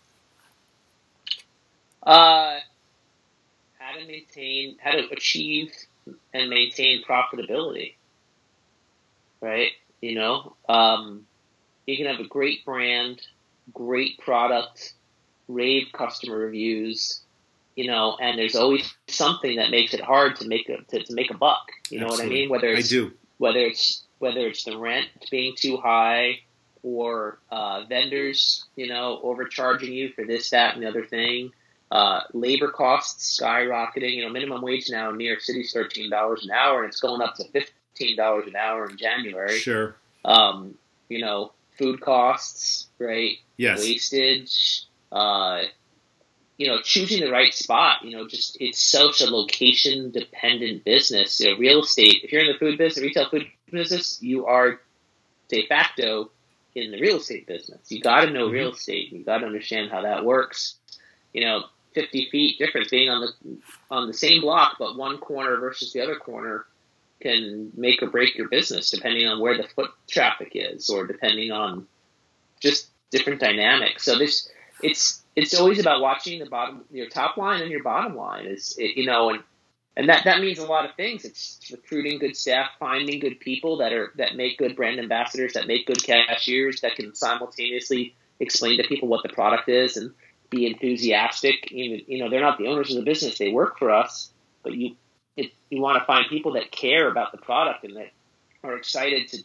Uh, 2.04 2.60
how 3.80 3.98
to 3.98 4.06
maintain, 4.06 4.78
how 4.82 4.92
to 4.92 5.10
achieve 5.12 5.72
and 6.34 6.50
maintain 6.50 7.04
profitability, 7.04 7.96
right? 9.42 9.72
You 10.02 10.16
know, 10.16 10.56
um, 10.70 11.26
you 11.86 11.98
can 11.98 12.06
have 12.06 12.20
a 12.20 12.28
great 12.28 12.66
brand, 12.66 13.22
great 13.74 14.20
product, 14.20 14.94
rave 15.48 15.88
customer 15.94 16.38
reviews, 16.38 17.22
you 17.76 17.88
know, 17.88 18.18
and 18.20 18.38
there's 18.38 18.56
always 18.56 18.94
something 19.08 19.58
that 19.58 19.72
makes 19.72 19.94
it 19.94 20.02
hard 20.02 20.36
to 20.38 20.48
make 20.48 20.68
a 20.70 20.84
to, 20.90 21.04
to 21.04 21.14
make 21.14 21.32
a 21.32 21.38
buck. 21.38 21.68
You 21.90 22.00
know 22.00 22.08
what 22.08 22.22
I 22.22 22.26
mean? 22.26 22.50
Whether 22.50 22.70
I 22.70 22.80
it's 22.80 22.90
do. 22.90 23.14
whether 23.38 23.60
it's 23.60 24.04
whether 24.20 24.48
it's 24.48 24.64
the 24.64 24.78
rent 24.78 25.08
being 25.30 25.56
too 25.56 25.78
high 25.78 26.40
or 26.84 27.40
uh, 27.52 27.84
vendors, 27.88 28.66
you 28.76 28.88
know, 28.88 29.20
overcharging 29.24 29.94
you 29.94 30.10
for 30.10 30.26
this, 30.26 30.50
that, 30.52 30.74
and 30.74 30.84
the 30.84 30.90
other 30.90 31.06
thing. 31.06 31.52
Uh, 31.90 32.22
labor 32.34 32.70
costs 32.70 33.40
skyrocketing. 33.40 34.16
You 34.16 34.24
know, 34.26 34.30
minimum 34.30 34.62
wage 34.62 34.90
now 34.90 35.10
in 35.10 35.18
New 35.18 35.26
York 35.26 35.42
City 35.42 35.62
is 35.62 35.72
thirteen 35.72 36.10
dollars 36.10 36.44
an 36.44 36.52
hour, 36.52 36.84
and 36.84 36.90
it's 36.90 37.00
going 37.00 37.22
up 37.22 37.36
to 37.36 37.46
fifteen 37.50 38.18
dollars 38.18 38.48
an 38.48 38.56
hour 38.56 38.90
in 38.90 38.98
January. 38.98 39.58
Sure. 39.58 39.96
Um, 40.26 40.76
you 41.08 41.22
know, 41.22 41.54
food 41.78 42.02
costs, 42.02 42.88
right? 43.00 43.38
Yes. 43.56 43.80
Wastage. 43.80 44.84
Uh, 45.12 45.62
you 46.58 46.68
know, 46.68 46.82
choosing 46.82 47.22
the 47.22 47.32
right 47.32 47.54
spot. 47.54 48.04
You 48.04 48.18
know, 48.18 48.28
just 48.28 48.58
it's 48.60 48.82
such 48.82 49.22
a 49.22 49.26
location 49.30 50.12
dependent 50.12 50.84
business. 50.84 51.40
You 51.40 51.52
know, 51.54 51.58
real 51.58 51.84
estate. 51.84 52.18
If 52.24 52.32
you're 52.34 52.42
in 52.42 52.52
the 52.52 52.58
food 52.60 52.78
business, 52.78 53.04
retail 53.04 53.30
food 53.30 53.48
business, 53.72 54.22
you 54.22 54.46
are 54.48 54.82
de 55.48 55.66
facto 55.68 56.32
in 56.76 56.92
the 56.92 57.00
real 57.00 57.18
estate 57.18 57.48
business. 57.48 57.80
You 57.90 58.02
got 58.02 58.26
to 58.26 58.32
know 58.32 58.50
Mhm. 58.50 58.52
real 58.54 58.72
estate. 58.74 59.14
You 59.14 59.24
got 59.24 59.38
to 59.40 59.46
understand 59.46 59.90
how 59.90 60.02
that 60.02 60.26
works. 60.26 60.76
You 61.34 61.42
know, 61.42 61.64
50 61.98 62.30
feet 62.30 62.60
difference 62.60 62.90
being 62.90 63.10
on 63.10 63.22
the 63.22 63.58
on 63.90 64.06
the 64.06 64.14
same 64.14 64.42
block, 64.42 64.76
but 64.78 64.96
one 64.96 65.18
corner 65.18 65.58
versus 65.58 65.94
the 65.94 66.02
other 66.02 66.16
corner 66.16 66.68
can 67.20 67.72
make 67.76 68.04
or 68.04 68.08
break 68.08 68.38
your 68.38 68.48
business 68.48 68.92
depending 68.92 69.28
on 69.28 69.40
where 69.40 69.58
the 69.58 69.68
foot 69.70 69.90
traffic 70.08 70.52
is 70.54 70.92
or 70.92 71.08
depending 71.08 71.52
on 71.52 71.88
just 72.60 72.90
different 73.10 73.40
dynamics. 73.40 74.04
So 74.04 74.16
this 74.20 74.48
it's 74.84 75.24
it's 75.36 75.60
always 75.60 75.80
about 75.80 76.02
watching 76.02 76.38
the 76.38 76.46
bottom 76.46 76.86
your 76.92 77.10
top 77.10 77.36
line 77.36 77.64
and 77.64 77.72
your 77.72 77.82
bottom 77.82 78.16
line 78.16 78.46
is 78.46 78.76
it, 78.78 78.96
you 78.96 79.08
know 79.08 79.32
and 79.32 79.42
and 79.96 80.10
that 80.10 80.26
that 80.26 80.40
means 80.40 80.60
a 80.60 80.68
lot 80.68 80.88
of 80.88 80.96
things. 80.96 81.26
It's 81.26 81.60
recruiting 81.72 82.20
good 82.20 82.38
staff, 82.38 82.70
finding 82.80 83.20
good 83.20 83.40
people 83.40 83.78
that 83.78 83.92
are 83.92 84.12
that 84.18 84.36
make 84.36 84.60
good 84.60 84.76
brand 84.76 85.00
ambassadors, 85.00 85.54
that 85.54 85.66
make 85.66 85.88
good 85.88 86.04
cashiers, 86.04 86.82
that 86.82 86.96
can 86.96 87.16
simultaneously 87.16 88.16
explain 88.40 88.78
to 88.78 88.88
people 88.88 89.08
what 89.08 89.24
the 89.24 89.30
product 89.30 89.68
is 89.68 89.98
and 89.98 90.14
be 90.50 90.66
enthusiastic. 90.66 91.72
Even 91.72 92.02
you 92.08 92.20
know, 92.20 92.30
they're 92.30 92.42
not 92.42 92.58
the 92.58 92.68
owners 92.68 92.92
of 92.92 92.98
the 92.98 93.04
business; 93.04 93.38
they 93.38 93.52
work 93.52 93.78
for 93.78 93.92
us. 93.92 94.32
But 94.64 94.74
you, 94.74 94.96
it, 95.36 95.52
you 95.70 95.82
want 95.82 96.00
to 96.00 96.06
find 96.06 96.26
people 96.30 96.54
that 96.54 96.72
care 96.72 97.10
about 97.10 97.32
the 97.32 97.38
product 97.38 97.84
and 97.84 97.96
that 97.96 98.12
are 98.64 98.76
excited 98.76 99.30
to 99.30 99.44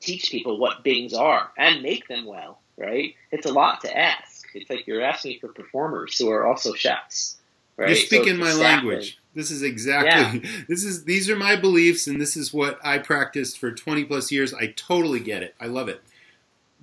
teach 0.00 0.30
people 0.30 0.58
what 0.58 0.82
Bings 0.82 1.14
are 1.14 1.50
and 1.56 1.82
make 1.82 2.08
them 2.08 2.24
well. 2.24 2.60
Right? 2.76 3.14
It's 3.30 3.46
a 3.46 3.52
lot 3.52 3.82
to 3.82 3.96
ask. 3.96 4.46
It's 4.54 4.68
like 4.70 4.86
you're 4.86 5.02
asking 5.02 5.38
for 5.40 5.48
performers 5.48 6.18
who 6.18 6.30
are 6.30 6.46
also 6.46 6.74
chefs. 6.74 7.36
Right? 7.76 7.88
You're 7.88 7.96
speaking 7.96 8.34
so 8.34 8.40
my 8.40 8.52
language. 8.52 9.18
This 9.34 9.50
is 9.50 9.62
exactly 9.62 10.40
yeah. 10.40 10.62
this 10.68 10.84
is 10.84 11.04
these 11.04 11.30
are 11.30 11.36
my 11.36 11.56
beliefs 11.56 12.06
and 12.06 12.20
this 12.20 12.36
is 12.36 12.52
what 12.52 12.78
I 12.84 12.98
practiced 12.98 13.58
for 13.58 13.72
20 13.72 14.04
plus 14.04 14.30
years. 14.30 14.52
I 14.52 14.68
totally 14.76 15.20
get 15.20 15.42
it. 15.42 15.54
I 15.60 15.66
love 15.66 15.88
it. 15.88 16.02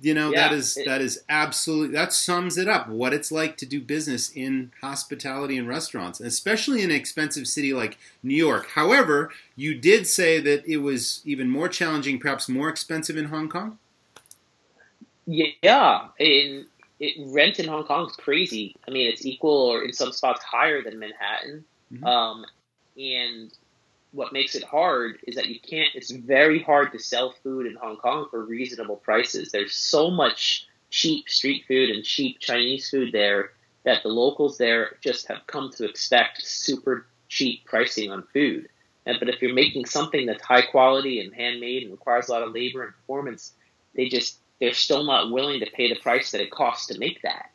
You 0.02 0.14
know, 0.14 0.30
yeah, 0.30 0.48
that 0.48 0.52
is 0.54 0.76
it, 0.76 0.86
that 0.86 1.00
is 1.02 1.22
absolutely 1.28 1.94
that 1.94 2.12
sums 2.12 2.56
it 2.56 2.68
up 2.68 2.88
what 2.88 3.12
it's 3.12 3.30
like 3.30 3.56
to 3.58 3.66
do 3.66 3.80
business 3.80 4.30
in 4.30 4.72
hospitality 4.80 5.58
and 5.58 5.68
restaurants, 5.68 6.20
especially 6.20 6.82
in 6.82 6.90
an 6.90 6.96
expensive 6.96 7.46
city 7.46 7.74
like 7.74 7.98
New 8.22 8.34
York. 8.34 8.68
However, 8.70 9.30
you 9.56 9.74
did 9.74 10.06
say 10.06 10.40
that 10.40 10.66
it 10.66 10.78
was 10.78 11.20
even 11.24 11.50
more 11.50 11.68
challenging, 11.68 12.18
perhaps 12.18 12.48
more 12.48 12.68
expensive 12.68 13.16
in 13.16 13.26
Hong 13.26 13.48
Kong? 13.48 13.78
Yeah, 15.26 16.08
in 16.18 16.66
it, 16.98 17.16
rent 17.34 17.58
in 17.58 17.68
Hong 17.68 17.84
Kong 17.84 18.06
is 18.08 18.16
crazy. 18.16 18.76
I 18.86 18.90
mean, 18.90 19.10
it's 19.10 19.26
equal 19.26 19.50
or 19.50 19.84
in 19.84 19.92
some 19.92 20.12
spots 20.12 20.42
higher 20.42 20.82
than 20.82 20.98
Manhattan. 20.98 21.64
Mm-hmm. 21.92 22.04
Um, 22.04 22.46
and 22.96 23.52
what 24.12 24.32
makes 24.32 24.54
it 24.54 24.64
hard 24.64 25.18
is 25.26 25.36
that 25.36 25.48
you 25.48 25.60
can't. 25.60 25.88
It's 25.94 26.10
very 26.10 26.62
hard 26.62 26.92
to 26.92 26.98
sell 26.98 27.34
food 27.42 27.66
in 27.66 27.76
Hong 27.76 27.96
Kong 27.96 28.26
for 28.30 28.44
reasonable 28.44 28.96
prices. 28.96 29.52
There's 29.52 29.74
so 29.74 30.10
much 30.10 30.66
cheap 30.90 31.28
street 31.28 31.64
food 31.68 31.90
and 31.90 32.04
cheap 32.04 32.40
Chinese 32.40 32.90
food 32.90 33.12
there 33.12 33.52
that 33.84 34.02
the 34.02 34.08
locals 34.08 34.58
there 34.58 34.96
just 35.00 35.28
have 35.28 35.46
come 35.46 35.70
to 35.76 35.88
expect 35.88 36.42
super 36.42 37.06
cheap 37.28 37.64
pricing 37.64 38.10
on 38.10 38.24
food. 38.32 38.68
And, 39.06 39.18
but 39.18 39.28
if 39.28 39.40
you're 39.40 39.54
making 39.54 39.86
something 39.86 40.26
that's 40.26 40.42
high 40.44 40.62
quality 40.62 41.20
and 41.20 41.34
handmade 41.34 41.84
and 41.84 41.92
requires 41.92 42.28
a 42.28 42.32
lot 42.32 42.42
of 42.42 42.52
labor 42.52 42.82
and 42.82 42.92
performance, 42.92 43.52
they 43.94 44.08
just 44.08 44.38
they're 44.60 44.74
still 44.74 45.04
not 45.04 45.32
willing 45.32 45.60
to 45.60 45.70
pay 45.70 45.88
the 45.88 45.98
price 46.00 46.32
that 46.32 46.42
it 46.42 46.50
costs 46.50 46.86
to 46.88 46.98
make 46.98 47.22
that. 47.22 47.50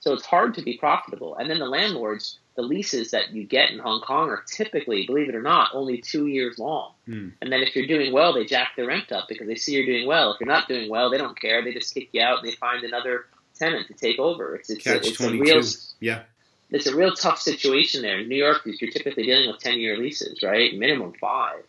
So 0.00 0.12
it's 0.12 0.24
hard 0.24 0.54
to 0.54 0.62
be 0.62 0.78
profitable. 0.78 1.34
And 1.36 1.50
then 1.50 1.58
the 1.58 1.66
landlords, 1.66 2.38
the 2.58 2.64
leases 2.64 3.12
that 3.12 3.30
you 3.30 3.44
get 3.44 3.70
in 3.70 3.78
Hong 3.78 4.00
Kong 4.00 4.30
are 4.30 4.42
typically, 4.44 5.06
believe 5.06 5.28
it 5.28 5.36
or 5.36 5.42
not, 5.42 5.70
only 5.74 5.98
two 5.98 6.26
years 6.26 6.58
long. 6.58 6.90
Mm. 7.06 7.34
And 7.40 7.52
then 7.52 7.60
if 7.60 7.76
you're 7.76 7.86
doing 7.86 8.12
well, 8.12 8.34
they 8.34 8.44
jack 8.46 8.72
the 8.76 8.84
rent 8.84 9.12
up 9.12 9.26
because 9.28 9.46
they 9.46 9.54
see 9.54 9.74
you're 9.74 9.86
doing 9.86 10.08
well. 10.08 10.32
If 10.32 10.40
you're 10.40 10.48
not 10.48 10.66
doing 10.66 10.90
well, 10.90 11.08
they 11.08 11.18
don't 11.18 11.40
care. 11.40 11.62
They 11.62 11.72
just 11.72 11.94
kick 11.94 12.08
you 12.10 12.20
out 12.20 12.40
and 12.40 12.48
they 12.48 12.56
find 12.56 12.82
another 12.82 13.26
tenant 13.56 13.86
to 13.86 13.94
take 13.94 14.18
over. 14.18 14.56
It's, 14.56 14.70
it's, 14.70 14.82
Catch 14.82 15.04
a, 15.04 15.08
it's 15.10 15.18
22. 15.18 15.40
a 15.40 15.40
real, 15.40 15.64
yeah. 16.00 16.22
It's 16.70 16.88
a 16.88 16.96
real 16.96 17.14
tough 17.14 17.40
situation 17.40 18.02
there. 18.02 18.18
In 18.18 18.28
New 18.28 18.34
York, 18.34 18.62
you're 18.64 18.90
typically 18.90 19.22
dealing 19.22 19.48
with 19.52 19.60
10 19.60 19.78
year 19.78 19.96
leases, 19.96 20.42
right? 20.42 20.76
Minimum 20.76 21.12
five. 21.20 21.62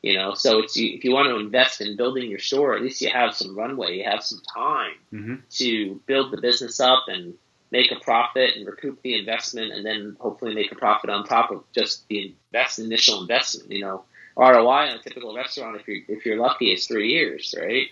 You 0.00 0.16
know, 0.16 0.32
so 0.32 0.60
it's 0.60 0.74
if 0.74 1.04
you 1.04 1.12
want 1.12 1.28
to 1.28 1.36
invest 1.36 1.82
in 1.82 1.98
building 1.98 2.30
your 2.30 2.38
store, 2.38 2.74
at 2.74 2.80
least 2.80 3.02
you 3.02 3.10
have 3.10 3.34
some 3.34 3.54
runway, 3.54 3.98
you 3.98 4.04
have 4.04 4.22
some 4.22 4.40
time 4.54 4.94
mm-hmm. 5.12 5.34
to 5.50 6.00
build 6.06 6.32
the 6.32 6.40
business 6.40 6.80
up 6.80 7.04
and 7.08 7.34
make 7.70 7.92
a 7.92 8.00
profit 8.00 8.56
and 8.56 8.66
recoup 8.66 9.00
the 9.02 9.18
investment, 9.18 9.72
and 9.72 9.84
then 9.84 10.16
hopefully 10.18 10.54
make 10.54 10.72
a 10.72 10.76
profit 10.76 11.10
on 11.10 11.24
top 11.24 11.50
of 11.50 11.64
just 11.72 12.06
the 12.08 12.34
initial 12.78 13.20
investment. 13.20 13.70
You 13.70 13.82
know, 13.82 14.04
ROI 14.36 14.88
on 14.88 14.96
a 14.96 15.02
typical 15.02 15.34
restaurant, 15.34 15.80
if 15.80 15.88
you're 15.88 16.02
if 16.08 16.26
you're 16.26 16.38
lucky, 16.38 16.72
is 16.72 16.86
three 16.86 17.10
years, 17.10 17.54
right? 17.58 17.88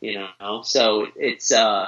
You 0.00 0.14
know, 0.14 0.62
so 0.62 1.06
it's 1.16 1.52
uh, 1.52 1.86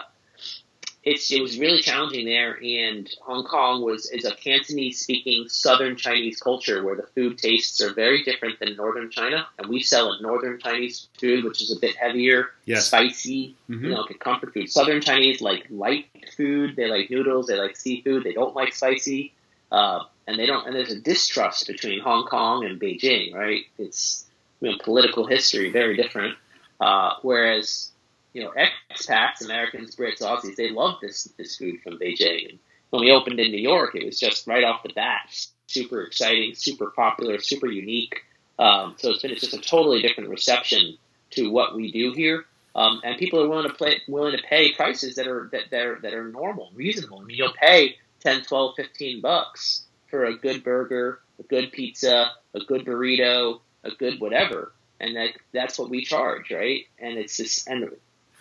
it's 1.03 1.31
it 1.33 1.41
was 1.41 1.59
really 1.59 1.81
challenging 1.81 2.27
there. 2.27 2.59
And 2.63 3.09
Hong 3.23 3.45
Kong 3.45 3.83
was 3.83 4.11
is 4.11 4.25
a 4.25 4.35
Cantonese 4.35 5.01
speaking 5.01 5.49
Southern 5.49 5.97
Chinese 5.97 6.41
culture 6.41 6.85
where 6.85 6.97
the 6.97 7.07
food 7.15 7.39
tastes 7.39 7.81
are 7.81 7.93
very 7.95 8.23
different 8.23 8.59
than 8.61 8.77
Northern 8.77 9.11
China, 9.11 9.47
and 9.59 9.69
we 9.69 9.83
sell 9.83 10.13
a 10.13 10.21
Northern 10.21 10.59
Chinese 10.59 11.09
food 11.19 11.45
which 11.45 11.63
is 11.63 11.75
a 11.75 11.81
bit 11.81 11.97
heavier, 11.97 12.51
yes. 12.67 12.87
spicy, 12.87 13.57
mm-hmm. 13.69 13.85
you 13.85 13.91
know, 13.91 14.03
like 14.03 14.19
comfort 14.19 14.53
food. 14.53 14.71
Southern 14.71 15.01
Chinese 15.01 15.41
like 15.41 15.67
light 15.71 16.07
food. 16.37 16.77
They 16.77 16.87
like 16.87 17.11
noodles. 17.11 17.47
They 17.47 17.57
like 17.57 17.77
seafood. 17.77 18.25
They 18.25 18.33
don't 18.33 18.55
like 18.55 18.75
spicy. 18.75 19.33
Uh, 19.73 20.05
and 20.27 20.39
they 20.39 20.47
don't. 20.47 20.67
And 20.67 20.75
there's 20.75 20.93
a 20.93 21.01
distrust 21.01 21.67
between 21.67 22.01
Hong 22.01 22.27
Kong 22.27 22.65
and 22.65 22.81
Beijing, 22.81 23.35
right? 23.35 23.63
It's 23.79 24.27
you 24.61 24.71
know, 24.71 24.77
political 24.83 25.27
history 25.27 25.71
very 25.71 25.97
different. 25.97 26.37
Uh, 26.79 27.15
whereas 27.23 27.90
you 28.33 28.43
know, 28.45 28.53
expats, 28.91 29.45
Americans, 29.45 29.97
Brits, 29.97 30.21
Aussies, 30.21 30.57
they 30.57 30.71
love 30.71 30.97
this 31.01 31.25
this 31.37 31.57
food 31.57 31.81
from 31.83 31.99
Beijing. 31.99 32.59
When 32.91 33.03
we 33.03 33.13
opened 33.13 33.39
in 33.39 33.51
New 33.51 33.61
York, 33.61 33.95
it 33.95 34.05
was 34.05 34.19
just 34.19 34.47
right 34.47 34.65
off 34.65 34.83
the 34.83 34.93
bat, 34.93 35.21
super 35.67 36.03
exciting, 36.03 36.55
super 36.55 36.91
popular, 36.91 37.39
super 37.39 37.67
unique. 37.67 38.23
Um, 38.59 38.95
so 38.99 39.11
it's 39.11 39.23
been 39.23 39.31
it's 39.31 39.41
just 39.41 39.55
a 39.55 39.61
totally 39.61 40.03
different 40.03 40.31
reception 40.31 40.97
to 41.31 41.51
what 41.51 41.75
we 41.75 41.93
do 41.93 42.13
here. 42.13 42.45
Um, 42.75 43.01
and 43.03 43.19
people 43.19 43.43
are 43.43 43.49
willing 43.49 43.69
to 43.69 43.75
play, 43.75 44.01
willing 44.07 44.37
to 44.37 44.43
pay 44.43 44.73
prices 44.75 45.17
that 45.17 45.27
are 45.27 45.49
that, 45.53 45.71
that 45.71 45.87
are 45.87 45.99
that 46.03 46.15
are 46.15 46.29
normal, 46.29 46.71
reasonable. 46.75 47.21
I 47.21 47.25
mean, 47.25 47.37
you'll 47.37 47.53
pay 47.53 47.97
10, 48.21 48.43
12, 48.43 48.75
15 48.77 49.21
bucks 49.21 49.85
for 50.09 50.25
a 50.25 50.37
good 50.37 50.63
burger, 50.63 51.21
a 51.39 51.43
good 51.45 51.73
pizza, 51.73 52.31
a 52.55 52.61
good 52.61 52.85
burrito, 52.85 53.61
a 53.83 53.91
good 53.91 54.21
whatever, 54.21 54.73
and 55.01 55.17
that 55.17 55.31
that's 55.53 55.79
what 55.79 55.91
we 55.91 56.05
charge, 56.05 56.51
right? 56.51 56.85
And 56.99 57.19
it's 57.19 57.37
just 57.37 57.69
and 57.69 57.91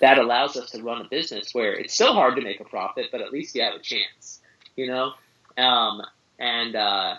that 0.01 0.17
allows 0.17 0.55
us 0.57 0.71
to 0.71 0.81
run 0.81 1.01
a 1.01 1.07
business 1.09 1.53
where 1.53 1.73
it's 1.73 1.93
still 1.93 2.13
hard 2.13 2.35
to 2.35 2.41
make 2.41 2.59
a 2.59 2.63
profit, 2.63 3.07
but 3.12 3.21
at 3.21 3.31
least 3.31 3.55
you 3.55 3.62
have 3.62 3.73
a 3.73 3.79
chance, 3.79 4.39
you 4.75 4.88
know? 4.88 5.13
Um, 5.57 6.01
and, 6.39 6.75
uh, 6.75 7.15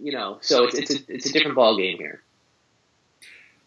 you 0.00 0.12
know, 0.12 0.38
so 0.40 0.64
it's, 0.64 0.74
it's, 0.76 0.90
a, 0.90 0.98
it's 1.08 1.26
a 1.26 1.32
different 1.32 1.56
ball 1.56 1.76
game 1.76 1.98
here. 1.98 2.22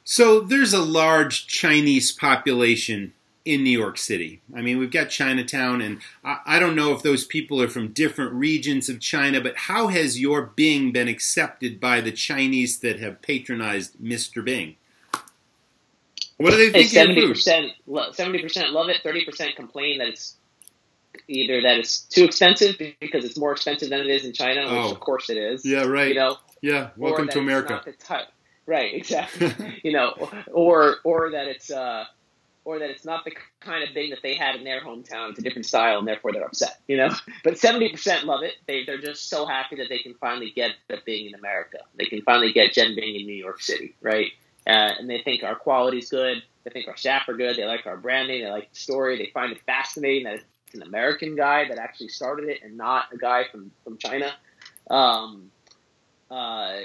So 0.03 0.39
there's 0.39 0.73
a 0.73 0.81
large 0.81 1.45
Chinese 1.47 2.11
population 2.11 3.13
in 3.45 3.63
New 3.63 3.77
York 3.77 3.97
City. 3.97 4.41
I 4.55 4.61
mean, 4.61 4.77
we've 4.77 4.91
got 4.91 5.09
Chinatown, 5.09 5.81
and 5.81 5.99
I, 6.23 6.39
I, 6.45 6.59
don't 6.59 6.75
know 6.75 6.93
if 6.93 7.01
those 7.01 7.25
people 7.25 7.61
are 7.61 7.67
from 7.67 7.89
different 7.89 8.33
regions 8.33 8.89
of 8.89 8.99
China, 8.99 9.41
but 9.41 9.55
how 9.55 9.87
has 9.87 10.19
your 10.19 10.41
Bing 10.41 10.91
been 10.91 11.07
accepted 11.07 11.79
by 11.79 12.01
the 12.01 12.11
Chinese 12.11 12.79
that 12.79 12.99
have 12.99 13.21
patronized 13.21 13.97
Mr. 13.99 14.43
Bing? 14.43 14.75
What 16.39 16.51
do 16.51 16.57
they 16.57 16.71
think? 16.71 16.89
Seventy 16.89 17.27
percent, 17.27 17.73
seventy 18.13 18.41
percent 18.41 18.71
love 18.71 18.87
it. 18.87 19.01
Thirty 19.03 19.25
percent 19.25 19.57
complain 19.57 19.99
that 19.99 20.07
it's 20.07 20.37
either 21.27 21.61
that 21.63 21.77
it's 21.77 21.99
too 21.99 22.23
expensive 22.23 22.77
because 22.77 23.25
it's 23.25 23.37
more 23.37 23.51
expensive 23.51 23.89
than 23.89 23.99
it 23.99 24.07
is 24.07 24.23
in 24.23 24.31
China, 24.31 24.61
which 24.61 24.71
oh. 24.71 24.91
of 24.91 25.01
course 25.01 25.29
it 25.29 25.37
is. 25.37 25.65
Yeah, 25.65 25.83
right. 25.83 26.07
You 26.07 26.15
know, 26.15 26.37
yeah. 26.61 26.89
Welcome 26.95 27.27
to 27.27 27.39
America. 27.39 27.83
Right, 28.65 28.93
exactly. 28.93 29.51
you 29.83 29.91
know, 29.91 30.29
or 30.53 30.99
or 31.03 31.31
that 31.31 31.47
it's 31.47 31.69
uh, 31.71 32.05
or 32.63 32.79
that 32.79 32.89
it's 32.89 33.03
not 33.03 33.25
the 33.25 33.33
kind 33.59 33.83
of 33.83 33.93
thing 33.93 34.11
that 34.11 34.19
they 34.23 34.35
had 34.35 34.55
in 34.55 34.63
their 34.63 34.79
hometown. 34.79 35.31
It's 35.31 35.39
a 35.39 35.41
different 35.41 35.65
style, 35.65 35.99
and 35.99 36.07
therefore 36.07 36.31
they're 36.31 36.45
upset. 36.45 36.79
You 36.87 36.95
know, 36.95 37.09
but 37.43 37.57
seventy 37.57 37.89
percent 37.89 38.23
love 38.23 38.43
it. 38.43 38.53
They 38.65 38.85
they're 38.85 39.01
just 39.01 39.27
so 39.29 39.45
happy 39.45 39.75
that 39.75 39.89
they 39.89 39.99
can 39.99 40.13
finally 40.13 40.53
get 40.55 40.71
the 40.87 40.99
Bing 41.05 41.25
in 41.25 41.35
America. 41.35 41.79
They 41.97 42.05
can 42.05 42.21
finally 42.21 42.53
get 42.53 42.73
jianbing 42.73 43.19
in 43.19 43.25
New 43.25 43.33
York 43.33 43.61
City, 43.61 43.95
right? 44.01 44.31
Uh, 44.67 44.91
and 44.99 45.09
they 45.09 45.19
think 45.19 45.43
our 45.43 45.55
quality's 45.55 46.09
good. 46.09 46.43
They 46.63 46.71
think 46.71 46.87
our 46.87 46.97
staff 46.97 47.27
are 47.27 47.35
good. 47.35 47.55
They 47.55 47.65
like 47.65 47.85
our 47.85 47.97
branding. 47.97 48.43
They 48.43 48.49
like 48.49 48.71
the 48.71 48.79
story. 48.79 49.17
They 49.17 49.31
find 49.33 49.51
it 49.51 49.61
fascinating 49.65 50.25
that 50.25 50.35
it's 50.35 50.75
an 50.75 50.83
American 50.83 51.35
guy 51.35 51.67
that 51.67 51.77
actually 51.77 52.09
started 52.09 52.49
it 52.49 52.59
and 52.63 52.77
not 52.77 53.05
a 53.13 53.17
guy 53.17 53.43
from 53.51 53.71
from 53.83 53.97
China. 53.97 54.31
Um, 54.89 55.51
uh, 56.29 56.77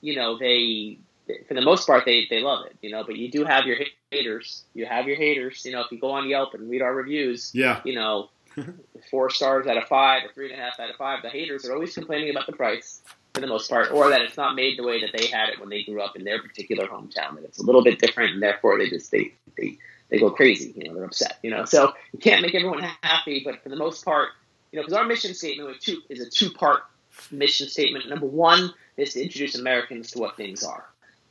you 0.00 0.16
know, 0.16 0.38
they 0.38 0.98
for 1.46 1.54
the 1.54 1.60
most 1.60 1.86
part 1.86 2.04
they 2.04 2.26
they 2.30 2.40
love 2.40 2.66
it. 2.66 2.76
You 2.80 2.90
know, 2.90 3.04
but 3.04 3.16
you 3.16 3.30
do 3.30 3.44
have 3.44 3.66
your 3.66 3.76
haters. 4.10 4.64
You 4.74 4.86
have 4.86 5.06
your 5.06 5.16
haters. 5.16 5.64
You 5.64 5.72
know, 5.72 5.82
if 5.82 5.92
you 5.92 5.98
go 5.98 6.10
on 6.12 6.28
Yelp 6.28 6.54
and 6.54 6.68
read 6.68 6.82
our 6.82 6.94
reviews, 6.94 7.50
yeah, 7.54 7.80
you 7.84 7.94
know, 7.94 8.30
four 9.10 9.30
stars 9.30 9.66
out 9.66 9.76
of 9.76 9.84
five 9.84 10.24
or 10.24 10.32
three 10.32 10.50
and 10.50 10.58
a 10.58 10.62
half 10.62 10.80
out 10.80 10.90
of 10.90 10.96
five, 10.96 11.22
the 11.22 11.30
haters 11.30 11.64
are 11.68 11.74
always 11.74 11.94
complaining 11.94 12.30
about 12.30 12.46
the 12.46 12.52
price 12.52 13.02
for 13.38 13.46
the 13.46 13.52
most 13.52 13.70
part, 13.70 13.92
or 13.92 14.10
that 14.10 14.20
it's 14.20 14.36
not 14.36 14.56
made 14.56 14.76
the 14.76 14.82
way 14.82 15.00
that 15.00 15.10
they 15.16 15.26
had 15.26 15.48
it 15.48 15.60
when 15.60 15.68
they 15.68 15.84
grew 15.84 16.02
up 16.02 16.16
in 16.16 16.24
their 16.24 16.42
particular 16.42 16.88
hometown. 16.88 17.36
That 17.36 17.44
it's 17.44 17.58
a 17.58 17.62
little 17.62 17.84
bit 17.84 18.00
different, 18.00 18.34
and 18.34 18.42
therefore 18.42 18.78
they 18.78 18.90
just 18.90 19.12
they 19.12 19.32
they 19.56 19.78
they 20.08 20.18
go 20.18 20.30
crazy. 20.30 20.74
You 20.76 20.88
know, 20.88 20.94
they're 20.94 21.04
upset. 21.04 21.38
You 21.42 21.50
know, 21.50 21.64
so 21.64 21.92
you 22.12 22.18
can't 22.18 22.42
make 22.42 22.54
everyone 22.54 22.82
happy, 23.02 23.42
but 23.44 23.62
for 23.62 23.68
the 23.68 23.76
most 23.76 24.04
part, 24.04 24.30
you 24.72 24.76
know, 24.76 24.82
because 24.82 24.98
our 24.98 25.04
mission 25.04 25.34
statement 25.34 25.80
two, 25.80 26.00
is 26.08 26.20
a 26.20 26.28
two 26.28 26.50
part 26.50 26.82
mission 27.30 27.68
statement. 27.68 28.08
Number 28.08 28.26
one 28.26 28.74
is 28.96 29.12
to 29.12 29.22
introduce 29.22 29.56
Americans 29.56 30.10
to 30.12 30.18
what 30.18 30.36
bings 30.36 30.64
are, 30.64 30.84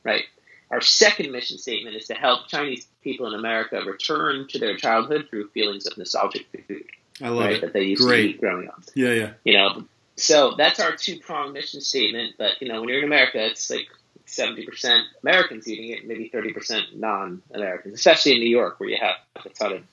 right? 0.04 0.24
Our 0.72 0.82
second 0.82 1.32
mission 1.32 1.58
statement 1.58 1.98
is 1.98 2.08
to 2.08 2.14
help 2.14 2.48
Chinese 2.48 2.88
people 3.02 3.28
in 3.28 3.34
America 3.34 3.82
return 3.86 4.48
to 4.50 4.60
their 4.60 4.78
childhood 4.78 5.28
through 5.30 5.50
feelings 5.50 5.86
of 5.88 5.98
nostalgic 5.98 6.46
food. 6.68 6.84
I 7.22 7.30
love 7.30 7.46
right, 7.46 7.56
it. 7.56 7.62
That 7.62 7.74
they 7.74 7.84
used 7.84 8.04
Great. 8.04 8.22
to 8.22 8.30
eat 8.30 8.40
growing 8.40 8.68
up. 8.68 8.84
Yeah, 8.94 9.12
yeah. 9.12 9.32
You 9.44 9.54
know, 9.54 9.84
so 10.18 10.56
that's 10.58 10.80
our 10.80 10.96
two 10.96 11.20
prong 11.20 11.54
mission 11.54 11.82
statement. 11.82 12.36
But 12.38 12.62
you 12.62 12.68
know, 12.68 12.82
when 12.82 12.90
you're 12.90 13.00
in 13.00 13.06
America, 13.06 13.46
it's 13.46 13.70
like 13.70 13.88
seventy 14.26 14.66
percent 14.66 15.06
Americans 15.24 15.68
eating 15.68 15.90
it, 15.92 16.08
maybe 16.08 16.28
thirty 16.30 16.52
percent 16.54 16.98
non-Americans, 16.98 17.94
especially 17.94 18.34
in 18.34 18.40
New 18.40 18.50
York 18.50 18.80
where 18.80 18.90
you 18.90 18.98
have 19.00 19.16
a 19.46 19.50
ton 19.50 19.74
of 19.74 19.84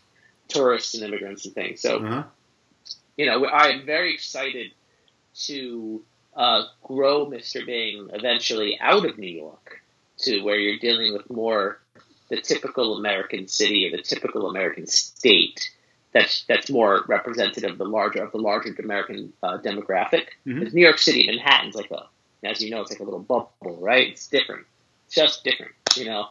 tourists 0.49 0.95
and 0.95 1.05
immigrants 1.05 1.45
and 1.45 1.55
things. 1.55 1.81
So, 1.81 1.99
uh-huh. 1.99 2.23
you 3.17 3.27
know, 3.27 3.45
I 3.45 3.69
am 3.69 3.87
very 3.87 4.15
excited 4.15 4.73
to 5.47 6.03
uh, 6.37 6.65
grow 6.83 7.27
Mr. 7.27 7.65
Bing 7.65 8.09
eventually 8.13 8.79
out 8.81 9.05
of 9.05 9.19
New 9.19 9.31
York 9.31 9.83
to 10.19 10.41
where 10.43 10.57
you're 10.57 10.79
dealing 10.79 11.13
with 11.13 11.29
more 11.31 11.81
the 12.31 12.41
typical 12.41 12.97
American 12.97 13.47
city 13.49 13.87
or 13.87 13.97
the 13.97 14.03
typical 14.03 14.49
American 14.49 14.87
state 14.87 15.71
that's 16.15 16.45
that's 16.49 16.71
more 16.71 17.05
representative 17.09 17.73
of 17.73 17.79
the 17.79 17.85
larger 17.85 18.23
of 18.23 18.33
the 18.33 18.39
larger 18.39 18.75
American 18.79 19.33
uh, 19.43 19.59
demographic. 19.59 20.27
Mhm. 20.47 20.61
Because 20.61 20.73
New 20.75 20.83
York 20.83 20.99
City, 20.99 21.27
Manhattan's 21.27 21.75
like 21.75 21.91
a, 21.91 22.07
as 22.43 22.63
you 22.63 22.71
know, 22.71 22.81
it's 22.81 22.91
like 22.91 23.01
a 23.01 23.05
little 23.05 23.21
bubble, 23.21 23.51
right? 23.81 24.09
It's 24.09 24.29
different, 24.29 24.65
it's 25.07 25.17
just 25.17 25.45
different, 25.45 25.73
you 25.97 26.07
know, 26.07 26.29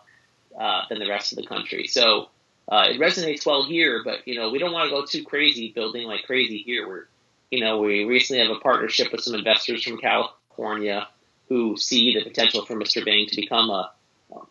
uh, 0.60 0.84
than 0.90 1.00
the 1.00 1.10
rest 1.10 1.34
of 1.34 1.38
the 1.38 1.46
country. 1.46 1.88
So 1.88 2.30
uh, 2.72 2.86
it 2.90 3.00
resonates 3.00 3.46
well 3.46 3.66
here, 3.66 4.02
but 4.04 4.26
you 4.28 4.36
know, 4.36 4.50
we 4.50 4.58
don't 4.58 4.72
want 4.72 4.90
to 4.90 4.96
go 4.96 5.06
too 5.06 5.24
crazy 5.26 5.72
building 5.76 6.08
like 6.08 6.24
crazy 6.24 6.60
here. 6.60 6.88
We're, 6.88 7.08
you 7.52 7.60
know, 7.60 7.80
we 7.80 8.06
recently 8.06 8.42
have 8.42 8.56
a 8.56 8.60
partnership 8.62 9.12
with 9.12 9.22
some 9.22 9.36
investors 9.36 9.84
from 9.84 9.98
California 9.98 11.08
who 11.50 11.76
see 11.78 12.14
the 12.16 12.24
potential 12.24 12.66
for 12.66 12.76
Mr. 12.76 13.04
Bing 13.04 13.28
to 13.28 13.36
become 13.36 13.70
a, 13.70 13.92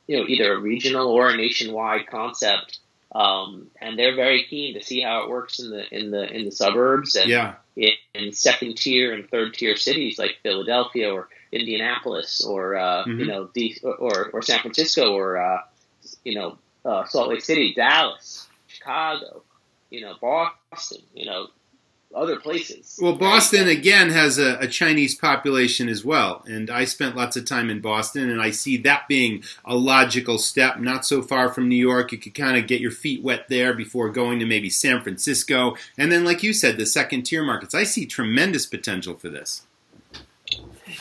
you 0.06 0.18
know, 0.18 0.26
either 0.28 0.52
a 0.52 0.58
regional 0.60 1.08
or 1.08 1.30
a 1.30 1.36
nationwide 1.36 2.06
concept. 2.06 2.78
Um, 3.14 3.66
and 3.80 3.98
they're 3.98 4.14
very 4.16 4.44
keen 4.48 4.74
to 4.74 4.82
see 4.82 5.02
how 5.02 5.22
it 5.24 5.28
works 5.28 5.58
in 5.60 5.70
the 5.70 5.84
in 5.94 6.10
the 6.10 6.24
in 6.34 6.44
the 6.46 6.50
suburbs 6.50 7.14
and 7.14 7.28
Yeah. 7.28 7.56
in, 7.76 7.90
in 8.14 8.32
second 8.32 8.76
tier 8.78 9.12
and 9.12 9.28
third 9.28 9.52
tier 9.54 9.76
cities 9.76 10.18
like 10.18 10.38
Philadelphia 10.42 11.12
or 11.12 11.28
Indianapolis 11.52 12.42
or 12.42 12.76
uh, 12.76 13.04
Mhm. 13.04 13.18
you 13.20 13.26
know 13.26 13.50
D, 13.54 13.78
or 13.84 14.30
or 14.32 14.40
San 14.42 14.60
Francisco 14.60 15.12
or 15.14 15.36
uh, 15.36 15.60
you 16.24 16.34
know 16.34 16.56
uh, 16.84 17.04
Salt 17.04 17.28
Lake 17.28 17.42
City, 17.42 17.74
Dallas, 17.74 18.48
Chicago, 18.66 19.42
you 19.90 20.00
know 20.00 20.14
Boston, 20.20 21.02
you 21.14 21.26
know 21.26 21.48
other 22.14 22.38
places. 22.38 22.98
Well, 23.00 23.16
Boston 23.16 23.68
again 23.68 24.10
has 24.10 24.38
a, 24.38 24.58
a 24.58 24.68
Chinese 24.68 25.14
population 25.14 25.88
as 25.88 26.04
well, 26.04 26.44
and 26.46 26.70
I 26.70 26.84
spent 26.84 27.16
lots 27.16 27.36
of 27.36 27.44
time 27.44 27.70
in 27.70 27.80
Boston, 27.80 28.30
and 28.30 28.40
I 28.40 28.50
see 28.50 28.76
that 28.78 29.08
being 29.08 29.42
a 29.64 29.76
logical 29.76 30.38
step. 30.38 30.78
Not 30.78 31.04
so 31.06 31.22
far 31.22 31.52
from 31.52 31.68
New 31.68 31.76
York, 31.76 32.12
you 32.12 32.18
could 32.18 32.34
kind 32.34 32.56
of 32.56 32.66
get 32.66 32.80
your 32.80 32.90
feet 32.90 33.22
wet 33.22 33.48
there 33.48 33.74
before 33.74 34.10
going 34.10 34.38
to 34.38 34.46
maybe 34.46 34.70
San 34.70 35.02
Francisco, 35.02 35.76
and 35.96 36.10
then, 36.10 36.24
like 36.24 36.42
you 36.42 36.52
said, 36.52 36.76
the 36.76 36.86
second 36.86 37.22
tier 37.22 37.44
markets. 37.44 37.74
I 37.74 37.84
see 37.84 38.06
tremendous 38.06 38.66
potential 38.66 39.14
for 39.14 39.28
this. 39.28 39.62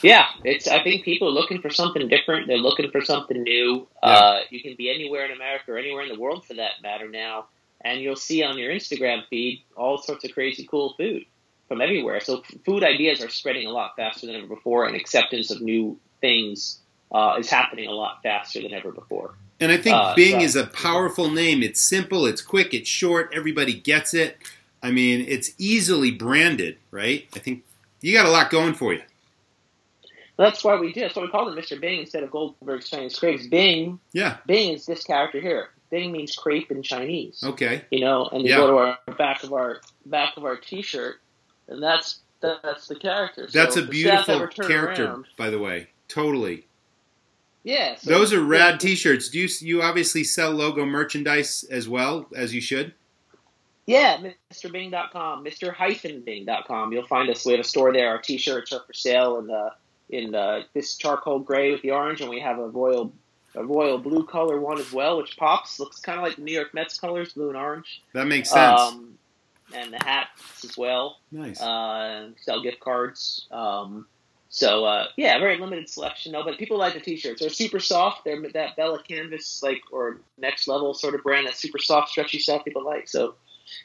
Yeah, 0.02 0.26
it's. 0.44 0.68
I 0.68 0.82
think 0.84 1.04
people 1.04 1.28
are 1.28 1.32
looking 1.32 1.62
for 1.62 1.70
something 1.70 2.08
different. 2.08 2.48
They're 2.48 2.58
looking 2.58 2.90
for 2.92 3.02
something 3.02 3.44
new. 3.44 3.88
Uh, 4.02 4.40
you 4.50 4.62
can 4.62 4.76
be 4.76 4.90
anywhere 4.90 5.26
in 5.26 5.32
America 5.32 5.72
or 5.74 5.78
anywhere 5.78 6.04
in 6.04 6.10
the 6.10 6.20
world 6.20 6.46
for 6.46 6.54
that 6.56 6.82
matter 6.82 7.10
now, 7.10 7.48
and 7.84 8.02
you'll 8.02 8.16
see 8.16 8.44
on 8.44 8.58
your 8.58 8.72
Instagram 8.72 9.24
feed 9.30 9.64
all 9.76 9.98
sorts 9.98 10.24
of 10.26 10.34
crazy 10.34 10.66
cool 10.70 10.94
food 10.98 11.26
from 11.68 11.82
everywhere. 11.82 12.20
So 12.20 12.44
food 12.66 12.84
ideas 12.84 13.22
are 13.24 13.30
spreading 13.30 13.66
a 13.68 13.72
lot 13.72 13.96
faster 13.96 14.28
than 14.28 14.36
ever 14.36 14.48
before, 14.48 14.86
and 14.86 14.96
acceptance 14.96 15.52
of 15.52 15.62
new 15.62 15.98
things 16.20 16.80
uh, 17.12 17.36
is 17.40 17.50
happening 17.50 17.88
a 17.88 17.92
lot 17.94 18.22
faster 18.24 18.62
than 18.62 18.74
ever 18.74 18.92
before. 18.92 19.34
And 19.60 19.72
I 19.72 19.78
think 19.78 19.96
Uh, 19.96 20.16
Bing 20.16 20.40
so- 20.40 20.46
is 20.46 20.56
a 20.56 20.66
powerful 20.68 21.30
name. 21.30 21.62
It's 21.64 21.80
simple, 21.82 22.26
it's 22.26 22.42
quick, 22.42 22.74
it's 22.74 22.90
short. 22.90 23.32
Everybody 23.36 23.74
gets 23.74 24.14
it. 24.14 24.38
I 24.84 24.92
mean, 24.92 25.26
it's 25.28 25.52
easily 25.60 26.10
branded, 26.12 26.78
right? 26.90 27.28
I 27.36 27.40
think 27.40 27.64
you 28.02 28.14
got 28.14 28.26
a 28.26 28.32
lot 28.32 28.50
going 28.50 28.74
for 28.74 28.94
you. 28.94 29.02
That's 30.38 30.64
why 30.64 30.80
we 30.80 30.92
did. 30.92 31.12
So 31.12 31.22
we 31.22 31.28
called 31.28 31.56
it 31.56 31.62
Mr. 31.64 31.80
Bing 31.80 32.00
instead 32.00 32.24
of 32.24 32.32
Goldberg's 32.32 32.90
Chinese 32.90 33.18
Crepes. 33.20 33.46
Bing, 33.48 34.00
Yeah. 34.14 34.38
Bing 34.48 34.74
is 34.74 34.86
this 34.88 35.04
character 35.04 35.40
here. 35.40 35.70
Bing 35.92 36.12
means 36.12 36.36
crepe 36.36 36.72
in 36.72 36.82
Chinese. 36.82 37.44
Okay. 37.46 37.84
you 37.92 38.00
know, 38.00 38.28
and 38.32 38.44
you 38.44 38.50
Yeah. 38.50 38.58
go 38.58 38.68
to 38.72 38.78
our 38.78 38.98
back 39.18 39.44
of 39.44 39.54
our 39.54 39.82
back 40.06 40.38
of 40.38 40.46
our 40.46 40.56
T-shirt, 40.58 41.18
and 41.68 41.84
that's 41.84 42.20
that's 42.42 42.88
the 42.88 42.96
character. 42.96 43.48
So 43.48 43.60
That's 43.60 43.78
a 43.78 43.82
the 43.84 44.02
staff 44.02 44.26
beautiful 44.26 44.48
character, 44.66 45.06
around- 45.06 45.26
by 45.38 45.52
the 45.52 45.60
way. 45.60 45.90
Totally. 46.08 46.66
yeah, 47.64 47.96
so- 47.98 48.10
Those 48.10 48.34
are 48.34 48.42
rad 48.42 48.74
yeah, 48.74 48.78
T-shirts. 48.90 49.30
Do 49.30 49.40
you 49.40 49.48
you 49.60 49.82
obviously 49.84 50.24
sell 50.24 50.50
logo 50.52 50.84
merchandise 50.86 51.64
as 51.70 51.88
well 51.88 52.28
as 52.36 52.56
you 52.56 52.62
should? 52.62 52.94
Yeah, 53.86 54.18
MrBing.com, 54.52 55.44
Mr-Bing.com. 55.44 56.94
You'll 56.94 57.08
find 57.08 57.30
us. 57.30 57.46
We 57.46 57.54
have 57.54 57.62
a 57.62 57.64
store 57.64 57.92
there. 57.92 58.10
Our 58.10 58.20
T-shirts 58.22 58.72
are 58.72 58.82
for 58.88 58.94
sale 58.94 59.38
in 59.40 59.48
the 59.48 59.72
in 60.10 60.32
the, 60.32 60.66
this 60.74 60.98
charcoal 60.98 61.40
gray 61.40 61.72
with 61.72 61.82
the 61.84 61.92
orange, 61.92 62.20
and 62.20 62.30
we 62.30 62.40
have 62.42 62.60
a 62.60 62.68
royal 62.68 63.14
a 63.56 63.64
royal 63.64 63.98
blue 63.98 64.26
color 64.26 64.60
one 64.60 64.80
as 64.80 64.92
well, 64.92 65.18
which 65.18 65.38
pops. 65.38 65.80
Looks 65.80 66.00
kind 66.00 66.18
of 66.18 66.24
like 66.24 66.36
the 66.36 66.42
New 66.42 66.54
York 66.54 66.74
Mets 66.74 67.00
colors, 67.00 67.34
blue 67.34 67.50
and 67.50 67.58
orange. 67.58 68.02
That 68.14 68.28
makes 68.28 68.50
sense. 68.50 68.80
Um, 68.80 69.18
and 69.74 69.94
the 69.94 70.04
hats 70.04 70.66
as 70.66 70.78
well. 70.78 71.20
nice. 71.32 71.62
uh, 71.62 72.30
sell 72.42 72.62
gift 72.62 72.80
cards. 72.80 73.48
Um, 73.52 74.06
so 74.50 74.84
uh, 74.84 75.08
yeah, 75.16 75.40
very 75.40 75.58
limited 75.58 75.90
selection. 75.90 76.34
No, 76.34 76.44
but 76.44 76.58
people 76.58 76.78
like 76.78 76.94
the 76.94 77.00
t-shirts. 77.00 77.40
They're 77.40 77.50
super 77.50 77.80
soft. 77.80 78.26
They're 78.26 78.42
that 78.54 78.76
Bella 78.76 79.02
Canvas 79.02 79.64
like 79.64 79.82
or 79.92 80.20
next 80.38 80.68
level 80.68 80.94
sort 80.94 81.16
of 81.16 81.24
brand. 81.24 81.48
That 81.48 81.56
super 81.56 81.80
soft, 81.80 82.10
stretchy 82.10 82.40
stuff 82.40 82.66
people 82.66 82.84
like. 82.84 83.08
So 83.08 83.36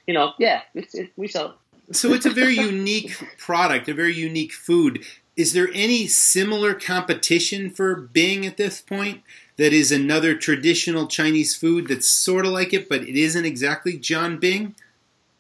you 0.07 0.14
know, 0.14 0.33
yeah, 0.39 0.62
it's 0.75 0.95
it, 0.95 1.12
we 1.17 1.29
sell. 1.29 1.57
it. 1.89 1.97
so 1.97 2.12
it's 2.12 2.27
a 2.27 2.31
very 2.31 2.55
unique 2.59 3.17
product, 3.39 3.89
a 3.89 3.95
very 3.95 4.14
unique 4.14 4.53
food. 4.53 5.05
Is 5.37 5.53
there 5.53 5.69
any 5.73 6.07
similar 6.09 6.75
competition 6.75 7.71
for 7.71 7.95
Bing 7.95 8.45
at 8.45 8.57
this 8.57 8.81
point? 8.81 9.23
That 9.57 9.73
is 9.73 9.91
another 9.91 10.35
traditional 10.35 11.07
Chinese 11.07 11.57
food 11.57 11.89
that's 11.89 12.07
sort 12.09 12.45
of 12.45 12.53
like 12.53 12.75
it, 12.75 12.89
but 12.89 13.03
it 13.03 13.17
isn't 13.19 13.45
exactly 13.47 13.99
jianbing. 13.99 14.75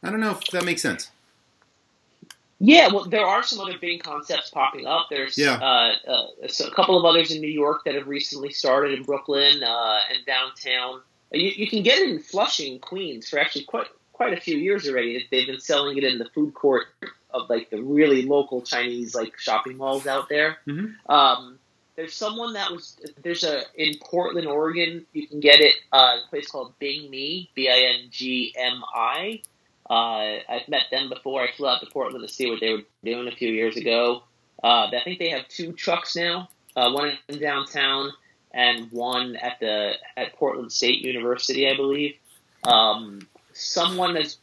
I 0.02 0.10
don't 0.10 0.20
know 0.20 0.30
if 0.30 0.40
that 0.52 0.64
makes 0.64 0.80
sense. 0.82 1.10
Yeah, 2.58 2.88
well, 2.88 3.04
there 3.04 3.26
are 3.26 3.42
some 3.42 3.60
other 3.60 3.76
Bing 3.78 3.98
concepts 3.98 4.48
popping 4.48 4.86
up. 4.86 5.08
There's 5.10 5.36
Yeah. 5.36 5.56
uh, 5.56 5.92
uh, 6.10 6.26
a 6.66 6.70
couple 6.70 6.96
of 6.98 7.04
others 7.04 7.30
in 7.30 7.40
New 7.42 7.50
York 7.50 7.82
that 7.84 7.94
have 7.94 8.06
recently 8.06 8.50
started 8.50 8.94
in 8.98 9.02
Brooklyn 9.04 9.62
uh, 9.62 9.98
and 10.10 10.24
downtown. 10.24 11.02
You, 11.32 11.50
you 11.50 11.68
can 11.68 11.82
get 11.82 11.98
it 11.98 12.08
in 12.08 12.18
Flushing, 12.20 12.78
Queens, 12.78 13.28
for 13.28 13.38
actually 13.38 13.64
quite 13.64 13.88
quite 14.14 14.32
a 14.32 14.40
few 14.40 14.56
years 14.56 14.88
already. 14.88 15.26
They've 15.30 15.46
been 15.46 15.60
selling 15.60 15.98
it 15.98 16.04
in 16.04 16.16
the 16.16 16.24
food 16.34 16.54
court 16.54 16.86
of 17.32 17.50
like 17.50 17.68
the 17.68 17.82
really 17.82 18.22
local 18.22 18.62
Chinese 18.62 19.14
like 19.14 19.38
shopping 19.38 19.76
malls 19.76 20.06
out 20.06 20.30
there. 20.30 20.56
Mhm. 20.66 20.94
Um, 21.10 21.58
there's 21.96 22.14
someone 22.14 22.52
that 22.52 22.70
was 22.70 22.96
there's 23.22 23.42
a 23.42 23.62
in 23.74 23.94
Portland, 24.00 24.46
Oregon. 24.46 25.06
You 25.12 25.26
can 25.26 25.40
get 25.40 25.60
it 25.60 25.74
uh, 25.92 26.18
a 26.24 26.28
place 26.28 26.48
called 26.48 26.78
Bing 26.78 27.10
Mi, 27.10 27.50
B 27.54 27.68
I 27.68 27.94
N 27.98 28.08
G 28.10 28.54
M 28.56 28.82
I. 28.94 29.40
Uh, 29.88 30.40
I've 30.48 30.68
met 30.68 30.82
them 30.90 31.08
before. 31.08 31.42
I 31.42 31.52
flew 31.52 31.68
out 31.68 31.80
to 31.80 31.86
Portland 31.86 32.26
to 32.26 32.32
see 32.32 32.50
what 32.50 32.60
they 32.60 32.72
were 32.72 32.82
doing 33.04 33.28
a 33.28 33.32
few 33.32 33.52
years 33.52 33.76
ago. 33.76 34.22
Uh, 34.62 34.88
I 34.92 35.00
think 35.04 35.18
they 35.18 35.30
have 35.30 35.48
two 35.48 35.72
trucks 35.72 36.16
now, 36.16 36.48
uh, 36.74 36.90
one 36.92 37.16
in 37.28 37.38
downtown 37.38 38.10
and 38.52 38.90
one 38.90 39.36
at 39.36 39.60
the 39.60 39.92
at 40.16 40.34
Portland 40.34 40.72
State 40.72 41.04
University, 41.04 41.68
I 41.68 41.76
believe. 41.76 42.16
Um, 42.64 43.26
someone 43.52 44.16
has, 44.16 44.38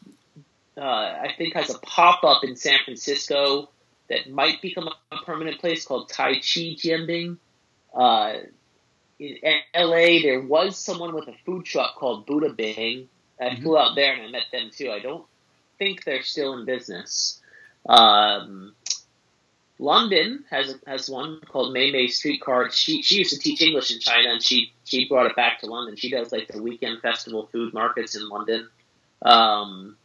uh, 0.77 0.81
I 0.81 1.33
think, 1.37 1.55
has 1.55 1.69
a 1.69 1.77
pop 1.79 2.23
up 2.23 2.43
in 2.43 2.55
San 2.55 2.79
Francisco 2.85 3.69
that 4.09 4.29
might 4.29 4.61
become 4.61 4.87
a 5.11 5.17
permanent 5.25 5.59
place 5.59 5.85
called 5.85 6.09
Tai 6.09 6.33
Chi 6.35 6.75
Jianbing. 6.75 7.37
Uh, 7.93 8.33
in 9.19 9.37
LA, 9.75 10.21
there 10.21 10.41
was 10.41 10.77
someone 10.77 11.13
with 11.13 11.27
a 11.27 11.35
food 11.45 11.65
truck 11.65 11.95
called 11.95 12.25
Buddha 12.25 12.49
Bing. 12.49 13.07
I 13.39 13.49
Mhm. 13.49 13.61
flew 13.61 13.77
out 13.77 13.95
there 13.95 14.13
and 14.13 14.23
I 14.23 14.27
met 14.29 14.51
them 14.51 14.69
too. 14.71 14.91
I 14.91 14.99
don't 14.99 15.25
think 15.77 16.03
they're 16.03 16.23
still 16.23 16.53
in 16.53 16.65
business. 16.65 17.41
Um, 17.87 18.75
London 19.79 20.45
has 20.49 20.75
has 20.85 21.09
one 21.09 21.41
called 21.41 21.73
Mei 21.73 21.91
Mei 21.91 22.07
Streetcar. 22.07 22.71
She 22.71 23.01
she 23.01 23.17
used 23.17 23.33
to 23.33 23.39
teach 23.39 23.61
English 23.61 23.91
in 23.91 23.99
China 23.99 24.29
and 24.31 24.41
she 24.41 24.71
she 24.85 25.07
brought 25.07 25.25
it 25.25 25.35
back 25.35 25.59
to 25.59 25.65
London. 25.65 25.95
She 25.95 26.09
does 26.09 26.31
like 26.31 26.47
the 26.47 26.61
weekend 26.61 27.01
festival 27.01 27.47
food 27.47 27.73
markets 27.73 28.15
in 28.15 28.29
London. 28.29 28.69
Um, 29.23 29.97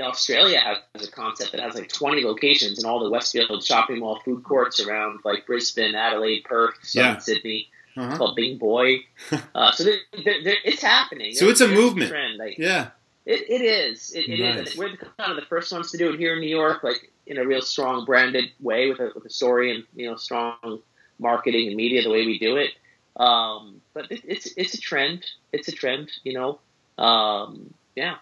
Australia 0.00 0.60
has 0.94 1.08
a 1.08 1.10
concept 1.10 1.52
that 1.52 1.60
has 1.60 1.74
like 1.74 1.88
20 1.88 2.24
locations 2.24 2.78
in 2.82 2.88
all 2.88 3.02
the 3.02 3.10
Westfield 3.10 3.62
shopping 3.64 4.00
mall 4.00 4.20
food 4.24 4.42
courts 4.44 4.80
around 4.80 5.20
like 5.24 5.46
Brisbane, 5.46 5.94
Adelaide, 5.94 6.44
Perth, 6.44 6.74
Yeah. 6.92 7.18
Sydney. 7.18 7.68
Uh-huh. 7.96 8.16
called 8.16 8.34
Bing 8.34 8.58
Boy. 8.58 9.04
uh, 9.54 9.70
so 9.70 9.84
there, 9.84 9.98
there, 10.24 10.42
there, 10.42 10.56
it's 10.64 10.82
happening. 10.82 11.32
So 11.32 11.48
it's 11.48 11.60
a 11.60 11.68
movement. 11.68 12.10
Trend. 12.10 12.38
Like, 12.38 12.58
Yeah. 12.58 12.88
it, 13.24 13.48
it 13.48 13.62
is. 13.62 14.10
It, 14.12 14.28
it 14.28 14.40
is. 14.40 14.56
Nice. 14.56 14.70
And 14.70 14.78
we're 14.78 14.90
the, 14.90 14.96
kind 15.16 15.30
of 15.30 15.36
the 15.36 15.46
first 15.48 15.70
ones 15.72 15.92
to 15.92 15.96
do 15.96 16.12
it 16.12 16.18
here 16.18 16.34
in 16.34 16.40
New 16.40 16.48
York, 16.48 16.82
like 16.82 17.12
in 17.28 17.38
a 17.38 17.46
real 17.46 17.62
strong 17.62 18.04
branded 18.04 18.46
way 18.58 18.88
with 18.88 18.98
a, 18.98 19.12
with 19.14 19.24
a 19.24 19.30
story 19.30 19.72
and 19.72 19.84
you 19.94 20.10
know 20.10 20.16
strong 20.16 20.80
marketing 21.20 21.68
and 21.68 21.76
media 21.76 22.02
the 22.02 22.10
way 22.10 22.26
we 22.26 22.36
do 22.36 22.56
it. 22.56 22.70
Um, 23.16 23.80
but 23.94 24.10
it, 24.10 24.22
it's 24.24 24.48
it's 24.56 24.74
a 24.74 24.80
trend. 24.80 25.24
It's 25.52 25.68
a 25.68 25.72
trend. 25.72 26.10
You 26.24 26.32
know. 26.32 26.58
Um, 27.02 27.72
yeah, 27.94 28.16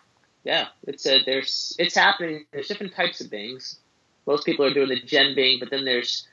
yeah. 0.45 0.69
It's 0.87 1.07
a 1.07 1.23
there's 1.25 1.75
it's 1.79 1.95
happening. 1.95 2.47
There's 2.53 2.69
different 2.69 2.95
types 2.95 3.21
of 3.21 3.31
Bings. 3.31 3.79
Most 4.27 4.45
people 4.47 4.65
are 4.65 4.75
doing 4.75 4.89
the 4.89 5.01
jianbing, 5.01 5.61
but 5.61 5.71
then 5.71 5.85
there's 5.85 6.27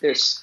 there's 0.00 0.42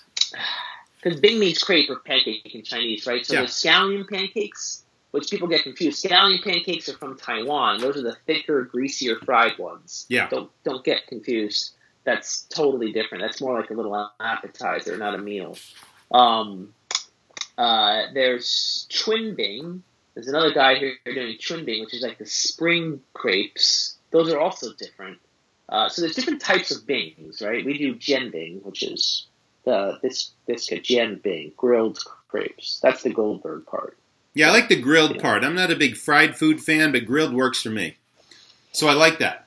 because 1.01 1.19
Bing 1.19 1.39
means 1.39 1.59
crepe 1.59 1.89
or 1.89 1.99
pancake 1.99 2.53
in 2.53 2.63
Chinese, 2.63 3.05
right? 3.07 3.25
So 3.25 3.33
Yeah. 3.33 3.39
there's 3.41 3.51
scallion 3.53 4.07
pancakes 4.09 4.83
which 5.11 5.29
people 5.31 5.47
get 5.47 5.63
confused. 5.63 6.03
Scallion 6.05 6.43
pancakes 6.43 6.87
are 6.87 6.93
from 6.97 7.17
Taiwan. 7.17 7.81
Those 7.81 7.97
are 7.97 8.03
the 8.03 8.15
thicker, 8.27 8.63
greasier 8.63 9.15
fried 9.17 9.57
ones. 9.57 10.05
Yeah. 10.09 10.29
Don't 10.29 10.51
don't 10.63 10.83
get 10.83 11.07
confused. 11.07 11.71
That's 12.03 12.43
totally 12.43 12.91
different. 12.91 13.23
That's 13.23 13.41
more 13.41 13.59
like 13.59 13.69
a 13.69 13.73
little 13.73 14.09
appetizer, 14.19 14.97
not 14.97 15.15
a 15.15 15.17
meal. 15.17 15.57
Um, 16.11 16.73
uh, 17.57 18.03
there's 18.13 18.87
twin 18.89 19.35
Bing. 19.35 19.83
There's 20.19 20.27
another 20.27 20.53
guy 20.53 20.75
here 20.75 20.95
doing 21.05 21.37
Bing, 21.63 21.79
which 21.81 21.93
is 21.93 22.01
like 22.01 22.17
the 22.17 22.25
spring 22.25 22.99
crepes. 23.13 23.95
Those 24.11 24.29
are 24.33 24.37
also 24.39 24.73
different. 24.73 25.17
Uh, 25.69 25.87
so 25.87 26.01
there's 26.01 26.13
different 26.13 26.41
types 26.41 26.71
of 26.71 26.85
bings, 26.85 27.41
right? 27.41 27.65
We 27.65 27.77
do 27.77 27.93
Bing, 28.29 28.59
which 28.63 28.83
is 28.83 29.27
the 29.63 29.97
this 30.01 30.31
this 30.45 30.69
Bing 30.69 31.53
grilled 31.55 31.99
crepes. 32.27 32.81
That's 32.81 33.01
the 33.01 33.13
Goldberg 33.13 33.65
part. 33.65 33.97
Yeah, 34.33 34.49
I 34.49 34.51
like 34.51 34.67
the 34.67 34.81
grilled 34.81 35.15
Yeah. 35.15 35.21
part. 35.21 35.45
I'm 35.45 35.55
not 35.55 35.71
a 35.71 35.77
big 35.77 35.95
fried 35.95 36.35
food 36.35 36.61
fan, 36.61 36.91
but 36.91 37.05
grilled 37.05 37.33
works 37.33 37.61
for 37.61 37.69
me. 37.69 37.95
So 38.73 38.89
I 38.89 38.93
like 38.93 39.19
that. 39.19 39.45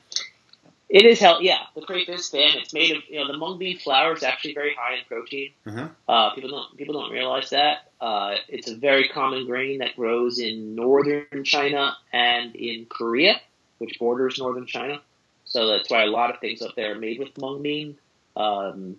It 0.93 1.07
is 1.07 1.19
hell, 1.19 1.41
yeah. 1.41 1.57
The 1.73 1.81
crepe 1.81 2.07
is 2.07 2.29
thin. 2.29 2.51
It's 2.53 2.71
made 2.71 2.95
of 2.95 3.01
you 3.09 3.19
know 3.19 3.25
the 3.25 3.35
mung 3.35 3.57
bean 3.57 3.79
flour 3.79 4.13
is 4.13 4.21
actually 4.21 4.53
very 4.53 4.75
high 4.77 4.97
in 4.97 5.05
protein. 5.07 5.49
Uh-huh. 5.65 5.87
Uh, 6.07 6.35
people 6.35 6.51
don't 6.51 6.77
people 6.77 6.93
don't 6.93 7.11
realize 7.11 7.49
that. 7.49 7.91
Uh, 7.99 8.35
it's 8.47 8.69
a 8.69 8.75
very 8.75 9.07
common 9.07 9.47
grain 9.47 9.79
that 9.79 9.95
grows 9.95 10.37
in 10.37 10.75
northern 10.75 11.43
China 11.43 11.97
and 12.13 12.55
in 12.55 12.85
Korea, 12.85 13.41
which 13.79 13.97
borders 13.97 14.37
northern 14.37 14.67
China. 14.67 15.01
So 15.45 15.65
that's 15.65 15.89
why 15.89 16.03
a 16.03 16.07
lot 16.07 16.29
of 16.29 16.39
things 16.39 16.61
up 16.61 16.75
there 16.75 16.91
are 16.91 16.99
made 16.99 17.17
with 17.17 17.35
mung 17.39 17.63
bean. 17.63 17.97
Um, 18.37 18.97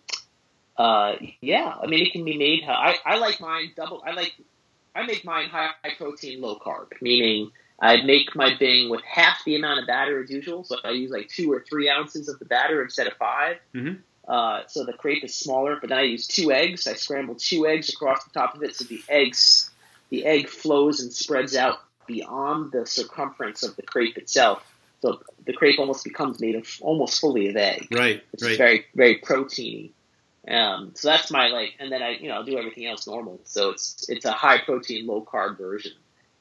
uh, 0.76 1.14
yeah, 1.40 1.76
I 1.80 1.86
mean 1.86 2.05
it 2.05 2.11
can 2.11 2.24
be 2.24 2.36
made. 2.36 2.64
I, 2.66 2.97
I 3.07 3.18
like 3.18 3.40
mine 3.40 3.70
double. 3.76 4.03
I 4.05 4.14
like 4.14 4.34
I 4.97 5.07
make 5.07 5.24
mine 5.24 5.49
high, 5.49 5.70
high 5.84 5.95
protein, 5.97 6.40
low 6.40 6.59
carb, 6.59 6.88
meaning 7.01 7.53
I 7.81 8.03
make 8.03 8.35
my 8.37 8.55
bing 8.57 8.89
with 8.89 9.03
half 9.03 9.45
the 9.45 9.57
amount 9.57 9.81
of 9.81 9.87
batter 9.87 10.22
as 10.22 10.31
usual. 10.31 10.64
So 10.64 10.77
I 10.85 10.91
use 10.91 11.11
like 11.11 11.29
two 11.29 11.53
or 11.53 11.64
three 11.68 11.91
ounces 11.91 12.29
of 12.29 12.39
the 12.39 12.45
batter 12.45 12.83
instead 12.83 13.07
of 13.07 13.14
5 13.14 13.59
Mhm. 13.75 13.99
Uh, 14.27 14.62
so 14.68 14.85
the 14.85 14.93
crepe 14.95 15.22
is 15.22 15.35
smaller, 15.35 15.77
but 15.79 15.91
then 15.91 15.99
I 15.99 16.03
use 16.03 16.27
two 16.27 16.51
eggs. 16.51 16.87
I 16.87 16.95
scramble 16.95 17.35
two 17.35 17.66
eggs 17.66 17.91
across 17.91 18.25
the 18.25 18.31
top 18.31 18.57
of 18.57 18.62
it, 18.62 18.75
so 18.75 18.85
the 18.85 19.03
eggs, 19.09 19.70
the 20.09 20.25
egg 20.25 20.49
flows 20.49 21.01
and 21.01 21.12
spreads 21.12 21.55
out 21.55 21.81
beyond 22.07 22.72
the 22.72 22.87
circumference 22.87 23.62
of 23.62 23.77
the 23.77 23.83
crepe 23.83 24.16
itself. 24.16 24.62
So 25.03 25.20
the 25.45 25.53
crepe 25.53 25.79
almost 25.79 26.05
becomes 26.05 26.41
made 26.41 26.55
of 26.55 26.66
almost 26.81 27.20
fully 27.20 27.49
of 27.49 27.57
egg 27.57 27.89
Right, 27.91 28.22
which 28.33 28.43
is 28.43 28.49
right. 28.49 28.59
very 28.59 28.87
very 28.95 29.18
proteiny. 29.18 29.91
Um, 30.49 30.93
so 30.95 31.09
that's 31.09 31.31
my 31.31 31.49
like, 31.49 31.75
and 31.79 31.91
then 31.93 32.03
I 32.03 32.11
you 32.11 32.29
know 32.29 32.43
do 32.45 32.57
everything 32.57 32.87
else 32.87 33.07
normal. 33.07 33.41
So 33.45 33.70
it's 33.70 34.09
it's 34.09 34.25
a 34.25 34.33
high 34.33 34.59
protein, 34.59 35.07
low 35.07 35.22
carb 35.22 35.59
version. 35.59 35.93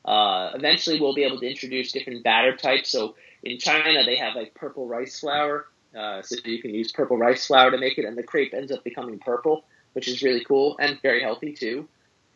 Uh, 0.06 0.52
eventually, 0.54 1.00
we'll 1.00 1.14
be 1.14 1.24
able 1.24 1.40
to 1.40 1.48
introduce 1.50 1.92
different 1.92 2.24
batter 2.24 2.56
types. 2.56 2.90
So 2.90 3.16
in 3.42 3.58
China, 3.58 4.04
they 4.06 4.18
have 4.18 4.36
like 4.36 4.54
purple 4.54 4.88
rice 4.88 5.20
flour, 5.20 5.68
uh, 5.98 6.22
so 6.22 6.36
you 6.44 6.62
can 6.62 6.74
use 6.74 6.92
purple 6.92 7.18
rice 7.18 7.48
flour 7.48 7.72
to 7.72 7.78
make 7.78 7.98
it, 7.98 8.06
and 8.06 8.18
the 8.18 8.24
crepe 8.24 8.54
ends 8.54 8.72
up 8.72 8.84
becoming 8.84 9.20
purple, 9.20 9.64
which 9.94 10.08
is 10.08 10.22
really 10.24 10.44
cool 10.44 10.78
and 10.80 11.00
very 11.02 11.22
healthy 11.22 11.54
too. 11.54 11.88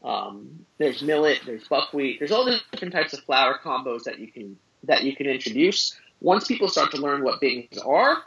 Um, 0.04 0.66
there's 0.78 1.02
millet, 1.02 1.42
there's 1.46 1.68
buckwheat, 1.68 2.20
there's 2.20 2.32
all 2.32 2.46
different 2.72 2.94
types 2.94 3.14
of 3.14 3.22
flour 3.22 3.60
combos 3.64 4.04
that 4.04 4.20
you 4.20 4.28
can 4.28 4.58
that 4.84 5.04
you 5.04 5.16
can 5.16 5.26
introduce. 5.26 5.98
Once 6.22 6.48
people 6.48 6.70
start 6.70 6.92
to 6.92 6.98
learn 6.98 7.24
what 7.24 7.42
bings 7.42 7.78
are, 7.80 8.24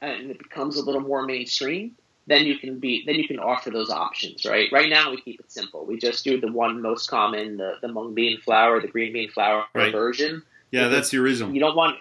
and 0.00 0.30
it 0.30 0.38
becomes 0.38 0.76
a 0.76 0.84
little 0.84 1.00
more 1.00 1.24
mainstream, 1.24 1.96
then 2.26 2.44
you 2.46 2.58
can 2.58 2.78
be 2.78 3.02
then 3.06 3.16
you 3.16 3.26
can 3.26 3.38
offer 3.38 3.70
those 3.70 3.90
options, 3.90 4.44
right? 4.44 4.68
Right 4.72 4.88
now 4.88 5.10
we 5.10 5.20
keep 5.20 5.40
it 5.40 5.50
simple. 5.50 5.84
We 5.84 5.98
just 5.98 6.24
do 6.24 6.40
the 6.40 6.52
one 6.52 6.80
most 6.82 7.08
common, 7.08 7.56
the, 7.56 7.74
the 7.82 7.88
mung 7.88 8.14
bean 8.14 8.40
flour, 8.40 8.80
the 8.80 8.88
green 8.88 9.12
bean 9.12 9.30
flour 9.30 9.64
Right. 9.74 9.92
version. 9.92 10.42
Yeah, 10.70 10.88
that's 10.88 11.10
the 11.10 11.18
original. 11.18 11.52
You 11.52 11.60
don't 11.60 11.76
want 11.76 11.96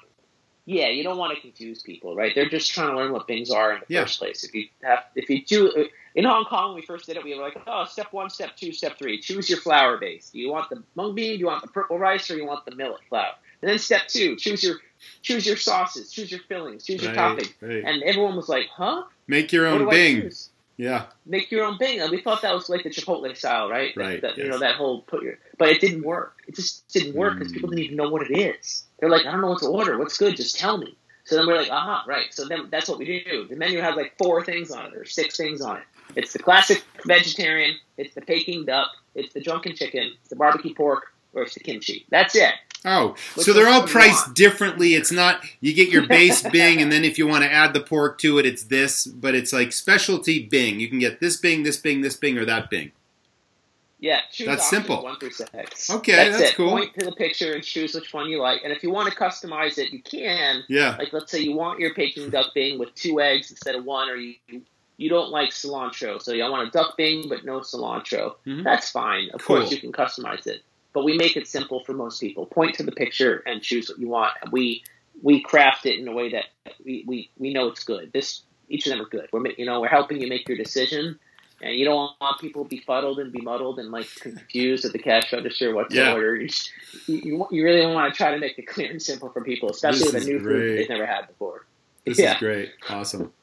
yeah, 0.66 0.90
you 0.90 1.02
don't 1.02 1.18
want 1.18 1.34
to 1.34 1.42
confuse 1.42 1.82
people, 1.82 2.16
right? 2.16 2.32
They're 2.36 2.50
just 2.50 2.72
trying 2.72 2.92
to 2.92 2.96
learn 2.96 3.12
what 3.12 3.26
bings 3.26 3.50
are 3.50 3.74
in 3.74 3.80
the 3.80 3.86
Yeah. 3.94 4.02
first 4.04 4.20
place. 4.20 4.44
If 4.44 4.54
you 4.54 4.66
have 4.84 5.06
if 5.16 5.30
you 5.30 5.44
do 5.44 5.88
in 6.16 6.26
Hong 6.26 6.46
Kong 6.46 6.70
when 6.70 6.76
we 6.76 6.86
first 6.86 7.06
did 7.06 7.18
it, 7.18 7.24
we 7.24 7.36
were 7.36 7.42
like, 7.44 7.58
oh, 7.68 7.86
step 7.86 8.08
one, 8.12 8.30
step 8.30 8.56
two, 8.56 8.72
step 8.74 8.98
three. 8.98 9.20
Choose 9.20 9.50
your 9.50 9.60
flour 9.60 9.98
base. 9.98 10.30
Do 10.32 10.40
you 10.40 10.52
want 10.52 10.70
the 10.70 10.84
mung 10.96 11.16
bean, 11.16 11.34
do 11.34 11.40
you 11.40 11.46
want 11.48 11.62
the 11.62 11.68
purple 11.70 11.98
rice, 12.00 12.30
or 12.32 12.36
you 12.36 12.46
want 12.46 12.66
the 12.66 12.76
millet 12.76 13.02
flour? 13.10 13.32
And 13.62 13.70
then 13.70 13.78
step 13.80 14.08
two, 14.08 14.36
choose 14.38 14.64
your 14.64 14.76
choose 15.22 15.46
your 15.46 15.58
sauces, 15.58 16.12
choose 16.12 16.32
your 16.32 16.42
fillings, 16.48 16.86
choose 16.86 17.02
your 17.02 17.12
Right, 17.12 17.38
topping. 17.38 17.46
right. 17.62 17.84
And 17.86 18.04
everyone 18.04 18.36
was 18.36 18.50
like, 18.50 18.68
huh? 18.76 19.04
Make 19.28 19.52
your 19.52 19.68
own 19.68 19.90
Bing. 19.90 20.32
Yeah, 20.78 21.08
Make 21.26 21.52
your 21.52 21.66
own 21.66 21.78
Bing. 21.78 22.00
And 22.00 22.10
we 22.10 22.22
thought 22.22 22.42
that 22.44 22.54
was 22.54 22.70
like 22.70 22.84
the 22.84 22.90
Chipotle 22.90 23.36
style, 23.36 23.70
right? 23.70 23.92
Right, 23.98 24.22
That, 24.22 24.38
You 24.38 24.46
yes. 24.46 24.52
know 24.54 24.60
that 24.60 24.76
whole 24.76 25.02
put 25.02 25.24
your, 25.24 25.38
but 25.58 25.68
it 25.70 25.82
didn't 25.82 26.04
work. 26.04 26.38
It 26.48 26.56
just 26.56 26.88
didn't 26.94 27.16
work 27.16 27.38
because 27.38 27.52
Mm. 27.52 27.56
people 27.56 27.70
didn't 27.70 27.84
even 27.84 27.98
know 27.98 28.10
what 28.10 28.30
it 28.30 28.34
is. 28.34 28.86
They're 29.00 29.10
like, 29.10 29.26
I 29.26 29.32
don't 29.32 29.42
know 29.42 29.50
what 29.50 29.60
to 29.60 29.68
order. 29.68 29.98
What's 30.00 30.18
good? 30.18 30.38
Just 30.38 30.58
tell 30.58 30.78
me. 30.78 30.96
So 31.30 31.36
then 31.36 31.46
we're 31.46 31.58
like, 31.58 31.70
aha, 31.70 32.04
right. 32.08 32.34
So 32.34 32.48
then 32.48 32.70
that's 32.72 32.90
what 32.90 32.98
we 32.98 33.24
do. 33.24 33.46
The 33.48 33.56
menu 33.56 33.82
has 33.82 33.96
like 33.96 34.18
four 34.18 34.44
things 34.44 34.72
on 34.72 34.88
it 34.88 34.96
or 34.96 35.06
six 35.06 35.38
things 35.38 35.62
on 35.62 35.78
it. 35.78 35.84
It's 36.16 36.34
the 36.34 36.40
classic 36.40 36.84
vegetarian. 37.06 37.76
It's 37.98 38.16
the 38.16 38.22
Peking 38.22 38.66
duck. 38.66 38.88
It's 39.14 39.32
the 39.32 39.40
drunken 39.40 39.76
chicken. 39.76 40.12
It's 40.20 40.30
the 40.30 40.36
barbecue 40.36 40.74
pork, 40.74 41.14
or 41.34 41.44
it's 41.44 41.54
the 41.54 41.60
kimchi. 41.60 42.08
That's 42.10 42.36
it. 42.36 42.56
Oh, 42.84 43.10
Which 43.36 43.46
so 43.46 43.54
they're 43.54 43.68
all 43.68 43.86
priced 43.86 44.28
want? 44.28 44.38
differently. 44.38 44.96
It's 44.96 45.12
not 45.12 45.44
you 45.62 45.76
get 45.76 45.90
your 45.90 46.08
base 46.08 46.42
Bing, 46.52 46.82
and 46.82 46.92
then 46.92 47.06
if 47.06 47.20
you 47.20 47.28
want 47.28 47.44
to 47.44 47.52
add 47.52 47.74
the 47.74 47.82
pork 47.82 48.18
to 48.20 48.40
it, 48.40 48.48
it's 48.48 48.64
this. 48.64 49.06
But 49.06 49.36
it's 49.36 49.54
like 49.54 49.72
specialty 49.72 50.48
Bing. 50.48 50.80
You 50.80 50.88
can 50.88 50.98
get 50.98 51.20
this 51.20 51.38
Bing, 51.38 51.62
this 51.62 51.78
Bing, 51.78 52.02
this 52.02 52.16
Bing, 52.16 52.40
or 52.40 52.46
that 52.46 52.72
Bing. 52.72 52.92
Yeah, 54.02 54.22
choose 54.32 54.48
That's 54.48 54.70
simple. 54.70 55.04
One 55.04 55.18
through 55.20 55.32
six. 55.32 55.90
Okay, 55.90 56.16
that's, 56.16 56.38
that's 56.38 56.52
it. 56.52 56.56
cool. 56.56 56.70
Point 56.70 56.94
to 56.98 57.06
the 57.06 57.12
picture 57.12 57.54
and 57.54 57.62
choose 57.64 57.94
which 57.94 58.14
one 58.14 58.30
you 58.30 58.40
like. 58.42 58.62
And 58.64 58.72
if 58.72 58.82
you 58.82 58.92
want 58.92 59.12
to 59.12 59.18
customize 59.18 59.78
it, 59.78 59.92
you 59.92 60.02
can. 60.02 60.64
Yeah, 60.70 60.96
Like, 60.98 61.12
let's 61.12 61.30
say 61.32 61.40
you 61.40 61.54
want 61.54 61.80
your 61.80 61.94
Peking 61.94 62.30
duck 62.30 62.54
bing 62.54 62.80
with 62.80 62.96
two 62.96 63.20
eggs 63.20 63.52
instead 63.52 63.76
of 63.76 63.84
one, 63.84 64.10
or 64.10 64.16
you 64.16 64.36
you 64.96 65.08
don't 65.10 65.30
like 65.32 65.52
cilantro, 65.52 66.22
so 66.22 66.34
you 66.34 66.44
want 66.44 66.68
a 66.68 66.72
duck 66.72 66.98
bing 66.98 67.28
but 67.30 67.46
no 67.46 67.60
cilantro. 67.62 68.36
Mhm. 68.46 68.64
That's 68.66 68.90
fine. 68.90 69.30
Of 69.34 69.42
Cool. 69.44 69.58
course, 69.58 69.72
you 69.72 69.78
can 69.80 69.92
customize 69.94 70.46
it, 70.48 70.62
but 70.94 71.04
we 71.06 71.18
make 71.18 71.38
it 71.38 71.48
simple 71.48 71.84
for 71.86 71.94
most 71.94 72.20
people. 72.20 72.46
Point 72.46 72.76
to 72.76 72.84
the 72.84 72.92
picture 72.92 73.42
and 73.46 73.62
choose 73.62 73.90
what 73.90 73.98
you 74.00 74.08
want. 74.10 74.34
We 74.52 74.84
we 75.22 75.42
craft 75.42 75.86
it 75.86 76.00
in 76.00 76.08
a 76.08 76.14
way 76.14 76.32
that 76.32 76.46
we, 76.86 77.04
we, 77.06 77.30
we 77.38 77.54
know 77.54 77.68
it's 77.68 77.84
good. 77.84 78.12
This 78.14 78.44
each 78.70 78.86
of 78.88 78.92
them 78.92 79.02
are 79.02 79.10
good. 79.10 79.28
We're 79.34 79.46
you 79.58 79.66
know 79.66 79.82
we're 79.82 79.88
helping 79.90 80.22
you 80.22 80.28
make 80.28 80.48
your 80.48 80.58
decision. 80.58 81.20
And 81.62 81.76
you 81.76 81.84
don't 81.86 82.12
want 82.22 82.40
people 82.40 82.64
to 82.64 82.70
be 82.70 82.80
fuddled 82.80 83.20
and 83.20 83.34
bemuddled 83.34 83.80
and 83.80 83.92
like 83.92 84.08
confused 84.16 84.86
at 84.86 84.94
the 84.94 85.00
cash 85.00 85.32
register 85.34 85.74
what 85.76 85.90
to 85.90 85.96
Yeah. 85.98 86.14
order. 86.14 86.36
You, 86.38 86.50
you, 87.08 87.16
you, 87.18 87.48
you 87.52 87.64
really 87.64 87.86
want 87.86 88.14
to 88.14 88.18
try 88.18 88.32
to 88.32 88.38
make 88.40 88.58
it 88.58 88.68
clear 88.68 88.90
and 88.90 89.02
simple 89.02 89.30
for 89.30 89.44
people, 89.44 89.70
especially 89.70 90.00
This 90.06 90.14
with 90.14 90.24
a 90.24 90.26
new 90.26 90.40
great. 90.40 90.56
food 90.58 90.78
they've 90.80 90.90
never 90.90 91.06
had 91.06 91.28
before. 91.28 91.66
this 92.06 92.18
yeah. 92.20 92.34
is 92.34 92.40
great. 92.40 92.72
Awesome. 92.90 93.34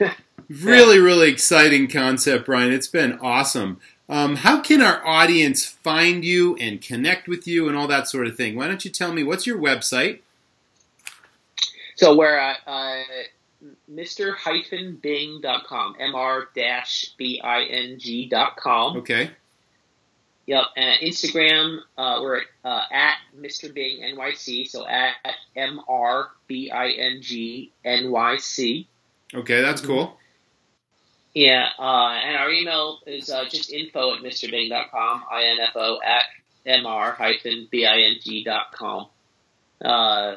really, 0.48 0.98
really 0.98 1.30
exciting 1.30 1.88
concept, 1.88 2.46
Brian. 2.46 2.72
It's 2.72 2.86
been 2.88 3.18
awesome. 3.20 3.80
Um, 4.08 4.36
how 4.36 4.60
can 4.62 4.80
our 4.80 5.06
audience 5.06 5.66
find 5.66 6.24
you 6.24 6.56
and 6.56 6.80
connect 6.80 7.28
with 7.28 7.46
you 7.46 7.68
and 7.68 7.76
all 7.76 7.86
that 7.88 8.08
sort 8.08 8.26
of 8.26 8.36
thing? 8.36 8.56
Why 8.56 8.66
don't 8.66 8.82
you 8.84 8.90
tell 8.90 9.12
me 9.12 9.22
what's 9.22 9.46
your 9.46 9.58
website? 9.58 10.20
So 11.96 12.14
where 12.14 12.40
I, 12.40 12.54
uh, 12.66 13.02
mr-bing.com, 13.92 15.96
mr-bing.com. 15.98 18.96
Okay. 18.98 19.30
Yep, 20.46 20.64
and 20.78 21.00
Instagram, 21.02 21.80
uh, 21.98 22.20
we're 22.22 22.40
uh, 22.64 22.84
at 22.90 23.16
Mr. 23.38 23.70
Bing 23.72 24.00
NYC, 24.00 24.66
so 24.66 24.86
at 24.86 25.14
M-R-B-I-N-G-N-Y-C. 25.54 26.48
Okay, 29.34 29.60
that's 29.60 29.82
cool. 29.82 30.16
Yeah, 31.34 31.68
uh, 31.78 32.18
and 32.24 32.38
our 32.38 32.50
email 32.50 33.00
is 33.06 33.28
uh, 33.28 33.44
just 33.44 33.70
info 33.70 34.14
at 34.14 34.22
mrbing.com, 34.22 35.24
I-N-F-O 35.30 36.00
at 36.02 36.22
M-R-B-I-N-G.com. 36.64 39.06
Uh, 39.84 40.36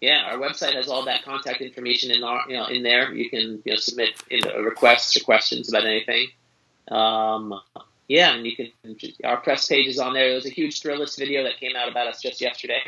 yeah, 0.00 0.24
our 0.30 0.38
website 0.38 0.74
has 0.74 0.88
all 0.88 1.04
that 1.04 1.24
contact 1.24 1.60
information 1.60 2.10
in 2.10 2.24
our, 2.24 2.42
you 2.48 2.56
know 2.56 2.66
in 2.66 2.82
there. 2.82 3.12
You 3.12 3.28
can 3.28 3.62
you 3.64 3.72
know 3.72 3.76
submit 3.76 4.10
you 4.30 4.40
know, 4.42 4.60
requests 4.60 5.16
or 5.16 5.20
questions 5.20 5.68
about 5.68 5.84
anything. 5.84 6.28
Um, 6.88 7.60
yeah, 8.08 8.34
and 8.34 8.44
you 8.46 8.56
can 8.56 8.72
our 9.24 9.36
press 9.38 9.68
page 9.68 9.86
is 9.86 9.98
on 9.98 10.14
there. 10.14 10.26
There 10.26 10.34
was 10.34 10.46
a 10.46 10.50
huge 10.50 10.80
Thrillist 10.80 11.18
video 11.18 11.42
that 11.44 11.58
came 11.58 11.76
out 11.76 11.88
about 11.88 12.06
us 12.08 12.20
just 12.20 12.40
yesterday. 12.40 12.80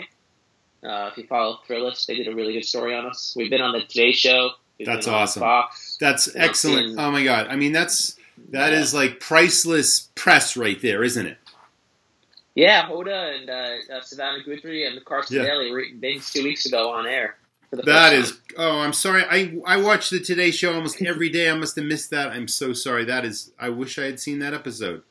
Uh, 0.82 1.10
if 1.12 1.16
you 1.18 1.24
follow 1.28 1.58
Thrillist, 1.68 2.06
they 2.06 2.16
did 2.16 2.26
a 2.26 2.34
really 2.34 2.54
good 2.54 2.64
story 2.64 2.94
on 2.94 3.06
us. 3.06 3.34
We've 3.36 3.50
been 3.50 3.60
on 3.60 3.72
the 3.72 3.82
Today 3.82 4.12
Show. 4.12 4.50
That's 4.84 5.06
awesome. 5.06 5.40
Fox. 5.40 5.96
That's 6.00 6.34
excellent. 6.34 6.98
Oh 6.98 7.10
my 7.12 7.22
god. 7.22 7.46
I 7.48 7.54
mean, 7.54 7.70
that's 7.70 8.16
that 8.50 8.72
Yeah. 8.72 8.80
is 8.80 8.92
like 8.92 9.20
priceless 9.20 10.08
press 10.16 10.56
right 10.56 10.80
there, 10.82 11.04
isn't 11.04 11.26
it? 11.26 11.38
Yeah, 12.55 12.88
Hoda 12.88 13.38
and 13.38 13.50
uh, 13.50 13.94
uh, 13.94 14.00
Savannah 14.03 14.44
Guthrie 14.44 14.86
and 14.86 15.03
Carson 15.05 15.36
Yeah. 15.36 15.44
Daly 15.44 15.70
were 15.72 15.84
two 16.20 16.44
weeks 16.44 16.66
ago 16.66 16.90
on 16.90 17.07
air. 17.07 17.36
That 17.72 18.12
is. 18.12 18.38
Oh, 18.59 18.80
I'm 18.80 18.92
sorry. 18.92 19.24
I 19.24 19.59
I 19.64 19.78
watch 19.78 20.11
the 20.11 20.20
Today 20.20 20.50
Show 20.50 20.74
almost 20.74 21.00
every 21.00 21.30
day. 21.30 21.48
I 21.48 21.55
must 21.55 21.74
have 21.76 21.86
missed 21.86 22.11
that. 22.11 22.28
I'm 22.28 22.46
so 22.46 22.74
sorry. 22.74 23.07
That 23.07 23.24
is. 23.24 23.50
I 23.59 23.70
wish 23.70 23.98
I 23.98 24.05
had 24.05 24.20
seen 24.20 24.40
that 24.40 24.53
episode. 24.53 25.03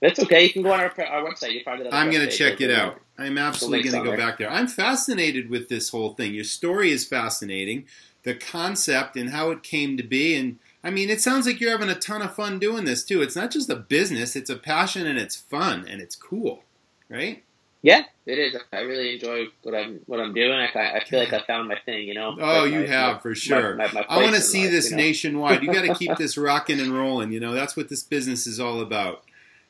That's 0.00 0.20
okay. 0.20 0.44
You 0.44 0.52
can 0.52 0.62
go 0.62 0.72
on 0.72 0.78
our, 0.78 0.92
our 1.06 1.28
website. 1.28 1.52
You 1.52 1.62
find 1.64 1.80
it. 1.80 1.92
I'm 1.92 2.12
going 2.12 2.24
to 2.24 2.30
check 2.30 2.60
it 2.60 2.70
out. 2.70 3.00
I'm 3.18 3.38
absolutely 3.38 3.88
going 3.88 4.04
to 4.04 4.10
go 4.10 4.16
there. 4.16 4.26
back 4.26 4.38
there. 4.38 4.50
I'm 4.50 4.68
fascinated 4.68 5.50
with 5.50 5.68
this 5.68 5.88
whole 5.88 6.14
thing. 6.14 6.34
Your 6.34 6.44
story 6.44 6.90
is 6.90 7.04
fascinating. 7.04 7.86
The 8.22 8.34
concept 8.34 9.16
and 9.16 9.30
how 9.30 9.50
it 9.50 9.62
came 9.62 9.96
to 9.96 10.02
be. 10.02 10.36
And 10.36 10.58
I 10.86 10.90
mean, 10.90 11.10
it 11.10 11.20
sounds 11.20 11.46
like 11.46 11.60
you're 11.60 11.70
having 11.72 11.88
a 11.88 11.94
ton 11.98 12.22
of 12.22 12.34
fun 12.34 12.58
doing 12.58 12.84
this 12.84 13.02
too. 13.04 13.20
It's 13.22 13.34
not 13.36 13.50
just 13.50 13.68
a 13.68 13.74
business, 13.76 14.36
it's 14.36 14.50
a 14.50 14.56
passion 14.56 15.06
and 15.06 15.18
it's 15.18 15.34
fun 15.36 15.84
and 15.88 16.00
it's 16.00 16.14
cool, 16.14 16.62
right? 17.08 17.42
Yeah, 17.82 18.02
it 18.24 18.38
is. 18.38 18.56
I 18.72 18.80
really 18.80 19.14
enjoy 19.14 19.46
what 19.62 19.74
I'm 19.74 20.00
what 20.06 20.18
I'm 20.18 20.32
doing. 20.34 20.52
I, 20.52 20.66
I 20.96 21.04
feel 21.04 21.20
like 21.20 21.32
I 21.32 21.40
found 21.46 21.68
my 21.68 21.76
thing. 21.84 22.08
You 22.08 22.14
know. 22.14 22.36
Oh, 22.40 22.62
Like 22.64 22.72
you 22.72 22.80
my- 22.80 22.86
have 22.86 23.12
my- 23.16 23.20
for 23.20 23.34
sure. 23.34 23.74
my- 23.76 24.06
I 24.08 24.22
want 24.22 24.34
to 24.34 24.40
see 24.40 24.62
life, 24.62 24.70
this 24.72 24.90
you 24.90 24.96
know? 24.96 25.02
nationwide. 25.02 25.62
You 25.62 25.72
got 25.72 25.82
to 25.82 25.94
keep 25.94 26.16
this 26.18 26.36
rocking 26.36 26.80
and 26.80 26.90
rolling. 26.96 27.30
You 27.32 27.38
know, 27.40 27.52
that's 27.52 27.76
what 27.76 27.88
this 27.88 28.02
business 28.02 28.46
is 28.46 28.58
all 28.58 28.80
about. 28.80 29.22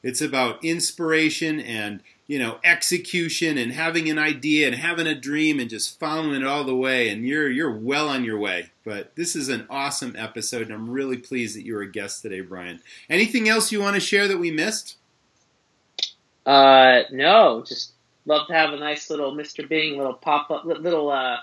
It's 0.06 0.20
about 0.20 0.64
inspiration 0.64 1.58
and 1.58 2.00
you 2.28 2.38
know 2.38 2.60
execution 2.62 3.58
and 3.58 3.72
having 3.72 4.08
an 4.08 4.20
idea 4.20 4.68
and 4.68 4.76
having 4.76 5.08
a 5.08 5.16
dream 5.16 5.58
and 5.58 5.68
just 5.68 5.98
following 5.98 6.40
it 6.40 6.46
all 6.46 6.62
the 6.62 6.76
way. 6.76 7.08
And 7.08 7.26
you're 7.26 7.50
you're 7.50 7.76
well 7.76 8.08
on 8.08 8.22
your 8.22 8.38
way. 8.38 8.70
But 8.84 9.16
this 9.16 9.34
is 9.34 9.48
an 9.48 9.66
awesome 9.68 10.14
episode, 10.16 10.62
and 10.62 10.72
I'm 10.72 10.88
really 10.88 11.16
pleased 11.16 11.56
that 11.56 11.64
you 11.64 11.74
were 11.74 11.82
a 11.82 11.90
guest 11.90 12.22
today, 12.22 12.40
Brian. 12.40 12.82
Anything 13.10 13.48
else 13.48 13.72
you 13.72 13.80
want 13.80 13.94
to 13.94 14.00
share 14.00 14.28
that 14.28 14.38
we 14.38 14.52
missed? 14.52 14.96
Uh, 16.46 17.00
no, 17.10 17.64
just 17.66 17.90
love 18.26 18.46
to 18.46 18.54
have 18.54 18.72
a 18.72 18.78
nice 18.78 19.10
little 19.10 19.34
Mr. 19.34 19.68
Bing 19.68 19.98
little 19.98 20.14
pop 20.14 20.52
up 20.52 20.64
little 20.64 21.10
uh 21.10 21.38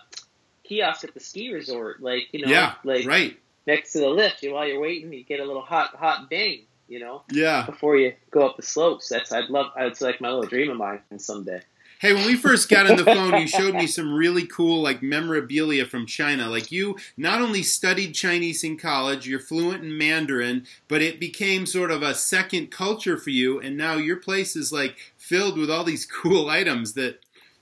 kiosk 0.64 1.04
at 1.04 1.14
the 1.14 1.20
ski 1.20 1.52
resort. 1.52 2.02
Like 2.02 2.30
you 2.32 2.46
know, 2.46 2.50
yeah, 2.50 2.76
like 2.86 3.06
right. 3.06 3.38
next 3.68 3.92
to 3.92 4.00
the 4.00 4.08
lift. 4.08 4.42
You 4.42 4.54
while 4.54 4.66
you're 4.66 4.80
waiting, 4.80 5.12
you 5.12 5.26
get 5.26 5.42
a 5.42 5.46
little 5.46 5.62
hot 5.62 5.98
hot 5.98 6.30
Bing. 6.30 6.62
You 6.88 7.00
know, 7.00 7.24
Yeah. 7.32 7.66
before 7.66 7.96
you 7.98 8.14
go 8.32 8.46
up 8.46 8.58
the 8.58 8.64
slopes. 8.64 9.10
That's 9.10 9.32
I'd 9.32 9.50
love. 9.50 9.72
It's 9.78 10.02
like 10.02 10.20
my 10.22 10.30
little 10.30 10.46
dream 10.46 10.70
of 10.70 10.78
mine 10.78 11.00
someday. 11.18 11.62
Hey, 12.00 12.14
when 12.14 12.26
we 12.26 12.36
first 12.36 12.68
got 12.68 12.90
on 12.92 12.98
the 12.98 13.06
phone, 13.06 13.40
you 13.40 13.48
showed 13.48 13.76
me 13.76 13.88
some 13.88 14.14
really 14.14 14.46
cool 14.46 14.82
like 14.82 15.02
memorabilia 15.02 15.86
from 15.86 16.06
China. 16.06 16.50
Like 16.50 16.70
you 16.70 16.98
not 17.16 17.42
only 17.42 17.64
studied 17.64 18.12
Chinese 18.14 18.62
in 18.62 18.78
college, 18.78 19.26
you're 19.26 19.40
fluent 19.40 19.86
in 19.86 19.98
Mandarin, 19.98 20.68
but 20.90 21.02
it 21.02 21.18
became 21.18 21.66
sort 21.66 21.92
of 21.92 22.02
a 22.04 22.14
second 22.14 22.72
culture 22.72 23.18
for 23.18 23.30
you, 23.30 23.58
and 23.62 23.78
now 23.78 23.96
your 23.96 24.18
place 24.18 24.58
is 24.58 24.74
like 24.74 24.98
filled 25.18 25.58
with 25.58 25.72
all 25.72 25.86
these 25.86 26.06
cool 26.22 26.50
items 26.50 26.94
that, 26.96 27.20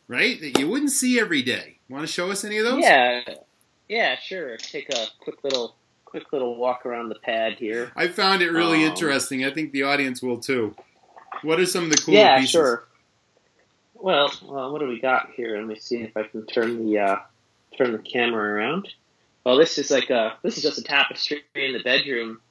right, 0.08 0.42
that 0.42 0.58
you 0.58 0.68
wouldn't 0.68 0.92
see 0.92 1.20
every 1.20 1.44
day. 1.44 1.78
Want 1.88 2.02
to 2.08 2.12
show 2.12 2.32
us 2.32 2.44
any 2.44 2.58
of 2.58 2.66
those? 2.66 2.82
Yeah, 2.84 3.22
yeah, 3.88 4.16
sure. 4.18 4.58
Take 4.58 4.90
a 4.90 5.06
quick 5.20 5.44
little 5.44 5.76
quick 6.12 6.32
little 6.34 6.58
walk 6.58 6.86
around 6.86 7.08
the 7.10 7.16
pad 7.16 7.54
here. 7.54 7.92
I 7.96 8.10
found 8.10 8.42
it 8.42 8.52
really 8.52 8.84
Um, 8.86 8.92
interesting. 8.92 9.46
I 9.46 9.50
think 9.52 9.72
the 9.72 9.84
audience 9.84 10.22
will 10.22 10.38
too. 10.38 10.76
What 11.42 11.60
are 11.60 11.66
some 11.66 11.86
of 11.86 11.90
the 11.90 11.98
cool 11.98 12.14
yeah, 12.14 12.36
pieces? 12.38 12.52
sure. 12.52 12.84
Well, 13.96 14.32
well, 14.44 14.72
what 14.72 14.80
do 14.80 14.88
we 14.88 15.00
got 15.00 15.30
here? 15.36 15.58
Let 15.58 15.68
me 15.68 15.76
see 15.76 16.02
if 16.02 16.16
I 16.18 16.24
can 16.24 16.46
turn 16.46 16.86
the 16.86 17.00
uh, 17.00 17.16
turn 17.78 17.92
the 17.94 18.00
camera 18.00 18.54
around. 18.56 18.90
Well, 19.46 19.58
this 19.58 19.78
is 19.78 19.90
like 19.92 20.10
a 20.10 20.38
this 20.44 20.58
is 20.58 20.64
just 20.64 20.78
a 20.78 20.84
tapestry 20.84 21.44
in 21.56 21.74
the 21.74 21.80
bedroom, 21.84 22.42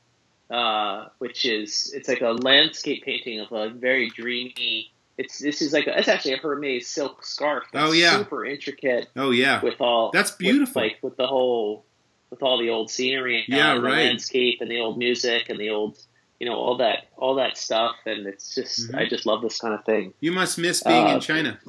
uh, 0.50 1.06
which 1.18 1.44
is 1.44 1.92
it's 1.94 2.08
like 2.08 2.20
a 2.20 2.30
landscape 2.30 3.04
painting 3.04 3.40
of 3.40 3.52
a 3.52 3.68
very 3.68 4.10
dreamy. 4.10 4.90
It's 5.18 5.38
this 5.38 5.60
is 5.60 5.72
like 5.72 5.86
a, 5.86 5.98
it's 5.98 6.08
actually 6.08 6.34
a 6.34 6.38
Hermes 6.38 6.86
silk 6.86 7.24
scarf. 7.26 7.64
It's 7.72 7.82
Oh, 7.82 7.92
yeah. 7.92 8.16
super 8.18 8.44
intricate 8.46 9.08
Oh 9.16 9.30
yeah, 9.32 9.60
with 9.60 9.80
all 9.80 10.10
That's 10.12 10.30
with, 10.30 10.38
beautiful. 10.38 10.80
like 10.82 10.98
with 11.02 11.16
the 11.16 11.26
whole 11.26 11.84
with 12.30 12.42
all 12.42 12.58
the 12.58 12.70
old 12.70 12.90
scenery, 12.90 13.44
and 13.46 13.56
Yeah, 13.56 13.74
the 13.74 13.80
right. 13.82 14.06
landscape 14.06 14.60
and 14.60 14.70
the 14.70 14.80
old 14.80 14.98
music 14.98 15.48
and 15.48 15.58
the 15.58 15.70
old 15.70 15.98
you 16.38 16.46
know 16.46 16.54
all 16.54 16.76
that 16.78 17.08
all 17.16 17.34
that 17.36 17.58
stuff, 17.58 17.96
and 18.06 18.26
it's 18.26 18.54
just 18.54 18.90
Mhm. 18.90 18.94
I 18.98 19.08
just 19.08 19.26
love 19.26 19.42
this 19.42 19.58
kind 19.58 19.74
of 19.74 19.84
thing. 19.84 20.14
you 20.20 20.32
must 20.32 20.58
miss 20.58 20.82
being 20.82 21.06
Uh, 21.06 21.14
in 21.14 21.20
China. 21.20 21.60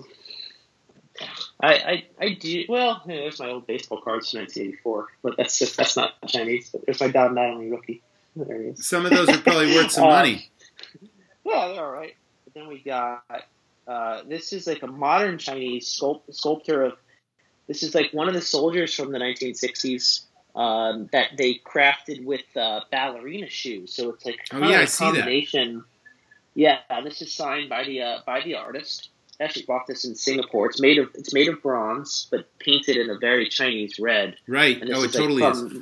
I, 1.59 1.74
I, 1.74 2.05
I 2.20 2.30
do 2.34 2.66
well. 2.68 3.01
yeah, 3.07 3.18
there's 3.18 3.39
my 3.39 3.49
old 3.51 3.68
baseball 3.68 4.01
cards 4.01 4.32
from 4.32 4.39
1984, 4.39 5.07
but 5.22 5.38
that's 5.38 5.59
just 5.59 5.78
that's 5.78 5.95
not 5.95 6.14
Chinese. 6.28 6.70
But 6.72 6.86
there's 6.86 6.99
my 6.99 7.09
Don 7.09 7.36
Mattingly 7.36 7.70
rookie. 7.70 8.01
There 8.36 8.59
he 8.62 8.70
is. 8.70 8.88
Some 8.88 9.05
of 9.05 9.12
those 9.12 9.30
are 9.30 9.38
probably 9.39 9.68
worth 9.76 9.91
some 9.91 10.05
Uh, 10.07 10.09
money. 10.09 10.49
Yeah, 11.45 11.68
they're 11.68 11.86
all 11.86 11.91
right. 11.91 12.16
But 12.45 12.53
then 12.55 12.68
we 12.68 12.80
got 12.80 13.24
uh, 13.88 14.22
this 14.28 14.53
is 14.53 14.66
like 14.68 14.82
a 14.84 14.88
modern 14.88 15.38
Chinese 15.38 15.88
sculpt, 15.88 16.34
sculptor 16.34 16.84
of. 16.84 16.93
This 17.68 17.84
is 17.84 17.93
like 17.93 18.12
one 18.14 18.28
of 18.28 18.34
the 18.34 18.41
soldiers 18.41 18.93
from 18.93 19.12
the 19.12 19.20
1960s 19.20 20.22
um, 20.56 21.10
that 21.12 21.38
they 21.38 21.56
crafted 21.56 22.24
with 22.26 22.43
uh, 22.56 22.82
ballerina 22.91 23.49
shoes. 23.49 23.93
So 23.93 24.10
it's 24.12 24.26
like 24.26 24.39
Oh, 24.52 24.60
yeah, 24.60 24.66
of 24.66 24.72
I 24.72 24.82
a 24.84 24.88
see 24.88 25.06
that. 25.06 25.14
combination. 25.16 25.84
Yeah, 26.54 26.80
this 27.04 27.22
is 27.22 27.32
signed 27.34 27.70
by 27.70 27.84
the 27.86 28.02
uh, 28.02 28.20
by 28.26 28.41
the 28.41 28.56
artist. 28.56 29.10
I 29.39 29.45
actually 29.45 29.66
bought 29.66 29.88
this 29.88 30.04
in 30.06 30.16
Singapore. 30.16 30.68
It's 30.68 30.82
made 30.82 30.97
of 30.99 31.10
it's 31.16 31.34
made 31.34 31.47
of 31.47 31.62
bronze, 31.64 32.28
but 32.30 32.47
painted 32.60 32.97
in 32.97 33.10
a 33.10 33.18
very 33.18 33.47
Chinese 33.47 33.97
red. 33.99 34.36
Right. 34.47 34.78
Oh, 34.82 34.86
it 34.86 34.89
is 34.89 35.02
like 35.04 35.12
totally 35.14 35.43
is. 35.43 35.74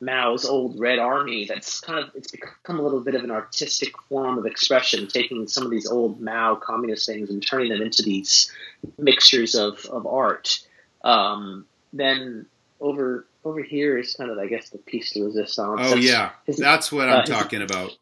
Mao's 0.00 0.44
old 0.44 0.78
Red 0.78 0.98
Army. 1.00 1.46
That's 1.46 1.80
kind 1.80 1.98
of 2.04 2.10
it's 2.14 2.30
become 2.30 2.78
a 2.78 2.82
little 2.82 3.00
bit 3.00 3.14
of 3.16 3.24
an 3.24 3.30
artistic 3.32 3.98
form 4.08 4.38
of 4.38 4.46
expression, 4.46 5.08
taking 5.08 5.48
some 5.48 5.64
of 5.64 5.70
these 5.70 5.90
old 5.90 6.20
Mao 6.20 6.54
communist 6.54 7.06
things 7.06 7.30
and 7.30 7.44
turning 7.44 7.72
them 7.72 7.82
into 7.82 8.02
these 8.02 8.52
mixtures 8.96 9.54
of 9.56 9.84
of 9.86 10.06
art. 10.06 10.60
Um, 11.02 11.66
then 11.92 12.46
over 12.80 13.26
over 13.48 13.62
here 13.62 13.98
is 13.98 14.14
kind 14.14 14.30
of 14.30 14.38
I 14.38 14.46
guess 14.46 14.70
the 14.70 14.78
piece 14.78 15.12
de 15.12 15.22
resistance. 15.22 15.58
Oh 15.58 15.76
That's- 15.76 16.04
yeah, 16.04 16.30
his- 16.46 16.56
that's 16.58 16.92
what 16.92 17.08
uh, 17.08 17.12
I'm 17.12 17.20
his- 17.22 17.30
talking 17.30 17.62
about. 17.62 17.96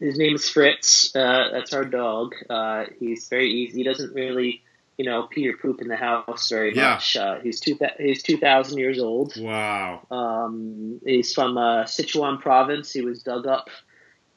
his 0.00 0.18
name 0.18 0.34
is 0.34 0.48
Fritz. 0.48 1.14
Uh, 1.14 1.48
that's 1.52 1.72
our 1.72 1.84
dog. 1.84 2.34
Uh, 2.50 2.84
he's 2.98 3.28
very 3.28 3.50
easy. 3.50 3.78
He 3.78 3.84
doesn't 3.84 4.12
really, 4.14 4.62
you 4.98 5.04
know, 5.04 5.24
pee 5.30 5.48
or 5.48 5.56
poop 5.56 5.80
in 5.80 5.88
the 5.88 5.96
house 5.96 6.48
very 6.50 6.74
Yeah. 6.74 6.94
much. 6.94 7.16
Uh, 7.16 7.38
he's 7.40 7.60
two. 7.60 7.78
He's 7.98 8.22
two 8.22 8.36
thousand 8.38 8.78
years 8.78 8.98
old. 8.98 9.34
Wow. 9.40 10.06
Um, 10.10 11.00
he's 11.04 11.32
from 11.32 11.56
uh, 11.56 11.84
Sichuan 11.84 12.40
province. 12.40 12.92
He 12.92 13.00
was 13.02 13.22
dug 13.22 13.46
up 13.46 13.68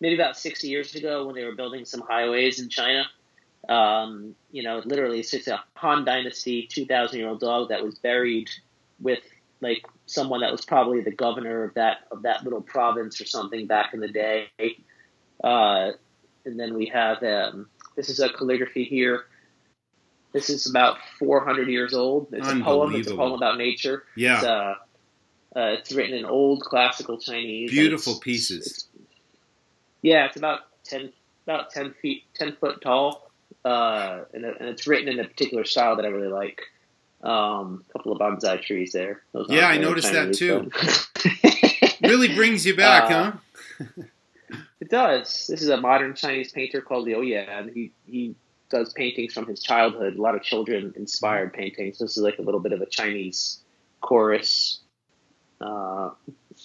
maybe 0.01 0.15
about 0.15 0.37
60 0.37 0.69
years 0.69 0.95
ago 0.95 1.25
when 1.25 1.35
they 1.35 1.43
were 1.43 1.55
building 1.55 1.83
some 1.83 1.99
highways 1.99 2.61
in 2.61 2.69
China. 2.69 3.03
Um, 3.67 4.33
you 4.49 4.63
know, 4.63 4.81
literally, 4.85 5.19
it's 5.19 5.31
just 5.31 5.49
a 5.49 5.59
Han 5.75 6.05
Dynasty 6.05 6.67
2,000 6.71 7.19
year 7.19 7.27
old 7.27 7.41
dog 7.41 7.67
that 7.69 7.83
was 7.83 7.95
buried 7.99 8.49
with 9.01 9.19
like 9.61 9.85
someone 10.05 10.41
that 10.41 10.51
was 10.51 10.63
probably 10.65 11.01
the 11.01 11.11
governor 11.11 11.63
of 11.63 11.73
that 11.75 11.99
of 12.11 12.21
that 12.23 12.43
little 12.43 12.61
province 12.61 13.19
or 13.21 13.25
something 13.25 13.67
back 13.67 13.93
in 13.93 13.99
the 13.99 14.07
day. 14.07 14.47
Uh, 15.43 15.91
and 16.45 16.59
then 16.59 16.73
we 16.73 16.87
have 16.87 17.21
um, 17.23 17.67
this 17.95 18.09
is 18.09 18.19
a 18.19 18.29
calligraphy 18.29 18.83
here. 18.83 19.25
This 20.31 20.49
is 20.49 20.69
about 20.69 20.97
400 21.17 21.67
years 21.69 21.93
old. 21.93 22.27
It's 22.31 22.47
a 22.47 22.59
poem. 22.59 22.93
It's 22.95 23.09
a 23.09 23.15
poem 23.15 23.33
about 23.33 23.57
nature. 23.57 24.03
It's, 24.15 24.21
Yeah. 24.23 24.41
uh, 24.41 24.75
uh, 25.55 25.75
it's 25.79 25.91
written 25.91 26.15
in 26.15 26.23
old 26.25 26.61
classical 26.61 27.17
Chinese. 27.17 27.71
Beautiful 27.71 28.13
It's- 28.13 28.23
pieces. 28.23 28.67
it's- 28.67 28.85
yeah, 30.01 30.25
it's 30.27 30.37
about 30.37 30.61
ten 30.83 31.11
about 31.45 31.71
ten 31.71 31.93
feet, 32.01 32.23
ten 32.35 32.55
foot 32.57 32.79
tall, 32.81 33.31
uh, 33.65 34.21
and, 34.33 34.45
and 34.45 34.69
it's 34.69 34.85
written 34.87 35.09
in 35.09 35.19
a 35.19 35.27
particular 35.27 35.63
style 35.65 35.95
that 35.95 36.05
I 36.05 36.09
really 36.09 36.27
like. 36.31 36.61
Um, 37.21 37.83
a 37.89 37.93
couple 37.97 38.13
of 38.13 38.19
bonsai 38.19 38.61
trees 38.61 38.93
there. 38.93 39.23
Those 39.33 39.47
Yeah, 39.49 39.67
I 39.67 39.77
noticed 39.77 40.11
that 40.13 40.33
too. 40.33 40.71
Really 42.01 42.33
brings 42.33 42.65
you 42.65 42.75
back, 42.77 43.11
Uh, 43.11 43.31
huh? 43.77 44.03
It 44.79 44.89
does. 44.89 45.47
This 45.47 45.61
is 45.61 45.67
a 45.69 45.75
modern 45.77 46.15
Chinese 46.15 46.51
painter 46.53 46.79
called 46.81 47.05
Liu 47.05 47.21
Yan. 47.21 47.71
He 47.73 47.91
he 48.07 48.35
does 48.69 48.93
paintings 48.93 49.33
from 49.33 49.47
his 49.47 49.61
childhood. 49.61 50.15
A 50.15 50.21
lot 50.21 50.33
of 50.35 50.41
children 50.41 50.93
inspired 50.95 51.53
paintings. 51.53 51.99
This 51.99 52.15
is 52.17 52.23
like 52.23 52.39
a 52.39 52.41
little 52.41 52.61
bit 52.61 52.71
of 52.71 52.81
a 52.81 52.85
Chinese 52.85 53.59
chorus. 53.99 54.79
Uh, 55.59 56.11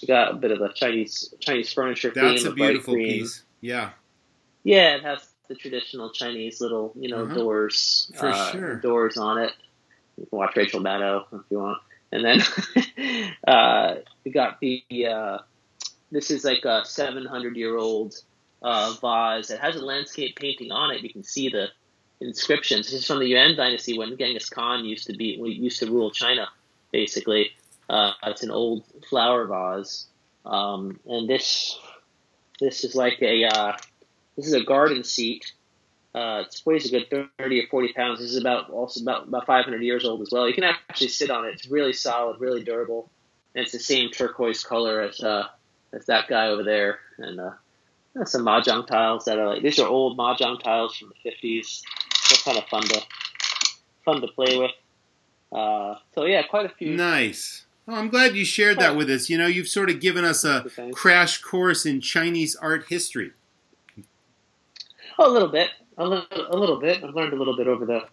got 0.06 0.30
a 0.30 0.34
bit 0.36 0.52
of 0.52 0.60
a 0.60 0.72
Chinese 0.72 1.34
Chinese 1.40 1.72
furniture 1.72 2.12
That's 2.14 2.44
theme. 2.44 2.52
a 2.52 2.54
beautiful 2.54 2.94
piece. 2.94 3.42
Yeah. 3.60 3.90
Yeah, 4.62 4.94
it 4.96 5.02
has 5.02 5.26
the 5.48 5.56
traditional 5.56 6.10
Chinese 6.12 6.60
little 6.60 6.92
you 6.94 7.08
know 7.10 7.24
Uh-huh. 7.24 7.34
doors 7.34 8.12
For 8.16 8.28
uh, 8.28 8.52
sure. 8.52 8.76
doors 8.76 9.16
on 9.16 9.38
it. 9.42 9.52
You 10.16 10.26
can 10.26 10.38
watch 10.38 10.56
Rachel 10.56 10.80
Maddow 10.80 11.24
if 11.32 11.40
you 11.50 11.58
want. 11.58 11.78
And 12.12 12.24
then 12.24 12.40
uh, 13.48 13.96
we 14.24 14.30
got 14.30 14.60
the 14.60 14.84
uh, 15.06 15.38
this 16.10 16.30
is 16.30 16.44
like 16.44 16.64
a 16.64 16.84
700 16.84 17.56
year 17.56 17.76
old 17.76 18.14
uh, 18.62 18.94
vase. 19.00 19.50
It 19.50 19.60
has 19.60 19.76
a 19.76 19.84
landscape 19.84 20.36
painting 20.36 20.70
on 20.70 20.92
it. 20.92 21.02
You 21.02 21.10
can 21.10 21.24
see 21.24 21.48
the 21.48 21.68
inscriptions. 22.20 22.86
This 22.86 23.00
is 23.00 23.06
from 23.06 23.18
the 23.18 23.26
Yuan 23.26 23.56
dynasty 23.56 23.98
when 23.98 24.16
Genghis 24.16 24.48
Khan 24.48 24.84
used 24.84 25.06
to 25.08 25.16
be 25.16 25.36
used 25.44 25.80
to 25.80 25.86
rule 25.86 26.10
China. 26.10 26.48
Basically, 26.92 27.50
uh, 27.90 28.12
it's 28.24 28.42
an 28.42 28.50
old 28.50 28.84
flower 29.08 29.46
vase, 29.46 30.06
um, 30.46 31.00
and 31.06 31.28
this 31.28 31.76
this 32.60 32.84
is 32.84 32.94
like 32.94 33.20
a 33.20 33.44
uh, 33.44 33.76
this 34.36 34.46
is 34.46 34.54
a 34.54 34.62
garden 34.62 35.04
seat. 35.04 35.52
Uh, 36.14 36.44
it 36.46 36.62
weighs 36.64 36.86
a 36.86 36.90
good 36.90 37.28
thirty 37.38 37.60
or 37.60 37.66
forty 37.68 37.92
pounds. 37.92 38.20
This 38.20 38.30
is 38.30 38.36
about 38.36 38.70
also 38.70 39.00
about 39.02 39.26
about 39.26 39.46
five 39.46 39.64
hundred 39.64 39.82
years 39.82 40.04
old 40.04 40.22
as 40.22 40.30
well. 40.30 40.46
You 40.46 40.54
can 40.54 40.64
actually 40.64 41.08
sit 41.08 41.30
on 41.30 41.44
it. 41.44 41.54
It's 41.54 41.66
really 41.66 41.92
solid, 41.92 42.40
really 42.40 42.62
durable, 42.62 43.10
and 43.54 43.62
it's 43.64 43.72
the 43.72 43.80
same 43.80 44.10
turquoise 44.10 44.62
color 44.62 45.00
as 45.00 45.20
uh, 45.20 45.48
as 45.92 46.06
that 46.06 46.28
guy 46.28 46.46
over 46.48 46.62
there. 46.62 47.00
And 47.18 47.40
uh, 47.40 47.50
some 48.24 48.42
mahjong 48.42 48.86
tiles 48.86 49.24
that 49.24 49.38
are 49.38 49.54
like 49.54 49.62
these 49.62 49.80
are 49.80 49.88
old 49.88 50.16
mahjong 50.16 50.62
tiles 50.62 50.96
from 50.96 51.08
the 51.08 51.30
fifties. 51.30 51.82
They're 52.30 52.38
kind 52.38 52.58
of 52.58 52.68
fun 52.68 52.82
to 52.82 53.02
fun 54.04 54.20
to 54.20 54.28
play 54.28 54.56
with. 54.56 54.70
Uh, 55.50 55.96
so 56.14 56.26
yeah, 56.26 56.42
quite 56.42 56.66
a 56.66 56.68
few. 56.68 56.96
Nice. 56.96 57.64
Oh, 57.86 57.94
I'm 57.94 58.08
glad 58.08 58.34
you 58.34 58.44
shared 58.44 58.78
that 58.78 58.96
with 58.96 59.10
us. 59.10 59.28
You 59.28 59.36
know, 59.36 59.46
you've 59.46 59.68
sort 59.68 59.90
of 59.90 60.00
given 60.00 60.24
us 60.24 60.44
a 60.44 60.64
crash 60.92 61.42
course 61.42 61.84
in 61.84 62.00
Chinese 62.00 62.56
art 62.56 62.86
history. 62.88 63.32
Oh, 65.18 65.30
a 65.30 65.32
little 65.32 65.48
bit, 65.48 65.70
a 65.98 66.06
little, 66.06 66.26
a 66.30 66.56
little 66.56 66.80
bit. 66.80 67.02
I've 67.04 67.14
learned 67.14 67.32
a 67.32 67.36
little 67.36 67.56
bit 67.56 67.66
over 67.66 67.86
the 67.86 68.06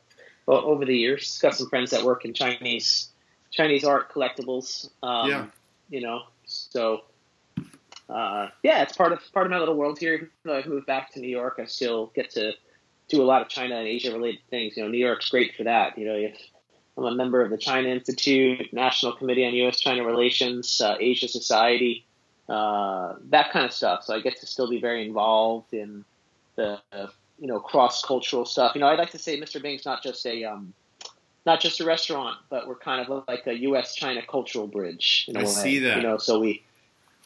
over 0.47 0.85
the 0.85 0.97
years. 0.97 1.39
Got 1.39 1.55
some 1.55 1.69
friends 1.69 1.91
that 1.91 2.03
work 2.03 2.25
in 2.25 2.33
Chinese 2.33 3.09
Chinese 3.51 3.83
art 3.83 4.11
collectibles. 4.11 4.89
Um, 5.03 5.29
yeah. 5.29 5.45
You 5.89 6.01
know, 6.01 6.23
so 6.45 7.01
uh, 8.09 8.49
yeah, 8.63 8.81
it's 8.81 8.95
part 8.95 9.13
of 9.13 9.19
part 9.33 9.45
of 9.45 9.51
my 9.51 9.59
little 9.59 9.75
world 9.75 9.99
here. 9.99 10.15
Even 10.15 10.29
though 10.43 10.57
I've 10.57 10.65
moved 10.65 10.85
back 10.85 11.13
to 11.13 11.19
New 11.19 11.29
York, 11.29 11.59
I 11.59 11.65
still 11.65 12.11
get 12.15 12.31
to 12.31 12.53
do 13.07 13.21
a 13.21 13.25
lot 13.25 13.41
of 13.41 13.49
China 13.49 13.75
and 13.75 13.87
Asia 13.87 14.11
related 14.11 14.41
things. 14.49 14.77
You 14.77 14.83
know, 14.83 14.89
New 14.89 14.97
York's 14.97 15.29
great 15.29 15.55
for 15.55 15.63
that. 15.63 15.97
You 15.97 16.05
know, 16.05 16.15
if 16.15 16.37
I'm 16.97 17.05
a 17.05 17.15
member 17.15 17.41
of 17.41 17.49
the 17.49 17.57
China 17.57 17.89
Institute, 17.89 18.71
National 18.73 19.13
Committee 19.13 19.45
on 19.45 19.53
U.S.-China 19.53 20.05
Relations, 20.05 20.81
uh, 20.81 20.95
Asia 20.99 21.27
Society, 21.27 22.05
uh, 22.49 23.15
that 23.29 23.51
kind 23.51 23.65
of 23.65 23.73
stuff. 23.73 24.03
So 24.03 24.15
I 24.15 24.19
get 24.19 24.39
to 24.39 24.47
still 24.47 24.69
be 24.69 24.79
very 24.79 25.05
involved 25.05 25.73
in 25.73 26.05
the 26.55 26.79
you 27.41 27.47
know 27.47 27.59
cross-cultural 27.59 28.45
stuff. 28.45 28.73
You 28.75 28.81
know, 28.81 28.87
I'd 28.87 28.99
like 28.99 29.11
to 29.11 29.19
say 29.19 29.37
Mr. 29.37 29.61
Bing's 29.61 29.85
not 29.85 30.01
just 30.01 30.25
a 30.25 30.45
um, 30.45 30.73
not 31.45 31.59
just 31.59 31.81
a 31.81 31.85
restaurant, 31.85 32.37
but 32.49 32.67
we're 32.67 32.75
kind 32.75 33.05
of 33.05 33.23
like 33.27 33.47
a 33.47 33.57
U.S.-China 33.57 34.25
cultural 34.27 34.67
bridge. 34.67 35.27
I 35.35 35.43
see 35.43 35.79
that. 35.79 35.97
You 35.97 36.03
know, 36.03 36.17
so 36.17 36.39
we 36.39 36.63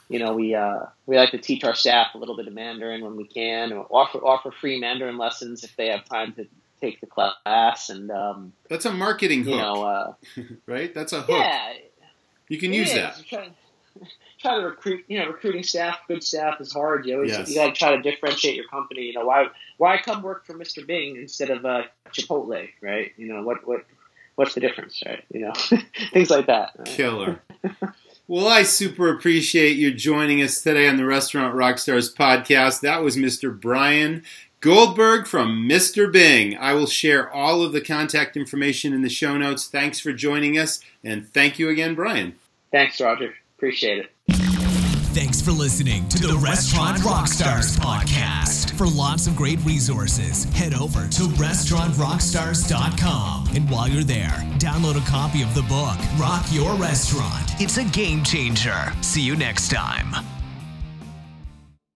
you 0.10 0.20
know, 0.20 0.34
we 0.34 0.54
uh, 0.54 0.86
we 1.06 1.18
like 1.18 1.32
to 1.32 1.38
teach 1.38 1.64
our 1.64 1.76
staff 1.76 2.14
a 2.14 2.18
little 2.18 2.38
bit 2.38 2.48
of 2.48 2.54
Mandarin 2.54 3.04
when 3.04 3.16
we 3.16 3.26
can, 3.26 3.74
or 3.74 3.88
offer 3.90 4.20
offer 4.20 4.52
free 4.52 4.80
Mandarin 4.80 5.18
lessons 5.18 5.64
if 5.64 5.76
they 5.76 5.88
have 5.88 6.06
time 6.06 6.34
to 6.34 6.48
take 6.80 7.02
the 7.02 7.08
class. 7.08 7.90
And 7.90 8.12
um, 8.12 8.54
that's 8.70 8.86
a 8.86 8.92
marketing 8.92 9.44
hook, 9.44 9.54
you 9.54 9.60
know, 9.60 9.84
uh, 9.84 10.14
right? 10.68 10.94
That's 10.94 11.14
a 11.14 11.22
hook. 11.22 11.40
Yeah, 11.40 11.74
you 12.50 12.60
can 12.60 12.72
use 12.72 12.90
is. 12.90 12.96
that. 12.96 13.52
Try, 14.40 14.56
to 14.56 14.66
recruit. 14.66 15.06
You 15.08 15.20
know, 15.20 15.28
recruiting 15.28 15.64
staff, 15.64 16.00
good 16.08 16.24
staff 16.24 16.60
is 16.60 16.72
hard. 16.72 17.06
You 17.06 17.16
always 17.16 17.32
yes. 17.32 17.50
you 17.50 17.56
got 17.56 17.68
to 17.68 17.74
try 17.74 17.96
to 17.96 18.02
differentiate 18.02 18.56
your 18.56 18.68
company. 18.68 19.04
You 19.04 19.14
know, 19.14 19.26
why 19.26 19.48
why 19.78 19.98
come 19.98 20.22
work 20.22 20.46
for 20.46 20.54
Mr. 20.54 20.86
Bing 20.86 21.16
instead 21.16 21.50
of 21.50 21.66
uh, 21.66 21.84
Chipotle, 22.10 22.68
right? 22.82 23.12
You 23.18 23.28
know, 23.28 23.44
what 23.44 23.68
what 23.68 23.86
what's 24.36 24.54
the 24.54 24.62
difference, 24.62 25.02
right? 25.06 25.24
You 25.34 25.42
know, 25.42 25.54
things 26.14 26.30
like 26.30 26.48
that. 26.48 26.72
Right? 26.78 26.88
Killer. 26.88 27.42
Well, 28.28 28.48
I 28.48 28.64
super 28.64 29.14
appreciate 29.14 29.78
you 29.78 29.94
joining 29.94 30.42
us 30.42 30.64
today 30.64 30.90
on 30.90 30.98
the 30.98 31.06
Restaurant 31.06 31.54
Rockstars 31.54 32.12
podcast. 32.12 32.82
That 32.82 33.04
was 33.04 33.16
Mr. 33.16 33.56
Brian 33.56 34.24
Goldberg 34.62 35.28
from 35.28 35.70
Mr. 35.70 36.12
Bing. 36.12 36.58
I 36.58 36.74
will 36.74 36.88
share 36.88 37.32
all 37.32 37.62
of 37.62 37.72
the 37.72 37.82
contact 37.82 38.36
information 38.36 38.94
in 38.94 39.04
the 39.04 39.10
show 39.10 39.38
notes. 39.38 39.68
Thanks 39.68 40.00
for 40.00 40.12
joining 40.12 40.58
us, 40.58 40.80
and 41.04 41.30
thank 41.30 41.60
you 41.60 41.70
again, 41.70 41.94
Brian. 41.94 42.34
Thanks, 42.72 43.00
Roger. 43.00 43.36
Appreciate 43.66 43.98
it. 43.98 44.12
Thanks 45.16 45.42
for 45.42 45.50
listening 45.50 46.08
to 46.10 46.20
the, 46.20 46.28
the 46.28 46.38
Restaurant 46.38 47.00
Rockstars 47.00 47.76
podcast. 47.80 48.78
For 48.78 48.86
lots 48.86 49.26
of 49.26 49.36
great 49.36 49.58
resources, 49.66 50.44
head 50.54 50.76
over 50.76 51.08
to 51.08 51.24
restaurantrockstars.com. 51.24 53.48
And 53.56 53.68
while 53.68 53.88
you're 53.88 54.04
there, 54.04 54.46
download 54.60 55.02
a 55.02 55.06
copy 55.10 55.42
of 55.42 55.56
the 55.56 55.64
book, 55.64 55.98
Rock 56.20 56.46
Your 56.52 56.76
Restaurant. 56.76 57.60
It's 57.60 57.78
a 57.78 57.86
game 57.86 58.24
changer. 58.24 58.94
See 59.02 59.24
you 59.24 59.36
next 59.36 59.72
time. 59.72 60.35